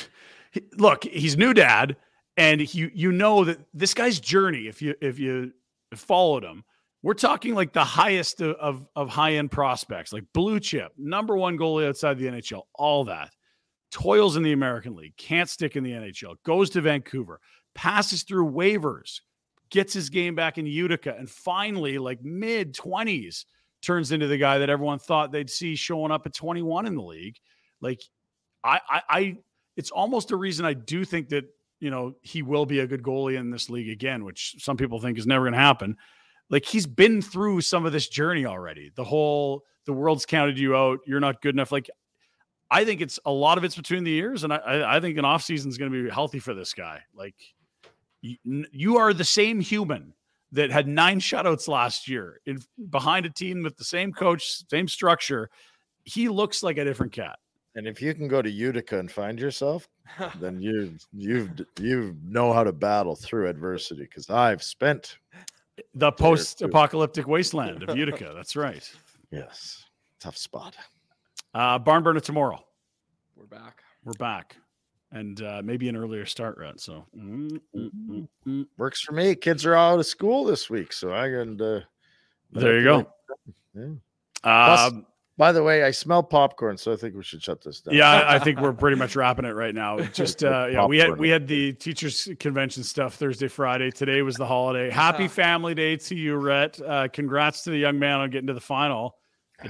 look, 0.78 1.04
he's 1.04 1.38
new 1.38 1.54
dad, 1.54 1.98
and 2.38 2.74
you 2.74 2.90
you 2.94 3.12
know 3.12 3.44
that 3.44 3.60
this 3.74 3.94
guy's 3.94 4.20
journey, 4.20 4.68
if 4.68 4.82
you 4.82 4.96
if 5.02 5.20
you 5.20 5.52
followed 5.94 6.44
him, 6.44 6.64
we're 7.02 7.14
talking 7.16 7.54
like 7.54 7.74
the 7.74 7.84
highest 7.84 8.42
of 8.42 8.56
of, 8.56 8.88
of 8.96 9.10
high 9.10 9.34
end 9.34 9.52
prospects, 9.52 10.14
like 10.14 10.24
blue 10.34 10.60
chip, 10.60 10.94
number 10.98 11.36
one 11.36 11.58
goalie 11.58 11.88
outside 11.88 12.18
the 12.18 12.28
NHL, 12.28 12.62
all 12.76 13.06
that. 13.06 13.32
Toils 13.94 14.36
in 14.36 14.44
the 14.44 14.54
American 14.54 14.96
League, 14.96 15.16
can't 15.18 15.48
stick 15.48 15.76
in 15.76 15.84
the 15.84 15.92
NHL, 15.92 16.36
goes 16.44 16.70
to 16.72 16.82
Vancouver, 16.82 17.40
passes 17.76 18.24
through 18.24 18.52
waivers, 18.52 19.22
gets 19.70 19.94
his 19.94 20.10
game 20.10 20.34
back 20.34 20.58
in 20.58 20.66
Utica, 20.66 21.16
and 21.18 21.30
finally, 21.30 21.98
like 21.98 22.22
mid 22.24 22.76
20s, 22.76 23.46
turns 23.82 24.12
into 24.12 24.28
the 24.28 24.38
guy 24.38 24.58
that 24.58 24.70
everyone 24.70 24.98
thought 24.98 25.32
they'd 25.32 25.50
see 25.50 25.76
showing 25.76 26.12
up 26.12 26.26
at 26.26 26.34
21 26.34 26.88
in 26.88 26.96
the 26.96 27.02
league. 27.02 27.38
Like 27.82 28.02
I, 28.64 28.80
I, 28.90 29.02
I, 29.10 29.38
it's 29.78 29.92
almost 29.92 30.32
a 30.32 30.38
reason 30.38 30.66
I 30.66 30.74
do 30.74 31.06
think 31.06 31.30
that 31.30 31.46
you 31.84 31.90
know, 31.90 32.16
he 32.22 32.42
will 32.42 32.66
be 32.66 32.80
a 32.80 32.88
good 32.88 33.04
goalie 33.04 33.38
in 33.38 33.52
this 33.52 33.70
league 33.70 33.90
again, 33.90 34.24
which 34.24 34.56
some 34.58 34.78
people 34.78 35.02
think 35.02 35.18
is 35.18 35.28
never 35.28 35.44
going 35.44 35.52
to 35.52 35.60
happen. 35.60 35.98
Like 36.50 36.64
he's 36.64 36.88
been 36.88 37.22
through 37.22 37.60
some 37.60 37.86
of 37.86 37.92
this 37.92 38.08
journey 38.08 38.46
already. 38.46 38.90
The 38.96 39.04
whole 39.04 39.66
the 39.86 39.92
world's 39.92 40.26
counted 40.26 40.58
you 40.58 40.78
out. 40.78 41.00
You're 41.06 41.20
not 41.20 41.42
good 41.42 41.54
enough. 41.54 41.74
Like 41.74 41.90
I 42.72 42.86
think 42.86 43.02
it's 43.02 43.20
a 43.26 43.32
lot 43.32 43.58
of 43.58 43.64
it's 43.64 43.76
between 43.76 44.04
the 44.04 44.12
years, 44.12 44.44
and 44.44 44.54
I, 44.54 44.96
I 44.96 45.00
think 45.00 45.18
an 45.18 45.26
off 45.26 45.44
season 45.44 45.70
is 45.70 45.78
going 45.78 45.92
to 45.92 46.04
be 46.04 46.10
healthy 46.10 46.40
for 46.40 46.54
this 46.54 46.74
guy. 46.74 47.02
Like 47.14 47.36
you, 48.22 48.38
you 48.72 48.98
are 48.98 49.14
the 49.14 49.24
same 49.24 49.60
human 49.60 50.14
that 50.54 50.72
had 50.72 50.88
nine 50.88 51.20
shutouts 51.20 51.68
last 51.68 52.08
year 52.08 52.40
in 52.46 52.60
behind 52.90 53.26
a 53.26 53.30
team 53.30 53.64
with 53.64 53.76
the 53.78 53.84
same 53.84 54.14
coach, 54.14 54.68
same 54.70 54.88
structure. 54.88 55.50
He 56.04 56.30
looks 56.30 56.64
like 56.64 56.78
a 56.78 56.84
different 56.84 57.12
cat. 57.12 57.38
And 57.76 57.88
if 57.88 58.02
you 58.02 58.14
can 58.14 58.28
go 58.28 58.42
to 58.42 58.50
Utica 58.50 59.00
and 59.00 59.12
find 59.12 59.40
yourself, 59.40 59.88
then 60.40 60.62
you 60.62 60.96
you 61.12 61.50
you 61.80 62.16
know 62.24 62.54
how 62.54 62.64
to 62.64 62.72
battle 62.72 63.16
through 63.16 63.50
adversity. 63.50 64.04
Because 64.04 64.30
I've 64.30 64.62
spent 64.62 65.18
the 65.96 66.12
post-apocalyptic 66.12 67.28
wasteland 67.28 67.84
of 67.84 67.98
Utica. 67.98 68.32
That's 68.36 68.56
right. 68.56 68.88
Yes, 69.32 69.84
tough 70.20 70.38
spot. 70.38 70.76
Uh, 71.54 71.78
barn 71.80 72.04
burner 72.04 72.20
tomorrow. 72.20 72.60
We're 73.36 73.46
back. 73.46 73.84
We're 74.04 74.14
back, 74.14 74.56
and 75.12 75.42
uh, 75.42 75.62
maybe 75.64 75.88
an 75.90 75.96
earlier 75.96 76.26
start 76.26 76.58
route. 76.58 76.80
So 76.82 77.06
mm, 77.18 77.60
mm. 77.76 78.66
Works 78.78 79.02
for 79.02 79.12
me. 79.14 79.36
Kids 79.36 79.66
are 79.66 79.76
out 79.76 80.00
of 80.00 80.06
school 80.06 80.44
this 80.46 80.70
week, 80.70 80.92
so 80.94 81.14
I 81.14 81.28
can. 81.30 81.62
Uh, 81.62 81.82
there 82.52 82.78
you 82.80 82.84
go. 82.84 83.08
Yeah. 83.76 83.84
Uh, 84.44 84.90
Plus- 84.90 84.94
By 85.38 85.52
the 85.52 85.64
way, 85.64 85.84
I 85.84 85.92
smell 85.92 86.22
popcorn, 86.22 86.78
so 86.78 86.92
I 86.94 86.96
think 86.96 87.16
we 87.16 87.24
should 87.24 87.42
shut 87.42 87.64
this 87.64 87.82
down. 87.82 87.96
yeah, 87.96 88.10
I- 88.12 88.36
I 88.36 88.40
think 88.40 88.60
we're 88.60 88.74
pretty 88.74 88.98
much 89.04 89.16
wrapping 89.16 89.46
it 89.46 89.52
right 89.54 89.74
now. 89.76 90.00
Just 90.14 90.44
uh, 90.44 90.68
yeah, 90.72 90.86
we 90.86 90.98
had 90.98 91.18
we 91.18 91.30
had 91.30 91.48
the 91.48 91.74
teachers 91.74 92.30
convention 92.40 92.84
stuff 92.84 93.16
Thursday, 93.16 93.48
Friday. 93.48 93.92
Today 93.92 94.22
was 94.24 94.36
the 94.36 94.46
holiday. 94.46 94.90
Happy 94.90 95.28
Family 95.28 95.76
Day 95.76 95.98
to 95.98 96.16
you, 96.16 96.36
Rhett. 96.36 96.82
Uh, 96.82 97.08
congrats 97.08 97.64
to 97.64 97.70
the 97.70 97.78
young 97.78 98.00
man 98.00 98.20
on 98.22 98.30
getting 98.32 98.48
to 98.48 98.54
the 98.54 98.60
final. 98.62 99.16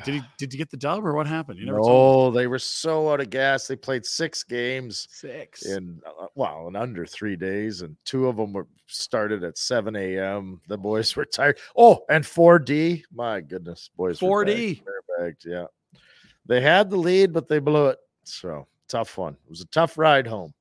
Did 0.04 0.16
he 0.16 0.22
did 0.38 0.54
you 0.54 0.58
get 0.58 0.70
the 0.70 0.78
dub 0.78 1.06
or 1.06 1.14
what 1.14 1.28
happened? 1.28 1.60
You 1.60 1.66
never 1.66 1.80
told 1.80 2.34
No, 2.34 2.40
they 2.40 2.48
were 2.48 2.60
so 2.60 3.12
out 3.12 3.22
of 3.22 3.30
gas. 3.30 3.68
They 3.68 3.76
played 3.76 4.06
six 4.06 4.44
games 4.44 5.08
six. 5.12 5.66
in 5.66 6.02
uh, 6.06 6.28
wow 6.36 6.68
in 6.68 6.76
under 6.76 7.06
three 7.06 7.36
days, 7.36 7.82
and 7.82 7.96
two 8.06 8.28
of 8.28 8.38
them 8.38 8.54
were 8.54 8.68
started 8.88 9.44
at 9.44 9.58
seven 9.58 9.96
a.m. 9.96 10.62
The 10.68 10.78
boys 10.78 11.16
were 11.16 11.26
tired. 11.26 11.60
Oh, 11.78 12.04
and 12.10 12.26
four 12.26 12.60
D. 12.60 13.06
My 13.14 13.42
goodness, 13.42 13.90
boys. 13.96 14.20
4D. 14.20 14.82
bagged, 15.18 15.46
they're 15.46 15.62
Yeah, 15.62 16.00
they 16.46 16.62
had 16.62 16.90
the 16.90 16.98
lead, 16.98 17.32
but 17.34 17.48
they 17.48 17.60
blew 17.60 17.88
it. 17.88 18.00
So 18.24 18.68
tough 18.88 19.18
one. 19.18 19.34
It 19.34 19.50
was 19.50 19.62
a 19.62 19.68
tough 19.68 19.98
ride 19.98 20.28
home. 20.28 20.54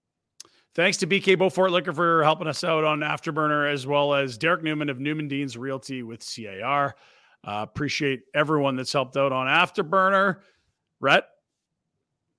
Thanks 0.74 0.96
to 0.98 1.06
BK 1.06 1.36
Bowfort 1.36 1.70
Liquor 1.70 1.92
for 1.92 2.22
helping 2.22 2.46
us 2.46 2.64
out 2.64 2.82
on 2.82 3.00
Afterburner, 3.00 3.70
as 3.70 3.86
well 3.86 4.14
as 4.14 4.38
Derrick 4.38 4.62
Newman 4.62 4.88
of 4.88 5.00
Newman 5.00 5.28
Dean's 5.28 5.56
Realty 5.56 6.02
with 6.02 6.24
CAR. 6.24 6.96
Uh, 7.44 7.60
appreciate 7.68 8.22
everyone 8.34 8.76
that's 8.76 8.92
helped 8.92 9.16
out 9.16 9.32
on 9.32 9.46
Afterburner. 9.48 10.38
Rhett, 11.00 11.24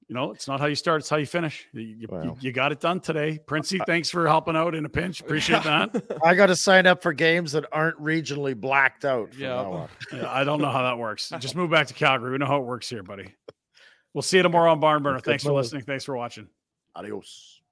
you 0.07 0.15
know, 0.15 0.31
it's 0.31 0.47
not 0.47 0.59
how 0.61 0.67
you 0.67 0.75
start, 0.75 1.01
it's 1.01 1.09
how 1.09 1.17
you 1.17 1.25
finish. 1.25 1.65
You, 1.73 1.81
you- 1.81 2.07
Well. 2.09 2.37
you 2.39 2.51
got 2.53 2.71
it 2.71 2.79
done 2.79 2.99
today. 3.01 3.39
Princey, 3.45 3.79
thanks 3.85 4.09
for 4.09 4.27
helping 4.27 4.55
out 4.55 4.75
in 4.75 4.85
a 4.85 4.89
pinch. 4.89 5.19
Appreciate 5.21 5.63
that. 5.63 6.19
I 6.23 6.35
got 6.35 6.45
to 6.47 6.55
sign 6.55 6.85
up 6.87 7.01
for 7.03 7.11
games 7.13 7.51
that 7.53 7.65
aren't 7.71 7.97
regionally 7.99 8.55
blacked 8.55 9.03
out. 9.05 9.33
From 9.33 9.41
Yeah. 9.43 9.87
Yeah, 10.13 10.31
I 10.31 10.43
don't 10.43 10.61
know 10.61 10.69
how 10.71 10.83
that 10.83 10.97
works. 10.97 11.31
Just 11.39 11.55
move 11.55 11.71
back 11.71 11.87
to 11.87 11.93
Calgary. 11.93 12.31
We 12.31 12.37
know 12.37 12.45
how 12.45 12.57
it 12.61 12.65
works 12.65 12.89
here, 12.89 13.03
buddy. 13.03 13.33
We'll 14.13 14.21
see 14.21 14.37
you 14.37 14.43
tomorrow 14.43 14.71
on 14.71 14.79
Barn 14.79 15.01
Burner. 15.03 15.19
Thanks 15.19 15.43
for 15.43 15.51
listening. 15.53 15.81
Thanks 15.83 16.05
for 16.05 16.15
watching. 16.15 16.47
Adios. 16.95 17.62